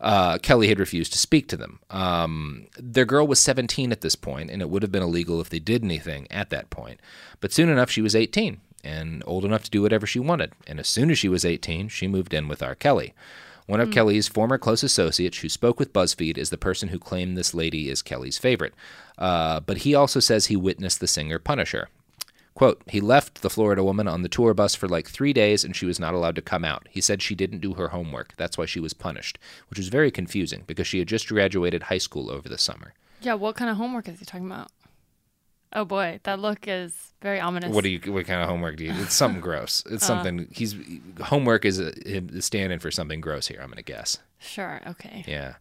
Uh, 0.00 0.38
Kelly 0.38 0.68
had 0.68 0.78
refused 0.78 1.12
to 1.12 1.18
speak 1.18 1.46
to 1.48 1.56
them. 1.56 1.78
Um, 1.90 2.66
their 2.78 3.04
girl 3.04 3.26
was 3.26 3.38
17 3.38 3.92
at 3.92 4.00
this 4.00 4.16
point, 4.16 4.50
and 4.50 4.62
it 4.62 4.70
would 4.70 4.82
have 4.82 4.92
been 4.92 5.02
illegal 5.02 5.40
if 5.40 5.50
they 5.50 5.58
did 5.58 5.84
anything 5.84 6.26
at 6.30 6.50
that 6.50 6.70
point. 6.70 7.00
But 7.40 7.52
soon 7.52 7.68
enough, 7.68 7.90
she 7.90 8.02
was 8.02 8.16
18 8.16 8.60
and 8.82 9.22
old 9.26 9.44
enough 9.44 9.62
to 9.64 9.70
do 9.70 9.82
whatever 9.82 10.06
she 10.06 10.18
wanted. 10.18 10.52
And 10.66 10.80
as 10.80 10.88
soon 10.88 11.10
as 11.10 11.18
she 11.18 11.28
was 11.28 11.44
18, 11.44 11.88
she 11.88 12.08
moved 12.08 12.32
in 12.32 12.48
with 12.48 12.62
R. 12.62 12.74
Kelly. 12.74 13.14
One 13.70 13.80
of 13.80 13.92
Kelly's 13.92 14.26
former 14.26 14.58
close 14.58 14.82
associates 14.82 15.38
who 15.38 15.48
spoke 15.48 15.78
with 15.78 15.92
BuzzFeed 15.92 16.36
is 16.36 16.50
the 16.50 16.58
person 16.58 16.88
who 16.88 16.98
claimed 16.98 17.36
this 17.36 17.54
lady 17.54 17.88
is 17.88 18.02
Kelly's 18.02 18.36
favorite. 18.36 18.74
Uh, 19.16 19.60
but 19.60 19.78
he 19.78 19.94
also 19.94 20.18
says 20.18 20.46
he 20.46 20.56
witnessed 20.56 20.98
the 20.98 21.06
singer 21.06 21.38
punish 21.38 21.70
her. 21.70 21.88
Quote, 22.54 22.82
he 22.88 23.00
left 23.00 23.42
the 23.42 23.48
Florida 23.48 23.84
woman 23.84 24.08
on 24.08 24.22
the 24.22 24.28
tour 24.28 24.54
bus 24.54 24.74
for 24.74 24.88
like 24.88 25.08
three 25.08 25.32
days 25.32 25.62
and 25.62 25.76
she 25.76 25.86
was 25.86 26.00
not 26.00 26.14
allowed 26.14 26.34
to 26.34 26.42
come 26.42 26.64
out. 26.64 26.88
He 26.90 27.00
said 27.00 27.22
she 27.22 27.36
didn't 27.36 27.60
do 27.60 27.74
her 27.74 27.88
homework. 27.88 28.34
That's 28.36 28.58
why 28.58 28.66
she 28.66 28.80
was 28.80 28.92
punished, 28.92 29.38
which 29.68 29.78
was 29.78 29.86
very 29.86 30.10
confusing 30.10 30.64
because 30.66 30.88
she 30.88 30.98
had 30.98 31.06
just 31.06 31.28
graduated 31.28 31.84
high 31.84 31.98
school 31.98 32.28
over 32.28 32.48
the 32.48 32.58
summer. 32.58 32.92
Yeah, 33.22 33.34
what 33.34 33.54
kind 33.54 33.70
of 33.70 33.76
homework 33.76 34.08
is 34.08 34.18
he 34.18 34.24
talking 34.24 34.46
about? 34.46 34.72
Oh 35.72 35.84
boy, 35.84 36.20
that 36.24 36.40
look 36.40 36.66
is 36.66 37.12
very 37.22 37.38
ominous. 37.40 37.72
What 37.72 37.84
do 37.84 37.90
you? 37.90 38.12
What 38.12 38.26
kind 38.26 38.42
of 38.42 38.48
homework 38.48 38.76
do 38.76 38.84
you? 38.84 38.92
It's 38.94 39.14
something 39.14 39.40
gross. 39.40 39.84
It's 39.90 40.02
uh. 40.04 40.06
something. 40.06 40.48
He's 40.50 40.74
homework 41.20 41.64
is 41.64 41.78
a, 41.78 41.92
stand-in 42.40 42.80
for 42.80 42.90
something 42.90 43.20
gross 43.20 43.46
here. 43.46 43.60
I'm 43.62 43.68
gonna 43.68 43.82
guess. 43.82 44.18
Sure, 44.38 44.80
okay. 44.86 45.24
Yeah. 45.28 45.54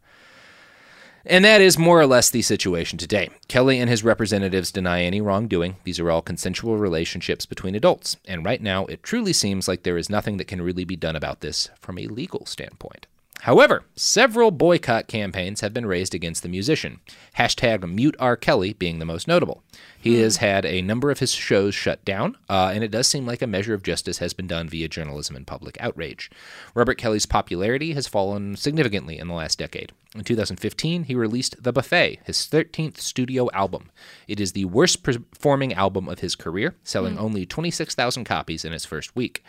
And 1.26 1.44
that 1.44 1.60
is 1.62 1.78
more 1.78 2.00
or 2.00 2.08
less 2.08 2.30
the 2.30 2.42
situation 2.42 2.98
today. 2.98 3.30
Kelly 3.50 3.78
and 3.78 3.90
his 3.90 4.06
representatives 4.06 4.72
deny 4.72 5.04
any 5.04 5.20
wrongdoing. 5.20 5.76
These 5.84 6.00
are 6.00 6.10
all 6.10 6.22
consensual 6.22 6.78
relationships 6.78 7.46
between 7.46 7.76
adults. 7.76 8.16
And 8.26 8.46
right 8.46 8.62
now, 8.62 8.86
it 8.86 9.04
truly 9.04 9.34
seems 9.34 9.68
like 9.68 9.84
there 9.84 9.98
is 9.98 10.10
nothing 10.10 10.38
that 10.38 10.48
can 10.48 10.62
really 10.62 10.86
be 10.86 10.96
done 10.96 11.18
about 11.18 11.42
this 11.42 11.70
from 11.82 12.00
a 12.00 12.08
legal 12.08 12.46
standpoint. 12.46 13.06
However, 13.42 13.84
several 13.96 14.52
boycott 14.52 15.08
campaigns 15.08 15.62
have 15.62 15.74
been 15.74 15.86
raised 15.86 16.14
against 16.14 16.44
the 16.44 16.50
musician. 16.50 17.00
Hashtag 17.38 17.90
Mute 17.90 18.16
R. 18.20 18.36
Kelly 18.36 18.74
being 18.74 19.00
the 19.00 19.06
most 19.06 19.28
notable. 19.28 19.64
He 20.02 20.22
has 20.22 20.38
had 20.38 20.66
a 20.66 20.82
number 20.82 21.12
of 21.12 21.20
his 21.20 21.32
shows 21.32 21.76
shut 21.76 22.06
down, 22.06 22.38
uh, 22.48 22.72
and 22.74 22.84
it 22.84 22.92
does 22.92 23.08
seem 23.08 23.26
like 23.26 23.42
a 23.42 23.48
measure 23.48 23.74
of 23.74 23.84
justice 23.84 24.20
has 24.20 24.34
been 24.34 24.48
done 24.48 24.70
via 24.70 24.88
journalism 24.88 25.36
and 25.36 25.46
public 25.46 25.78
outrage. 25.82 26.32
Robert 26.74 26.98
Kelly's 26.98 27.26
popularity 27.26 27.92
has 27.94 28.08
fallen 28.08 28.56
significantly 28.56 29.20
in 29.20 29.28
the 29.28 29.34
last 29.34 29.60
decade. 29.60 29.92
In 30.16 30.24
2015, 30.24 31.04
he 31.04 31.14
released 31.14 31.62
The 31.62 31.74
Buffet, 31.74 32.22
his 32.24 32.38
13th 32.38 32.98
studio 32.98 33.50
album. 33.54 33.92
It 34.28 34.40
is 34.40 34.54
the 34.54 34.66
worst 34.66 35.04
performing 35.04 35.74
album 35.74 36.08
of 36.08 36.20
his 36.20 36.36
career, 36.36 36.76
selling 36.84 37.18
only 37.20 37.46
26,000 37.46 38.24
copies 38.24 38.66
in 38.66 38.74
its 38.74 38.86
first 38.86 39.16
week. 39.16 39.44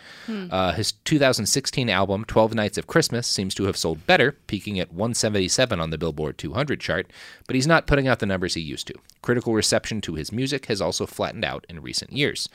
Uh, 0.50 0.72
his 0.72 0.92
2016 0.92 1.88
album, 1.88 2.24
12 2.26 2.54
Nights 2.54 2.76
of 2.76 2.86
Christmas, 2.86 3.26
seems 3.26 3.54
to 3.54 3.64
have 3.64 3.76
sold 3.76 4.04
better, 4.06 4.32
peaking 4.48 4.78
at 4.80 4.92
177 4.92 5.80
on 5.80 5.90
the 5.90 5.96
Billboard 5.96 6.36
200 6.36 6.80
chart, 6.80 7.10
but 7.46 7.54
he's 7.54 7.66
not 7.66 7.86
putting 7.86 8.06
out 8.08 8.18
the 8.18 8.26
numbers 8.26 8.54
he 8.54 8.60
used 8.60 8.86
to. 8.88 8.94
Critical 9.22 9.54
reception 9.54 10.00
to 10.02 10.14
his 10.14 10.32
music 10.32 10.66
has 10.66 10.80
also 10.80 11.06
flattened 11.06 11.44
out 11.44 11.66
in 11.68 11.82
recent 11.82 12.12
years. 12.12 12.48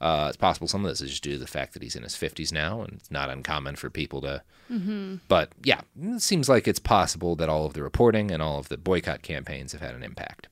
Uh, 0.00 0.26
it's 0.28 0.36
possible 0.36 0.68
some 0.68 0.84
of 0.84 0.90
this 0.90 1.00
is 1.00 1.10
just 1.10 1.22
due 1.22 1.32
to 1.32 1.38
the 1.38 1.46
fact 1.46 1.72
that 1.74 1.82
he's 1.82 1.96
in 1.96 2.02
his 2.02 2.14
50s 2.14 2.52
now, 2.52 2.82
and 2.82 2.94
it's 2.94 3.10
not 3.10 3.30
uncommon 3.30 3.76
for 3.76 3.90
people 3.90 4.20
to. 4.22 4.42
Mm-hmm. 4.70 5.16
But 5.28 5.50
yeah, 5.62 5.80
it 6.00 6.22
seems 6.22 6.48
like 6.48 6.68
it's 6.68 6.78
possible 6.78 7.36
that 7.36 7.48
all 7.48 7.66
of 7.66 7.74
the 7.74 7.82
reporting 7.82 8.30
and 8.30 8.42
all 8.42 8.58
of 8.58 8.68
the 8.68 8.76
boycott 8.76 9.22
campaigns 9.22 9.72
have 9.72 9.80
had 9.80 9.94
an 9.94 10.02
impact. 10.02 10.48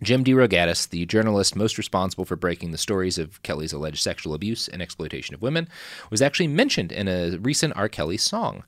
Jim 0.00 0.22
DeRogatis, 0.22 0.88
the 0.90 1.04
journalist 1.06 1.56
most 1.56 1.76
responsible 1.76 2.24
for 2.24 2.36
breaking 2.36 2.70
the 2.70 2.78
stories 2.78 3.18
of 3.18 3.42
Kelly's 3.42 3.72
alleged 3.72 4.00
sexual 4.00 4.32
abuse 4.32 4.68
and 4.68 4.80
exploitation 4.80 5.34
of 5.34 5.42
women, 5.42 5.68
was 6.08 6.22
actually 6.22 6.46
mentioned 6.46 6.92
in 6.92 7.08
a 7.08 7.36
recent 7.38 7.72
R. 7.76 7.88
Kelly 7.88 8.16
song. 8.16 8.62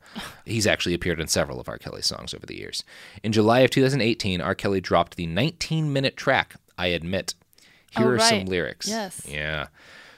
He's 0.45 0.67
actually 0.67 0.95
appeared 0.95 1.21
in 1.21 1.29
several 1.29 1.61
of 1.61 1.69
R. 1.69 1.79
Kelly's 1.79 2.07
songs 2.07 2.35
over 2.35 2.47
the 2.47 2.59
years. 2.59 2.83
In 3.23 3.31
July 3.31 3.61
of 3.61 3.71
2018, 3.71 4.41
R. 4.41 4.55
Kelly 4.57 4.81
dropped 4.81 5.17
the 5.17 5.27
19 5.27 5.93
minute 5.93 6.17
track, 6.17 6.57
I 6.77 6.89
Admit. 6.89 7.35
Here 7.97 8.07
Oh, 8.07 8.11
are 8.15 8.19
some 8.19 8.47
lyrics. 8.47 8.89
Yes. 8.89 9.25
Yeah. 9.29 9.67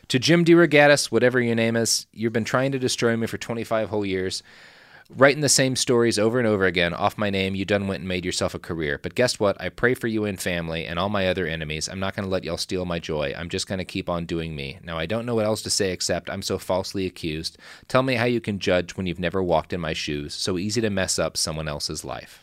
To 0.09 0.19
Jim 0.19 0.45
DeRogatis, 0.45 1.07
whatever 1.13 1.41
your 1.41 1.55
name 1.55 1.77
is, 1.77 2.07
you've 2.13 2.33
been 2.33 2.45
trying 2.45 2.73
to 2.73 2.79
destroy 2.79 3.17
me 3.17 3.27
for 3.27 3.39
25 3.39 3.89
whole 3.89 4.05
years. 4.05 4.43
Writing 5.15 5.43
the 5.43 5.49
same 5.51 5.77
stories 5.77 6.19
over 6.19 6.39
and 6.39 6.49
over 6.49 6.65
again 6.65 6.95
off 6.95 7.19
my 7.19 7.29
name, 7.29 7.55
you 7.55 7.67
done 7.67 7.87
went 7.87 8.01
and 8.01 8.09
made 8.09 8.25
yourself 8.25 8.55
a 8.55 8.59
career. 8.59 8.99
But 9.03 9.15
guess 9.15 9.39
what? 9.39 9.61
I 9.61 9.69
pray 9.69 9.93
for 9.93 10.07
you 10.07 10.25
and 10.25 10.41
family 10.41 10.87
and 10.87 10.99
all 10.99 11.11
my 11.11 11.29
other 11.29 11.47
enemies. 11.47 11.87
I'm 11.87 12.01
not 12.01 12.17
going 12.17 12.25
to 12.25 12.31
let 12.31 12.45
y'all 12.45 12.57
steal 12.57 12.87
my 12.87 12.99
joy. 12.99 13.35
I'm 13.37 13.51
just 13.51 13.69
going 13.69 13.79
to 13.79 13.85
keep 13.85 14.09
on 14.09 14.25
doing 14.25 14.57
me. 14.57 14.79
Now, 14.83 14.97
I 14.97 15.05
don't 15.05 15.27
know 15.27 15.35
what 15.35 15.45
else 15.45 15.61
to 15.63 15.71
say 15.71 15.93
except 15.93 16.31
I'm 16.31 16.41
so 16.41 16.57
falsely 16.57 17.05
accused. 17.05 17.59
Tell 17.89 18.03
me 18.03 18.15
how 18.15 18.25
you 18.25 18.41
can 18.41 18.59
judge 18.59 18.97
when 18.97 19.07
you've 19.07 19.21
never 19.21 19.43
walked 19.43 19.75
in 19.75 19.81
my 19.81 19.93
shoes. 19.93 20.33
So 20.35 20.57
easy 20.57 20.81
to 20.81 20.89
mess 20.89 21.19
up 21.19 21.37
someone 21.37 21.69
else's 21.69 22.07
life. 22.07 22.43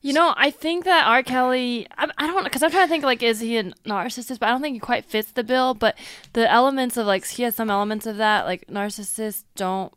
You 0.00 0.12
know, 0.12 0.34
I 0.36 0.52
think 0.52 0.84
that 0.84 1.08
R. 1.08 1.24
Kelly, 1.24 1.88
I, 1.96 2.08
I 2.16 2.28
don't 2.28 2.44
because 2.44 2.62
I'm 2.62 2.70
trying 2.70 2.86
to 2.86 2.88
think, 2.88 3.02
like, 3.02 3.24
is 3.24 3.40
he 3.40 3.56
a 3.56 3.64
narcissist? 3.84 4.38
But 4.38 4.46
I 4.46 4.50
don't 4.50 4.62
think 4.62 4.74
he 4.74 4.80
quite 4.80 5.04
fits 5.04 5.32
the 5.32 5.42
bill. 5.42 5.74
But 5.74 5.98
the 6.34 6.48
elements 6.48 6.96
of, 6.96 7.08
like, 7.08 7.26
he 7.26 7.42
has 7.42 7.56
some 7.56 7.70
elements 7.70 8.06
of 8.06 8.18
that. 8.18 8.46
Like, 8.46 8.68
narcissists 8.68 9.42
don't, 9.56 9.92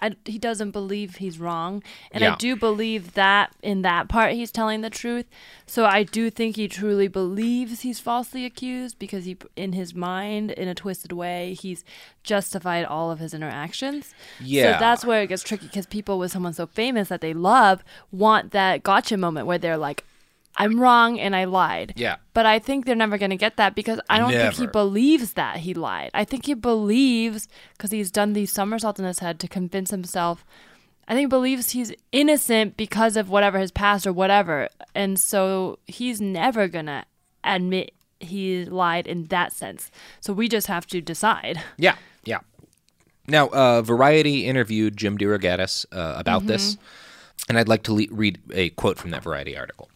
I, 0.00 0.16
he 0.24 0.38
doesn't 0.38 0.70
believe 0.70 1.16
he's 1.16 1.38
wrong. 1.38 1.82
And 2.10 2.22
Yeah. 2.22 2.32
I 2.32 2.36
do 2.36 2.56
believe 2.56 3.12
that 3.14 3.52
in 3.62 3.82
that 3.82 4.08
part 4.08 4.32
he's 4.32 4.50
telling 4.50 4.80
the 4.80 4.90
truth. 4.90 5.26
So 5.66 5.84
I 5.84 6.02
do 6.02 6.30
think 6.30 6.56
he 6.56 6.66
truly 6.66 7.08
believes 7.08 7.80
he's 7.82 8.00
falsely 8.00 8.44
accused 8.44 8.98
because 8.98 9.26
he, 9.26 9.36
in 9.54 9.74
his 9.74 9.94
mind, 9.94 10.50
in 10.50 10.66
a 10.66 10.74
twisted 10.74 11.12
way, 11.12 11.54
he's 11.54 11.84
justified 12.22 12.84
all 12.84 13.10
of 13.10 13.18
his 13.18 13.34
interactions. 13.34 14.14
Yeah. 14.40 14.74
So 14.74 14.80
that's 14.80 15.04
where 15.04 15.22
it 15.22 15.28
gets 15.28 15.42
tricky 15.42 15.66
because 15.66 15.86
people 15.86 16.18
with 16.18 16.32
someone 16.32 16.54
so 16.54 16.66
famous 16.66 17.08
that 17.08 17.20
they 17.20 17.34
love 17.34 17.84
want 18.10 18.52
that 18.52 18.82
gotcha 18.82 19.16
moment 19.16 19.46
where 19.46 19.58
they're 19.58 19.76
like, 19.76 20.04
I'm 20.56 20.80
wrong 20.80 21.20
and 21.20 21.36
I 21.36 21.44
lied. 21.44 21.92
Yeah. 21.96 22.16
But 22.32 22.46
I 22.46 22.58
think 22.58 22.86
they're 22.86 22.96
never 22.96 23.18
going 23.18 23.30
to 23.30 23.36
get 23.36 23.56
that 23.56 23.74
because 23.74 24.00
I 24.08 24.18
don't 24.18 24.32
think 24.32 24.54
he 24.54 24.66
believes 24.66 25.34
that 25.34 25.58
he 25.58 25.74
lied. 25.74 26.10
I 26.14 26.24
think 26.24 26.46
he 26.46 26.54
believes 26.54 27.46
because 27.76 27.90
he's 27.90 28.10
done 28.10 28.32
these 28.32 28.52
somersaults 28.52 28.98
in 28.98 29.06
his 29.06 29.18
head 29.18 29.38
to 29.40 29.48
convince 29.48 29.90
himself. 29.90 30.44
I 31.08 31.12
think 31.12 31.24
he 31.24 31.26
believes 31.26 31.70
he's 31.70 31.92
innocent 32.10 32.76
because 32.76 33.16
of 33.16 33.28
whatever 33.28 33.58
his 33.58 33.70
past 33.70 34.06
or 34.06 34.12
whatever. 34.12 34.68
And 34.94 35.20
so 35.20 35.78
he's 35.86 36.20
never 36.20 36.68
going 36.68 36.86
to 36.86 37.04
admit 37.44 37.92
he 38.18 38.64
lied 38.64 39.06
in 39.06 39.24
that 39.26 39.52
sense. 39.52 39.90
So 40.20 40.32
we 40.32 40.48
just 40.48 40.66
have 40.68 40.86
to 40.88 41.00
decide. 41.00 41.62
Yeah, 41.76 41.96
yeah. 42.24 42.38
Now, 43.28 43.48
uh, 43.48 43.82
Variety 43.82 44.46
interviewed 44.46 44.96
Jim 44.96 45.18
DeRogatis 45.18 45.84
uh, 45.92 46.14
about 46.16 46.46
this, 46.46 46.78
and 47.48 47.58
I'd 47.58 47.68
like 47.68 47.82
to 47.84 47.92
le- 47.94 48.06
read 48.10 48.38
a 48.52 48.70
quote 48.70 48.98
from 48.98 49.10
that 49.10 49.22
Variety 49.22 49.56
article. 49.56 49.88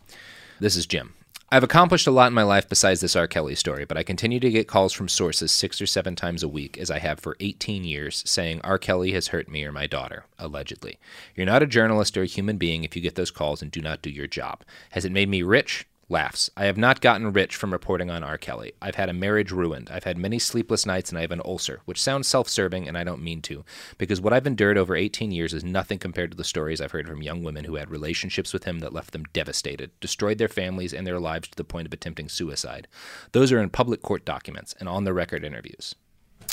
This 0.60 0.76
is 0.76 0.84
Jim. 0.84 1.14
I've 1.50 1.64
accomplished 1.64 2.06
a 2.06 2.10
lot 2.10 2.26
in 2.26 2.34
my 2.34 2.42
life 2.42 2.68
besides 2.68 3.00
this 3.00 3.16
R. 3.16 3.26
Kelly 3.26 3.54
story, 3.54 3.86
but 3.86 3.96
I 3.96 4.02
continue 4.02 4.38
to 4.40 4.50
get 4.50 4.68
calls 4.68 4.92
from 4.92 5.08
sources 5.08 5.50
six 5.50 5.80
or 5.80 5.86
seven 5.86 6.14
times 6.14 6.42
a 6.42 6.48
week, 6.48 6.76
as 6.76 6.90
I 6.90 6.98
have 6.98 7.18
for 7.18 7.34
18 7.40 7.82
years, 7.82 8.22
saying 8.26 8.60
R. 8.62 8.76
Kelly 8.76 9.12
has 9.12 9.28
hurt 9.28 9.48
me 9.48 9.64
or 9.64 9.72
my 9.72 9.86
daughter, 9.86 10.26
allegedly. 10.38 10.98
You're 11.34 11.46
not 11.46 11.62
a 11.62 11.66
journalist 11.66 12.14
or 12.18 12.22
a 12.22 12.26
human 12.26 12.58
being 12.58 12.84
if 12.84 12.94
you 12.94 13.00
get 13.00 13.14
those 13.14 13.30
calls 13.30 13.62
and 13.62 13.70
do 13.70 13.80
not 13.80 14.02
do 14.02 14.10
your 14.10 14.26
job. 14.26 14.62
Has 14.90 15.06
it 15.06 15.12
made 15.12 15.30
me 15.30 15.42
rich? 15.42 15.86
Laughs. 16.12 16.50
I 16.56 16.64
have 16.64 16.76
not 16.76 17.00
gotten 17.00 17.32
rich 17.32 17.54
from 17.54 17.72
reporting 17.72 18.10
on 18.10 18.24
R. 18.24 18.36
Kelly. 18.36 18.72
I've 18.82 18.96
had 18.96 19.08
a 19.08 19.12
marriage 19.12 19.52
ruined. 19.52 19.90
I've 19.92 20.02
had 20.02 20.18
many 20.18 20.40
sleepless 20.40 20.84
nights 20.84 21.10
and 21.10 21.18
I 21.18 21.20
have 21.20 21.30
an 21.30 21.40
ulcer, 21.44 21.82
which 21.84 22.02
sounds 22.02 22.26
self 22.26 22.48
serving 22.48 22.88
and 22.88 22.98
I 22.98 23.04
don't 23.04 23.22
mean 23.22 23.40
to, 23.42 23.64
because 23.96 24.20
what 24.20 24.32
I've 24.32 24.46
endured 24.46 24.76
over 24.76 24.96
18 24.96 25.30
years 25.30 25.54
is 25.54 25.62
nothing 25.62 26.00
compared 26.00 26.32
to 26.32 26.36
the 26.36 26.42
stories 26.42 26.80
I've 26.80 26.90
heard 26.90 27.06
from 27.06 27.22
young 27.22 27.44
women 27.44 27.64
who 27.64 27.76
had 27.76 27.92
relationships 27.92 28.52
with 28.52 28.64
him 28.64 28.80
that 28.80 28.92
left 28.92 29.12
them 29.12 29.22
devastated, 29.32 29.92
destroyed 30.00 30.38
their 30.38 30.48
families 30.48 30.92
and 30.92 31.06
their 31.06 31.20
lives 31.20 31.46
to 31.46 31.56
the 31.56 31.62
point 31.62 31.86
of 31.86 31.92
attempting 31.92 32.28
suicide. 32.28 32.88
Those 33.30 33.52
are 33.52 33.62
in 33.62 33.70
public 33.70 34.02
court 34.02 34.24
documents 34.24 34.74
and 34.80 34.88
on 34.88 35.04
the 35.04 35.12
record 35.12 35.44
interviews. 35.44 35.94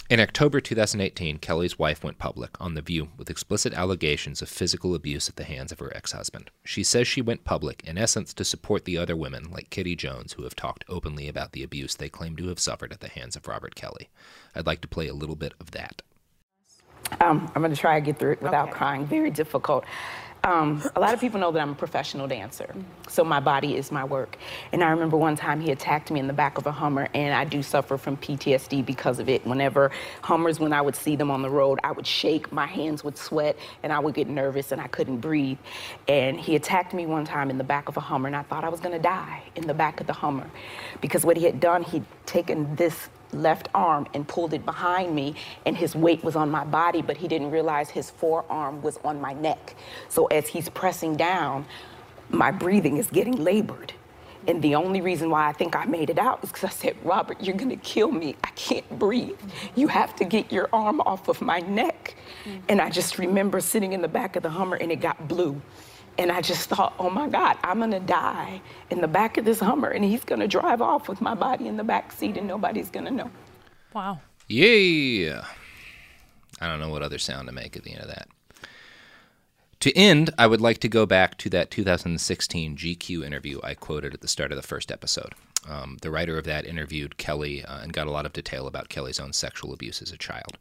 In 0.10 0.22
October 0.22 0.62
2018, 0.62 1.38
Kelly's 1.40 1.78
wife 1.78 2.02
went 2.02 2.18
public 2.18 2.62
on 2.62 2.76
The 2.76 2.82
View 2.82 3.10
with 3.18 3.30
explicit 3.30 3.74
allegations 3.74 4.42
of 4.42 4.48
physical 4.48 4.96
abuse 4.96 5.28
at 5.28 5.36
the 5.36 5.44
hands 5.44 5.74
of 5.74 5.80
her 5.80 5.92
ex 5.94 6.14
husband. 6.14 6.50
She 6.64 6.82
says 6.82 7.10
she 7.10 7.22
went 7.22 7.44
public, 7.44 7.84
in 7.84 7.98
essence, 7.98 8.34
to 8.36 8.46
support 8.46 8.86
the 8.86 8.98
other 8.98 9.18
women 9.18 9.52
like 9.52 9.70
Kitti 9.70 9.98
Jones 9.98 10.32
who 10.34 10.44
have 10.44 10.56
talked 10.56 10.86
openly 10.88 11.28
about 11.28 11.52
the 11.52 11.62
abuse 11.62 11.94
they 11.94 12.08
claim 12.08 12.38
to 12.38 12.48
have 12.48 12.58
suffered 12.58 12.94
at 12.94 13.02
the 13.02 13.10
hands 13.10 13.36
of 13.36 13.50
Robert 13.50 13.76
Kelly. 13.76 14.08
I'd 14.56 14.66
like 14.66 14.80
to 14.80 14.88
play 14.88 15.10
a 15.10 15.14
little 15.14 15.36
bit 15.36 15.54
of 15.60 15.72
that. 15.72 16.02
Um, 17.20 17.52
I'm 17.54 17.62
going 17.62 17.74
to 17.74 17.80
try 17.80 18.00
to 18.00 18.06
get 18.06 18.18
through 18.18 18.34
it 18.34 18.42
without 18.42 18.72
crying. 18.72 19.06
Very 19.06 19.30
difficult. 19.30 19.84
Um, 20.44 20.82
a 20.96 21.00
lot 21.00 21.14
of 21.14 21.20
people 21.20 21.40
know 21.40 21.52
that 21.52 21.60
I'm 21.60 21.72
a 21.72 21.76
professional 21.76 22.28
dancer, 22.28 22.74
so 23.08 23.24
my 23.24 23.40
body 23.40 23.76
is 23.76 23.92
my 23.92 24.04
work. 24.04 24.38
And 24.72 24.84
I 24.84 24.92
remember 24.92 25.18
one 25.18 25.36
time 25.36 25.60
he 25.60 25.72
attacked 25.72 26.10
me 26.10 26.20
in 26.20 26.28
the 26.28 26.34
back 26.34 26.58
of 26.58 26.66
a 26.66 26.72
Hummer, 26.72 27.10
and 27.14 27.34
I 27.34 27.44
do 27.44 27.62
suffer 27.62 27.98
from 27.98 28.18
PTSD 28.18 28.86
because 28.86 29.20
of 29.20 29.30
it. 29.30 29.46
Whenever 29.46 29.92
Hummers, 30.22 30.60
when 30.60 30.74
I 30.74 30.82
would 30.82 30.96
see 30.96 31.16
them 31.16 31.32
on 31.32 31.42
the 31.42 31.50
road, 31.50 31.80
I 31.84 31.92
would 31.92 32.08
shake, 32.08 32.52
my 32.52 32.66
hands 32.66 33.04
would 33.04 33.18
sweat, 33.18 33.58
and 33.84 33.92
I 33.92 34.00
would 34.00 34.14
get 34.14 34.28
nervous 34.28 34.72
and 34.72 34.80
I 34.80 34.88
couldn't 34.88 35.18
breathe. 35.18 35.58
And 36.08 36.40
he 36.40 36.56
attacked 36.56 36.94
me 36.94 37.06
one 37.06 37.26
time 37.26 37.50
in 37.50 37.58
the 37.58 37.64
back 37.64 37.90
of 37.90 37.98
a 37.98 38.02
Hummer, 38.02 38.28
and 38.28 38.36
I 38.36 38.44
thought 38.44 38.64
I 38.64 38.70
was 38.70 38.80
to 38.92 39.00
die 39.00 39.44
in 39.56 39.68
the 39.68 39.74
back 39.74 40.00
of 40.00 40.08
the 40.08 40.14
Hummer 40.14 40.50
because 41.02 41.26
what 41.26 41.38
he 41.38 41.46
had 41.46 41.60
done, 41.60 41.84
he'd 41.84 42.06
taken 42.26 42.76
this 42.76 43.10
left 43.34 43.70
arm 43.74 44.08
and 44.14 44.28
pulled 44.28 44.54
it 44.54 44.66
behind 44.66 45.14
me, 45.14 45.36
and 45.66 45.78
his 45.78 45.96
weight 45.96 46.24
was 46.24 46.36
on 46.36 46.50
my 46.50 46.64
body, 46.64 47.02
but 47.02 47.18
he 47.18 47.28
didn't 47.28 47.52
realize 47.52 47.90
his 47.90 48.10
forearm 48.10 48.82
was 48.82 48.98
on 49.04 49.20
my 49.22 49.34
neck. 49.34 49.76
So 50.10 50.26
as 50.28 50.48
he's 50.48 50.70
pressing 50.70 51.16
down, 51.16 51.66
my 52.30 52.52
breathing 52.52 52.98
is 52.98 53.08
getting 53.08 53.36
labored. 53.36 53.94
And 54.48 54.62
the 54.62 54.76
only 54.76 55.02
reason 55.02 55.30
why 55.30 55.50
I 55.50 55.52
think 55.52 55.76
I 55.76 55.86
made 55.86 56.10
it 56.10 56.18
out 56.18 56.42
is 56.42 56.52
because 56.52 56.64
I 56.64 56.70
said, 56.74 56.96
Robert, 57.04 57.42
you're 57.44 57.56
gonna 57.56 57.76
kill 57.78 58.12
me. 58.12 58.36
I 58.44 58.50
can't 58.52 58.90
breathe. 58.98 59.40
You 59.76 59.88
have 59.90 60.16
to 60.18 60.26
get 60.26 60.52
your 60.52 60.70
arm 60.72 61.02
off 61.02 61.28
of 61.28 61.42
my 61.42 61.60
neck. 61.60 62.16
Mm. 62.46 62.62
And 62.70 62.82
I 62.82 62.90
just 62.90 63.18
remember 63.18 63.60
sitting 63.60 63.92
in 63.92 64.02
the 64.02 64.08
back 64.08 64.38
of 64.38 64.44
the 64.44 64.50
Hummer 64.50 64.78
and 64.78 64.90
it 64.92 65.02
got 65.02 65.28
blue. 65.28 65.62
And 66.18 66.32
I 66.32 66.42
just 66.42 66.70
thought, 66.70 66.94
oh 67.00 67.10
my 67.10 67.28
God, 67.30 67.58
I'm 67.64 67.80
gonna 67.80 68.00
die 68.00 68.62
in 68.90 69.02
the 69.02 69.08
back 69.08 69.38
of 69.38 69.46
this 69.46 69.60
Hummer 69.60 69.90
and 69.90 70.04
he's 70.04 70.24
gonna 70.24 70.48
drive 70.48 70.82
off 70.82 71.08
with 71.08 71.22
my 71.22 71.36
body 71.36 71.68
in 71.68 71.78
the 71.78 71.84
back 71.84 72.12
seat 72.12 72.38
and 72.38 72.48
nobody's 72.48 72.90
gonna 72.90 73.12
know. 73.12 73.30
Wow. 73.94 74.20
Yeah. 74.48 75.46
I 76.60 76.68
don't 76.68 76.80
know 76.80 76.90
what 76.90 77.04
other 77.04 77.20
sound 77.20 77.48
to 77.48 77.54
make 77.54 77.76
at 77.78 77.84
the 77.84 77.92
end 77.92 78.02
of 78.02 78.08
that. 78.08 78.28
To 79.82 79.96
end, 79.96 80.32
I 80.40 80.48
would 80.48 80.62
like 80.62 80.80
to 80.80 80.90
go 80.90 81.06
back 81.06 81.38
to 81.38 81.50
that 81.52 81.70
2016 81.70 82.78
GQ 82.78 83.24
interview 83.24 83.60
I 83.64 83.76
quoted 83.76 84.14
at 84.16 84.22
the 84.22 84.28
start 84.28 84.52
of 84.52 84.56
the 84.56 84.68
first 84.68 84.92
episode. 84.92 85.36
Um, 85.68 85.98
the 86.02 86.12
writer 86.12 86.38
of 86.38 86.46
that 86.46 86.66
interviewed 86.66 87.18
Kelly 87.18 87.64
uh, 87.64 87.80
and 87.82 87.92
got 87.92 88.08
a 88.08 88.12
lot 88.12 88.26
of 88.26 88.34
detail 88.34 88.68
about 88.68 88.90
Kelly's 88.90 89.20
own 89.20 89.34
sexual 89.34 89.74
abuse 89.74 90.02
as 90.02 90.12
a 90.12 90.18
child. 90.18 90.58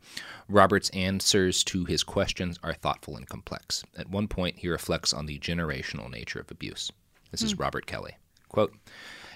Robert's 0.48 0.90
answers 0.90 1.62
to 1.64 1.84
his 1.84 2.02
questions 2.02 2.58
are 2.62 2.74
thoughtful 2.74 3.16
and 3.16 3.28
complex. 3.28 3.84
At 3.96 4.10
one 4.10 4.28
point, 4.28 4.58
he 4.58 4.68
reflects 4.68 5.12
on 5.12 5.26
the 5.26 5.38
generational 5.38 6.10
nature 6.10 6.40
of 6.40 6.50
abuse. 6.50 6.90
This 7.30 7.42
is 7.42 7.58
Robert 7.58 7.86
Kelly. 7.86 8.16
Quote, 8.48 8.74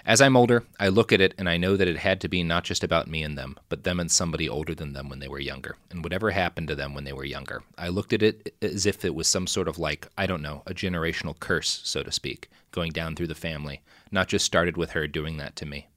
as 0.05 0.19
I'm 0.19 0.35
older, 0.35 0.63
I 0.79 0.87
look 0.87 1.13
at 1.13 1.21
it 1.21 1.35
and 1.37 1.47
I 1.47 1.57
know 1.57 1.77
that 1.77 1.87
it 1.87 1.97
had 1.97 2.21
to 2.21 2.27
be 2.27 2.41
not 2.41 2.63
just 2.63 2.83
about 2.83 3.07
me 3.07 3.21
and 3.21 3.37
them, 3.37 3.57
but 3.69 3.83
them 3.83 3.99
and 3.99 4.11
somebody 4.11 4.49
older 4.49 4.73
than 4.73 4.93
them 4.93 5.09
when 5.09 5.19
they 5.19 5.27
were 5.27 5.39
younger, 5.39 5.75
and 5.91 6.03
whatever 6.03 6.31
happened 6.31 6.69
to 6.69 6.75
them 6.75 6.95
when 6.95 7.03
they 7.03 7.13
were 7.13 7.23
younger. 7.23 7.61
I 7.77 7.89
looked 7.89 8.11
at 8.11 8.23
it 8.23 8.55
as 8.63 8.87
if 8.87 9.05
it 9.05 9.13
was 9.13 9.27
some 9.27 9.45
sort 9.45 9.67
of 9.67 9.77
like, 9.77 10.07
I 10.17 10.25
don't 10.25 10.41
know, 10.41 10.63
a 10.65 10.73
generational 10.73 11.39
curse, 11.39 11.81
so 11.83 12.01
to 12.01 12.11
speak, 12.11 12.49
going 12.71 12.91
down 12.91 13.15
through 13.15 13.27
the 13.27 13.35
family, 13.35 13.81
not 14.11 14.27
just 14.27 14.45
started 14.45 14.75
with 14.75 14.91
her 14.91 15.07
doing 15.07 15.37
that 15.37 15.55
to 15.57 15.67
me. 15.67 15.87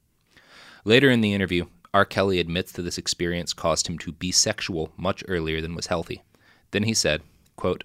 Later 0.84 1.10
in 1.10 1.22
the 1.22 1.32
interview, 1.32 1.64
R. 1.94 2.04
Kelly 2.04 2.40
admits 2.40 2.72
that 2.72 2.82
this 2.82 2.98
experience 2.98 3.54
caused 3.54 3.86
him 3.86 3.96
to 3.98 4.12
be 4.12 4.32
sexual 4.32 4.92
much 4.98 5.24
earlier 5.28 5.62
than 5.62 5.74
was 5.74 5.86
healthy. 5.86 6.22
Then 6.72 6.82
he 6.82 6.92
said, 6.92 7.22
quote, 7.56 7.84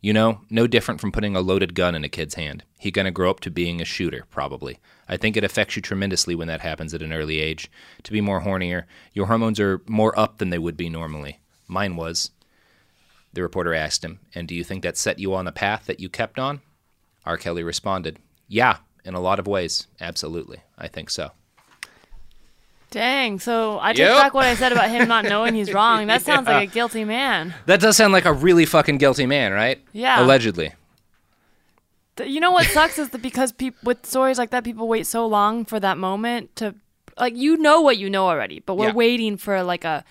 you 0.00 0.12
know, 0.12 0.40
no 0.48 0.66
different 0.66 1.00
from 1.00 1.12
putting 1.12 1.34
a 1.34 1.40
loaded 1.40 1.74
gun 1.74 1.94
in 1.94 2.04
a 2.04 2.08
kid's 2.08 2.34
hand. 2.34 2.62
He 2.78 2.90
gonna 2.90 3.10
grow 3.10 3.30
up 3.30 3.40
to 3.40 3.50
being 3.50 3.80
a 3.80 3.84
shooter, 3.84 4.24
probably. 4.30 4.78
I 5.08 5.16
think 5.16 5.36
it 5.36 5.44
affects 5.44 5.74
you 5.76 5.82
tremendously 5.82 6.34
when 6.34 6.48
that 6.48 6.60
happens 6.60 6.94
at 6.94 7.02
an 7.02 7.12
early 7.12 7.40
age. 7.40 7.70
To 8.04 8.12
be 8.12 8.20
more 8.20 8.42
hornier, 8.42 8.84
your 9.12 9.26
hormones 9.26 9.58
are 9.58 9.82
more 9.86 10.18
up 10.18 10.38
than 10.38 10.50
they 10.50 10.58
would 10.58 10.76
be 10.76 10.88
normally. 10.88 11.40
Mine 11.66 11.96
was. 11.96 12.30
The 13.32 13.42
reporter 13.42 13.74
asked 13.74 14.04
him, 14.04 14.20
And 14.34 14.46
do 14.46 14.54
you 14.54 14.64
think 14.64 14.82
that 14.82 14.96
set 14.96 15.18
you 15.18 15.34
on 15.34 15.44
the 15.44 15.52
path 15.52 15.86
that 15.86 16.00
you 16.00 16.08
kept 16.08 16.38
on? 16.38 16.60
R. 17.24 17.36
Kelly 17.36 17.62
responded, 17.62 18.18
Yeah, 18.46 18.78
in 19.04 19.14
a 19.14 19.20
lot 19.20 19.38
of 19.38 19.46
ways. 19.46 19.86
Absolutely. 20.00 20.58
I 20.76 20.88
think 20.88 21.10
so. 21.10 21.32
Dang. 22.90 23.38
So 23.38 23.78
I 23.80 23.92
take 23.92 23.98
Yep. 24.06 24.16
back 24.16 24.34
what 24.34 24.46
I 24.46 24.54
said 24.54 24.72
about 24.72 24.88
him 24.90 25.08
not 25.08 25.24
knowing 25.24 25.54
he's 25.54 25.72
wrong. 25.74 26.06
That 26.06 26.22
sounds 26.22 26.48
Yeah. 26.48 26.58
like 26.58 26.70
a 26.70 26.72
guilty 26.72 27.04
man. 27.04 27.54
That 27.66 27.80
does 27.80 27.96
sound 27.96 28.12
like 28.14 28.24
a 28.24 28.32
really 28.32 28.64
fucking 28.64 28.96
guilty 28.98 29.26
man, 29.26 29.52
right? 29.52 29.78
Yeah. 29.92 30.22
Allegedly. 30.22 30.72
You 32.24 32.40
know 32.40 32.50
what 32.50 32.66
sucks 32.66 32.98
is 32.98 33.10
that 33.10 33.22
because 33.22 33.52
people 33.52 33.78
with 33.84 34.04
stories 34.04 34.38
like 34.38 34.50
that, 34.50 34.64
people 34.64 34.88
wait 34.88 35.06
so 35.06 35.26
long 35.26 35.64
for 35.64 35.78
that 35.78 35.98
moment 35.98 36.54
to, 36.56 36.74
like, 37.16 37.36
you 37.36 37.56
know 37.58 37.80
what 37.80 37.96
you 37.96 38.10
know 38.10 38.26
already, 38.28 38.60
but 38.66 38.74
we're 38.74 38.86
Yeah. 38.88 38.92
waiting 38.94 39.36
for 39.36 39.62
like 39.62 39.84
a, 39.84 40.04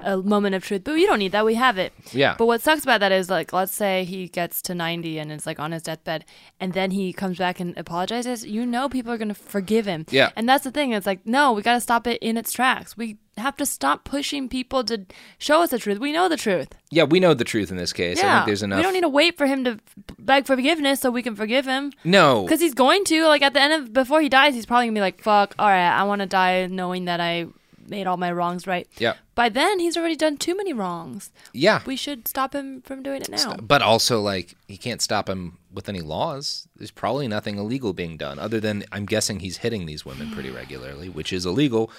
a 0.00 0.16
moment 0.16 0.54
of 0.54 0.64
truth. 0.64 0.82
But 0.84 0.92
you 0.94 1.06
don't 1.06 1.18
need 1.18 1.32
that. 1.32 1.44
We 1.44 1.54
have 1.54 1.78
it. 1.78 1.92
Yeah. 2.12 2.34
But 2.38 2.46
what 2.46 2.60
sucks 2.62 2.82
about 2.82 3.00
that 3.00 3.12
is 3.12 3.28
like, 3.28 3.52
let's 3.52 3.74
say 3.74 4.04
he 4.04 4.28
gets 4.28 4.62
to 4.62 4.74
ninety 4.74 5.18
and 5.18 5.32
is 5.32 5.46
like 5.46 5.58
on 5.58 5.72
his 5.72 5.82
deathbed, 5.82 6.24
and 6.60 6.72
then 6.72 6.90
he 6.92 7.12
comes 7.12 7.38
back 7.38 7.60
and 7.60 7.76
apologizes. 7.76 8.46
You 8.46 8.64
know, 8.66 8.88
people 8.88 9.12
are 9.12 9.18
gonna 9.18 9.34
forgive 9.34 9.86
him. 9.86 10.06
Yeah. 10.10 10.30
And 10.36 10.48
that's 10.48 10.64
the 10.64 10.70
thing. 10.70 10.92
It's 10.92 11.06
like, 11.06 11.26
no, 11.26 11.52
we 11.52 11.62
got 11.62 11.74
to 11.74 11.80
stop 11.80 12.06
it 12.06 12.22
in 12.22 12.36
its 12.36 12.52
tracks. 12.52 12.96
We 12.96 13.16
have 13.36 13.56
to 13.56 13.66
stop 13.66 14.02
pushing 14.04 14.48
people 14.48 14.82
to 14.84 15.06
show 15.38 15.62
us 15.62 15.70
the 15.70 15.78
truth. 15.78 15.98
We 16.00 16.10
know 16.12 16.28
the 16.28 16.36
truth. 16.36 16.68
Yeah, 16.90 17.04
we 17.04 17.20
know 17.20 17.34
the 17.34 17.44
truth 17.44 17.70
in 17.70 17.76
this 17.76 17.92
case. 17.92 18.18
I 18.18 18.22
Yeah, 18.22 18.34
think 18.38 18.46
there's 18.46 18.62
enough. 18.64 18.78
we 18.78 18.82
don't 18.82 18.94
need 18.94 19.02
to 19.02 19.08
wait 19.08 19.36
for 19.38 19.46
him 19.46 19.62
to 19.64 19.78
beg 20.18 20.46
forgiveness 20.46 20.98
so 21.00 21.10
we 21.12 21.22
can 21.22 21.36
forgive 21.36 21.64
him. 21.64 21.92
No. 22.04 22.42
because 22.42 22.60
he's 22.60 22.74
going 22.74 23.04
to. 23.04 23.26
Like 23.26 23.42
at 23.42 23.52
the 23.52 23.60
end 23.60 23.72
of 23.74 23.92
before 23.92 24.20
he 24.20 24.28
dies, 24.28 24.54
he's 24.54 24.66
probably 24.66 24.86
gonna 24.86 24.94
be 24.96 25.00
like, 25.00 25.22
"Fuck, 25.22 25.54
all 25.58 25.68
right, 25.68 25.88
I 25.90 26.02
want 26.04 26.20
to 26.20 26.26
die 26.26 26.66
knowing 26.66 27.04
that 27.04 27.20
I 27.20 27.46
made 27.88 28.06
all 28.06 28.16
my 28.16 28.30
wrongs 28.32 28.66
right." 28.66 28.86
Yeah. 28.98 29.14
By 29.34 29.48
then, 29.48 29.78
he's 29.78 29.96
already 29.96 30.16
done 30.16 30.36
too 30.36 30.56
many 30.56 30.72
wrongs. 30.72 31.30
Yeah. 31.52 31.80
We 31.86 31.96
should 31.96 32.26
stop 32.28 32.54
him 32.54 32.82
from 32.82 33.02
doing 33.02 33.22
it 33.22 33.28
now. 33.30 33.54
But 33.56 33.82
also, 33.82 34.20
like, 34.20 34.54
he 34.66 34.76
can't 34.76 35.00
stop 35.00 35.28
him 35.28 35.58
with 35.72 35.88
any 35.88 36.00
laws. 36.00 36.66
There's 36.76 36.90
probably 36.90 37.28
nothing 37.28 37.58
illegal 37.58 37.92
being 37.92 38.16
done, 38.16 38.38
other 38.38 38.58
than 38.60 38.84
I'm 38.90 39.06
guessing 39.06 39.40
he's 39.40 39.58
hitting 39.58 39.86
these 39.86 40.04
women 40.04 40.30
pretty 40.32 40.50
regularly, 40.62 41.08
which 41.08 41.32
is 41.32 41.46
illegal. 41.46 41.90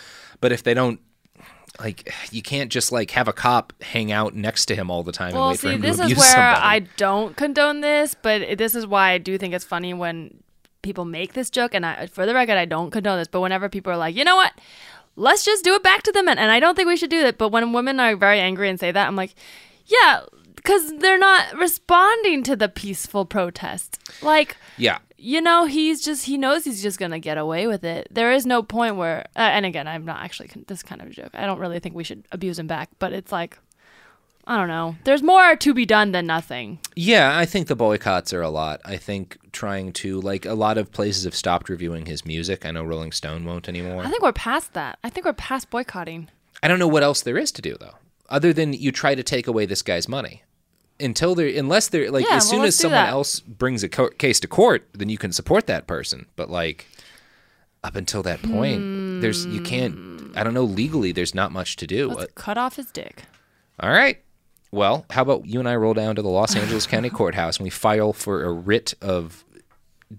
But 0.42 0.52
if 0.52 0.64
they 0.64 0.74
don't, 0.74 1.00
like, 1.80 2.12
you 2.32 2.42
can't 2.42 2.72
just 2.72 2.92
like 2.92 3.12
have 3.12 3.28
a 3.28 3.34
cop 3.34 3.72
hang 3.82 4.12
out 4.12 4.36
next 4.36 4.66
to 4.66 4.76
him 4.76 4.90
all 4.92 5.04
the 5.04 5.12
time 5.12 5.30
and 5.30 5.38
Well, 5.38 5.50
wait 5.50 5.60
for 5.60 5.68
see, 5.68 5.74
him 5.76 5.82
this 5.82 5.98
to 5.98 6.04
is 6.04 6.18
where 6.18 6.26
somebody. 6.26 6.62
I 6.62 6.80
don't 6.98 7.38
condone 7.38 7.82
this, 7.82 8.16
but 8.22 8.58
this 8.58 8.76
is 8.76 8.86
why 8.86 9.12
I 9.12 9.18
do 9.18 9.38
think 9.38 9.54
it's 9.54 9.66
funny 9.66 9.94
when 9.94 10.44
people 10.82 11.06
make 11.06 11.34
this 11.34 11.50
joke. 11.50 11.74
And 11.74 11.86
I, 11.86 12.08
for 12.08 12.26
the 12.26 12.34
record, 12.34 12.58
I 12.58 12.66
don't 12.66 12.90
condone 12.92 13.20
this, 13.20 13.28
but 13.28 13.42
whenever 13.42 13.70
people 13.70 13.94
are 13.94 13.98
like, 13.98 14.16
you 14.16 14.24
know 14.26 14.36
what? 14.36 14.54
Let's 15.20 15.46
just 15.46 15.64
do 15.64 15.76
it 15.76 15.84
back 15.84 16.04
to 16.04 16.12
the 16.12 16.24
men. 16.24 16.40
And 16.40 16.50
I 16.50 16.60
don't 16.60 16.76
think 16.76 16.88
we 16.88 16.98
should 16.98 17.10
do 17.10 17.24
that. 17.24 17.38
But 17.38 17.50
when 17.50 17.74
women 17.74 18.00
are 18.00 18.16
very 18.16 18.40
angry 18.40 18.70
and 18.70 18.80
say 18.80 18.92
that, 18.92 19.08
I'm 19.08 19.16
like, 19.16 19.36
yeah, 19.86 20.22
because 20.56 20.98
they're 20.98 21.18
not 21.18 21.54
responding 21.54 22.44
to 22.44 22.56
the 22.56 22.70
peaceful 22.70 23.26
protest. 23.26 24.00
Like, 24.22 24.58
yeah. 24.78 25.00
you 25.18 25.42
know, 25.42 25.66
he's 25.66 26.02
just, 26.02 26.26
he 26.26 26.38
knows 26.38 26.64
he's 26.64 26.82
just 26.82 27.00
going 27.00 27.12
to 27.12 27.20
get 27.20 27.38
away 27.38 27.68
with 27.68 27.84
it. 27.84 28.08
There 28.12 28.32
is 28.32 28.46
no 28.46 28.62
point 28.62 28.96
where, 28.96 29.26
uh, 29.36 29.40
and 29.40 29.66
again, 29.66 29.88
I'm 29.88 30.06
not 30.06 30.22
actually, 30.22 30.50
con- 30.50 30.66
this 30.68 30.84
kind 30.84 31.02
of 31.02 31.08
a 31.08 31.12
joke. 31.12 31.32
I 31.34 31.46
don't 31.46 31.60
really 31.60 31.80
think 31.80 31.96
we 31.96 32.04
should 32.04 32.26
abuse 32.32 32.60
him 32.60 32.68
back, 32.68 32.90
but 33.00 33.14
it's 33.14 33.32
like, 33.32 33.58
I 34.46 34.58
don't 34.58 34.68
know. 34.68 34.96
There's 35.04 35.22
more 35.22 35.56
to 35.56 35.74
be 35.74 35.86
done 35.86 36.12
than 36.12 36.26
nothing. 36.26 36.80
Yeah, 36.96 37.38
I 37.38 37.46
think 37.46 37.68
the 37.68 37.76
boycotts 37.76 38.34
are 38.34 38.42
a 38.42 38.50
lot. 38.50 38.82
I 38.84 38.98
think 38.98 39.38
trying 39.60 39.92
to 39.92 40.22
like 40.22 40.46
a 40.46 40.54
lot 40.54 40.78
of 40.78 40.90
places 40.92 41.26
have 41.26 41.36
stopped 41.36 41.68
reviewing 41.68 42.06
his 42.06 42.26
music. 42.26 42.66
I 42.66 42.72
know 42.72 42.84
Rolling 42.86 43.12
Stone 43.12 43.44
won't 43.44 43.68
anymore. 43.68 44.04
I 44.06 44.10
think 44.10 44.24
we're 44.24 44.32
past 44.32 44.74
that. 44.74 44.98
I 45.04 45.10
think 45.10 45.26
we're 45.26 45.34
past 45.34 45.70
boycotting. 45.70 46.30
I 46.64 46.70
don't 46.70 46.80
know 46.80 46.88
what 46.88 47.04
else 47.04 47.22
there 47.22 47.38
is 47.38 47.52
to 47.54 47.62
do 47.62 47.76
though, 47.78 47.96
other 48.30 48.54
than 48.54 48.72
you 48.72 48.92
try 48.94 49.16
to 49.16 49.24
take 49.24 49.48
away 49.48 49.66
this 49.66 49.82
guy's 49.82 50.08
money. 50.08 50.44
Until 51.02 51.36
there, 51.36 51.48
unless 51.48 51.90
they're 51.90 52.10
like, 52.12 52.26
Yeah, 52.26 52.36
as 52.38 52.44
well, 52.46 52.52
soon 52.52 52.64
as 52.66 52.76
someone 52.78 53.04
that. 53.04 53.10
else 53.10 53.40
brings 53.42 53.84
a 53.84 53.90
co- 53.90 54.10
case 54.10 54.40
to 54.42 54.48
court, 54.48 54.88
then 54.94 55.10
you 55.10 55.18
can 55.18 55.32
support 55.34 55.68
that 55.68 55.88
person. 55.88 56.26
But 56.38 56.50
like, 56.50 56.88
up 57.84 57.96
until 57.96 58.24
that 58.24 58.42
point, 58.42 59.22
there's 59.22 59.46
you 59.46 59.62
can't. 59.62 60.32
I 60.38 60.44
don't 60.44 60.54
know 60.54 60.64
legally. 60.64 61.12
There's 61.12 61.36
not 61.36 61.52
much 61.52 61.76
to 61.78 61.88
do. 61.88 62.08
Let's 62.10 62.24
uh, 62.24 62.28
cut 62.36 62.58
off 62.58 62.76
his 62.78 62.92
dick. 62.92 63.24
All 63.80 63.90
right. 63.92 64.22
Well, 64.72 65.06
how 65.10 65.24
about 65.24 65.46
you 65.48 65.60
and 65.60 65.68
I 65.68 65.76
roll 65.76 65.94
down 65.96 66.16
to 66.16 66.22
the 66.22 66.30
Los 66.30 66.56
Angeles 66.56 66.86
County 66.86 67.10
Courthouse 67.10 67.58
and 67.58 67.64
we 67.64 67.72
file 67.72 68.14
for 68.14 68.44
a 68.44 68.52
writ 68.52 68.94
of 69.02 69.44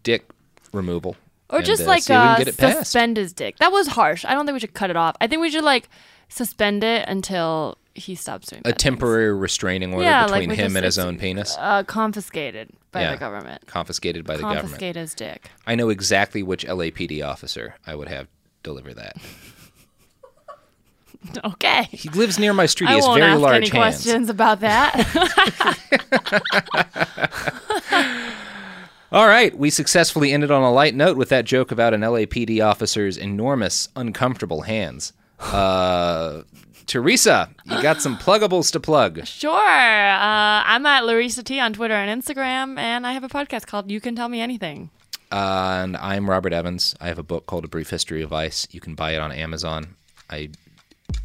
dick 0.03 0.29
removal, 0.73 1.17
Or 1.49 1.63
just 1.63 1.87
like 1.87 2.03
see 2.03 2.13
if 2.15 2.39
we 2.39 2.53
can 2.53 2.65
uh, 2.71 2.73
suspend 2.83 3.17
his 3.17 3.33
dick. 3.33 3.57
That 3.59 3.73
was 3.73 3.89
harsh. 3.89 4.25
I 4.25 4.35
don't 4.35 4.47
think 4.47 4.55
we 4.55 4.61
should 4.61 4.75
cut 4.75 4.91
it 4.91 4.97
off. 4.97 5.17
I 5.21 5.27
think 5.27 5.41
we 5.43 5.51
should 5.51 5.65
like 5.65 5.89
suspend 6.29 6.85
it 6.85 7.09
until 7.09 7.77
he 7.95 8.15
stops 8.15 8.47
doing 8.49 8.63
that. 8.65 8.71
a 8.75 8.77
temporary 8.77 9.35
restraining 9.35 9.93
order 9.93 10.05
Yeah, 10.05 10.27
between 10.27 10.51
we 10.51 10.55
him 10.57 10.67
just- 10.69 10.77
and 10.77 10.85
his 10.85 10.99
own 10.99 11.19
penis. 11.19 11.57
Uh, 11.59 11.83
confiscated 11.83 12.71
by 12.93 13.01
Yeah, 13.03 13.11
the 13.13 13.17
government. 13.19 13.67
Confiscated 13.67 14.25
by 14.25 14.37
the 14.37 14.43
government. 14.43 14.63
Confiscate 14.63 14.95
his 14.97 15.13
dick. 15.15 15.51
I 15.67 15.75
know 15.75 15.89
exactly 15.89 16.43
which 16.45 16.65
LAPD 16.67 17.21
officer 17.27 17.75
I 17.87 17.95
would 17.97 18.09
have 18.09 18.29
deliver 18.63 18.95
that. 18.95 19.17
Okay. 21.45 21.87
He 21.93 22.09
lives 22.09 22.39
near 22.39 22.55
my 22.55 22.65
street. 22.65 22.87
He 22.87 22.95
I 22.95 22.97
has 22.97 23.05
won't 23.07 23.21
very 23.21 23.33
ask 23.33 23.41
large 23.43 23.57
any 23.57 23.69
hands. 23.69 24.03
questions 24.03 24.31
about 24.31 24.61
that. 24.61 24.95
All 29.13 29.27
right, 29.27 29.57
we 29.59 29.71
successfully 29.71 30.33
ended 30.33 30.53
on 30.53 30.63
a 30.63 30.71
light 30.71 30.95
note 30.95 31.17
with 31.17 31.31
that 31.31 31.45
joke 31.45 31.73
about 31.73 31.95
an 31.95 32.03
LAPD 32.03 32.65
officer's 32.65 33.17
enormous, 33.17 33.89
uncomfortable 33.97 34.63
hands. 34.63 35.13
Uh, 35.41 36.43
Teresa, 36.87 37.51
you 37.65 37.83
got 37.83 38.01
some 38.01 38.17
pluggables 38.19 38.71
to 38.71 38.79
plug. 38.79 39.27
Sure. 39.27 39.51
Uh, 39.51 40.63
I'm 40.65 40.87
at 40.87 41.05
Larissa 41.05 41.43
T 41.43 41.59
on 41.59 41.73
Twitter 41.73 41.95
and 41.95 42.23
Instagram, 42.23 42.79
and 42.79 43.05
I 43.05 43.13
have 43.15 43.25
a 43.25 43.29
podcast 43.29 43.67
called 43.67 43.91
You 43.91 44.01
Can 44.01 44.15
Tell 44.15 44.29
Me 44.29 44.41
Anything. 44.41 44.91
Uh, 45.33 45.81
and 45.83 45.97
I'm 45.97 46.31
Robert 46.31 46.53
Evans. 46.53 46.95
I 47.01 47.09
have 47.09 47.19
a 47.19 47.25
book 47.25 47.47
called 47.47 47.65
A 47.65 47.69
Brief 47.69 47.91
History 47.91 48.23
of 48.23 48.31
Vice. 48.31 48.69
You 48.71 48.79
can 48.79 48.95
buy 48.95 49.15
it 49.17 49.19
on 49.19 49.33
Amazon. 49.33 49.97
I 50.29 50.51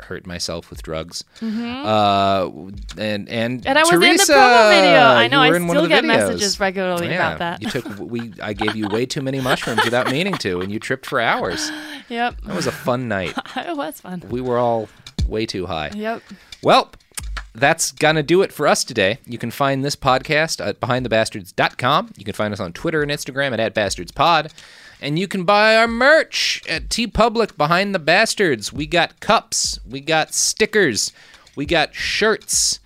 hurt 0.01 0.25
myself 0.27 0.69
with 0.69 0.81
drugs. 0.83 1.23
Uh, 1.41 2.49
and 2.97 3.29
and 3.29 3.61
Mm-hmm. 3.61 3.67
And 3.67 3.77
I 3.77 3.81
was 3.81 3.91
in 3.93 3.99
the 3.99 4.05
Teresa, 4.07 4.33
promo 4.33 4.69
video. 4.69 4.99
I 4.99 5.27
know, 5.27 5.39
I 5.41 5.55
in 5.55 5.67
one 5.67 5.77
of 5.77 5.81
still 5.83 5.89
get 5.89 6.03
videos. 6.03 6.07
messages 6.07 6.59
regularly 6.59 7.07
Yeah, 7.09 7.15
about 7.35 7.39
that. 7.39 7.61
You 7.61 7.69
took 7.69 7.99
we. 7.99 8.33
I 8.41 8.53
gave 8.53 8.75
you 8.75 8.87
way 8.89 9.05
too 9.05 9.21
many 9.21 9.39
mushrooms 9.41 9.83
without 9.83 10.09
meaning 10.11 10.33
to, 10.35 10.61
and 10.61 10.71
you 10.71 10.79
tripped 10.79 11.05
for 11.05 11.19
hours. 11.19 11.71
Yep. 12.07 12.41
That 12.41 12.55
was 12.55 12.67
a 12.67 12.71
fun 12.71 13.07
night. 13.07 13.33
it 13.55 13.75
was 13.75 13.99
fun. 13.99 14.21
We 14.29 14.39
were 14.39 14.59
all 14.59 14.89
way 15.27 15.47
too 15.47 15.65
high. 15.65 15.89
Yep. 15.95 16.21
Well, 16.61 16.91
that's 17.55 17.91
gonna 17.93 18.21
do 18.21 18.43
it 18.43 18.53
for 18.53 18.67
us 18.67 18.83
today. 18.83 19.17
You 19.25 19.39
can 19.39 19.49
find 19.49 19.83
this 19.83 19.95
podcast 19.95 20.63
at 20.63 20.79
behindthebastards.com. 20.79 22.13
You 22.17 22.23
can 22.25 22.33
find 22.35 22.53
us 22.53 22.59
on 22.59 22.73
Twitter 22.73 23.01
and 23.01 23.09
Instagram 23.11 23.53
at, 23.53 23.59
at 23.59 23.73
@bastardspod. 23.73 24.51
And 25.01 25.19
you 25.19 25.27
can 25.27 25.43
buy 25.43 25.75
our 25.75 25.87
merch 25.87 26.61
at 26.67 26.89
TeePublic 26.89 27.57
Behind 27.57 27.93
the 27.93 27.99
Bastards. 27.99 28.71
We 28.71 28.87
got 28.87 29.19
cups, 29.19 29.79
we 29.87 29.99
got 30.01 30.33
stickers, 30.33 31.11
we 31.55 31.65
got 31.65 31.93
shirts, 31.93 32.79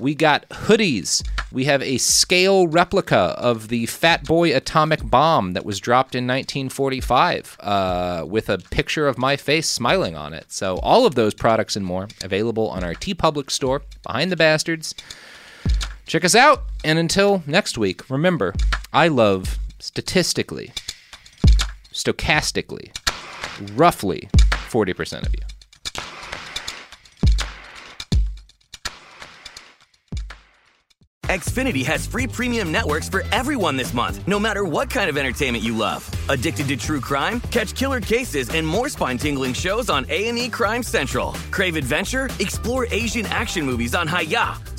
we 0.00 0.14
got 0.14 0.48
hoodies. 0.48 1.26
We 1.52 1.64
have 1.66 1.82
a 1.82 1.98
scale 1.98 2.66
replica 2.66 3.36
of 3.38 3.68
the 3.68 3.86
Fat 3.86 4.24
Boy 4.24 4.56
atomic 4.56 5.08
bomb 5.08 5.52
that 5.52 5.66
was 5.66 5.80
dropped 5.80 6.14
in 6.14 6.24
1945 6.26 7.56
uh, 7.60 8.24
with 8.26 8.48
a 8.48 8.58
picture 8.58 9.06
of 9.06 9.18
my 9.18 9.36
face 9.36 9.68
smiling 9.68 10.16
on 10.16 10.32
it. 10.32 10.50
So, 10.50 10.78
all 10.78 11.04
of 11.04 11.14
those 11.14 11.34
products 11.34 11.76
and 11.76 11.84
more 11.84 12.08
available 12.24 12.68
on 12.68 12.82
our 12.82 12.94
TeePublic 12.94 13.50
store, 13.50 13.82
Behind 14.02 14.32
the 14.32 14.36
Bastards. 14.36 14.94
Check 16.06 16.24
us 16.24 16.34
out. 16.34 16.62
And 16.84 16.98
until 16.98 17.42
next 17.46 17.78
week, 17.78 18.08
remember, 18.10 18.54
I 18.92 19.08
love 19.08 19.58
statistically, 19.78 20.72
stochastically, 21.92 22.90
roughly 23.76 24.28
40% 24.70 25.26
of 25.26 25.34
you. 25.34 25.42
Xfinity 31.32 31.82
has 31.86 32.06
free 32.06 32.26
premium 32.26 32.70
networks 32.70 33.08
for 33.08 33.24
everyone 33.32 33.74
this 33.74 33.94
month, 33.94 34.20
no 34.28 34.38
matter 34.38 34.64
what 34.64 34.90
kind 34.90 35.08
of 35.08 35.16
entertainment 35.16 35.64
you 35.64 35.74
love. 35.74 36.04
Addicted 36.28 36.68
to 36.68 36.76
true 36.76 37.00
crime? 37.00 37.40
Catch 37.50 37.74
killer 37.74 38.02
cases 38.02 38.50
and 38.50 38.66
more 38.66 38.90
spine-tingling 38.90 39.54
shows 39.54 39.88
on 39.88 40.04
A&E 40.10 40.50
Crime 40.50 40.82
Central. 40.82 41.32
Crave 41.50 41.76
adventure? 41.76 42.28
Explore 42.38 42.86
Asian 42.90 43.24
action 43.26 43.64
movies 43.64 43.94
on 43.94 44.06
Hi-YAH. 44.08 44.71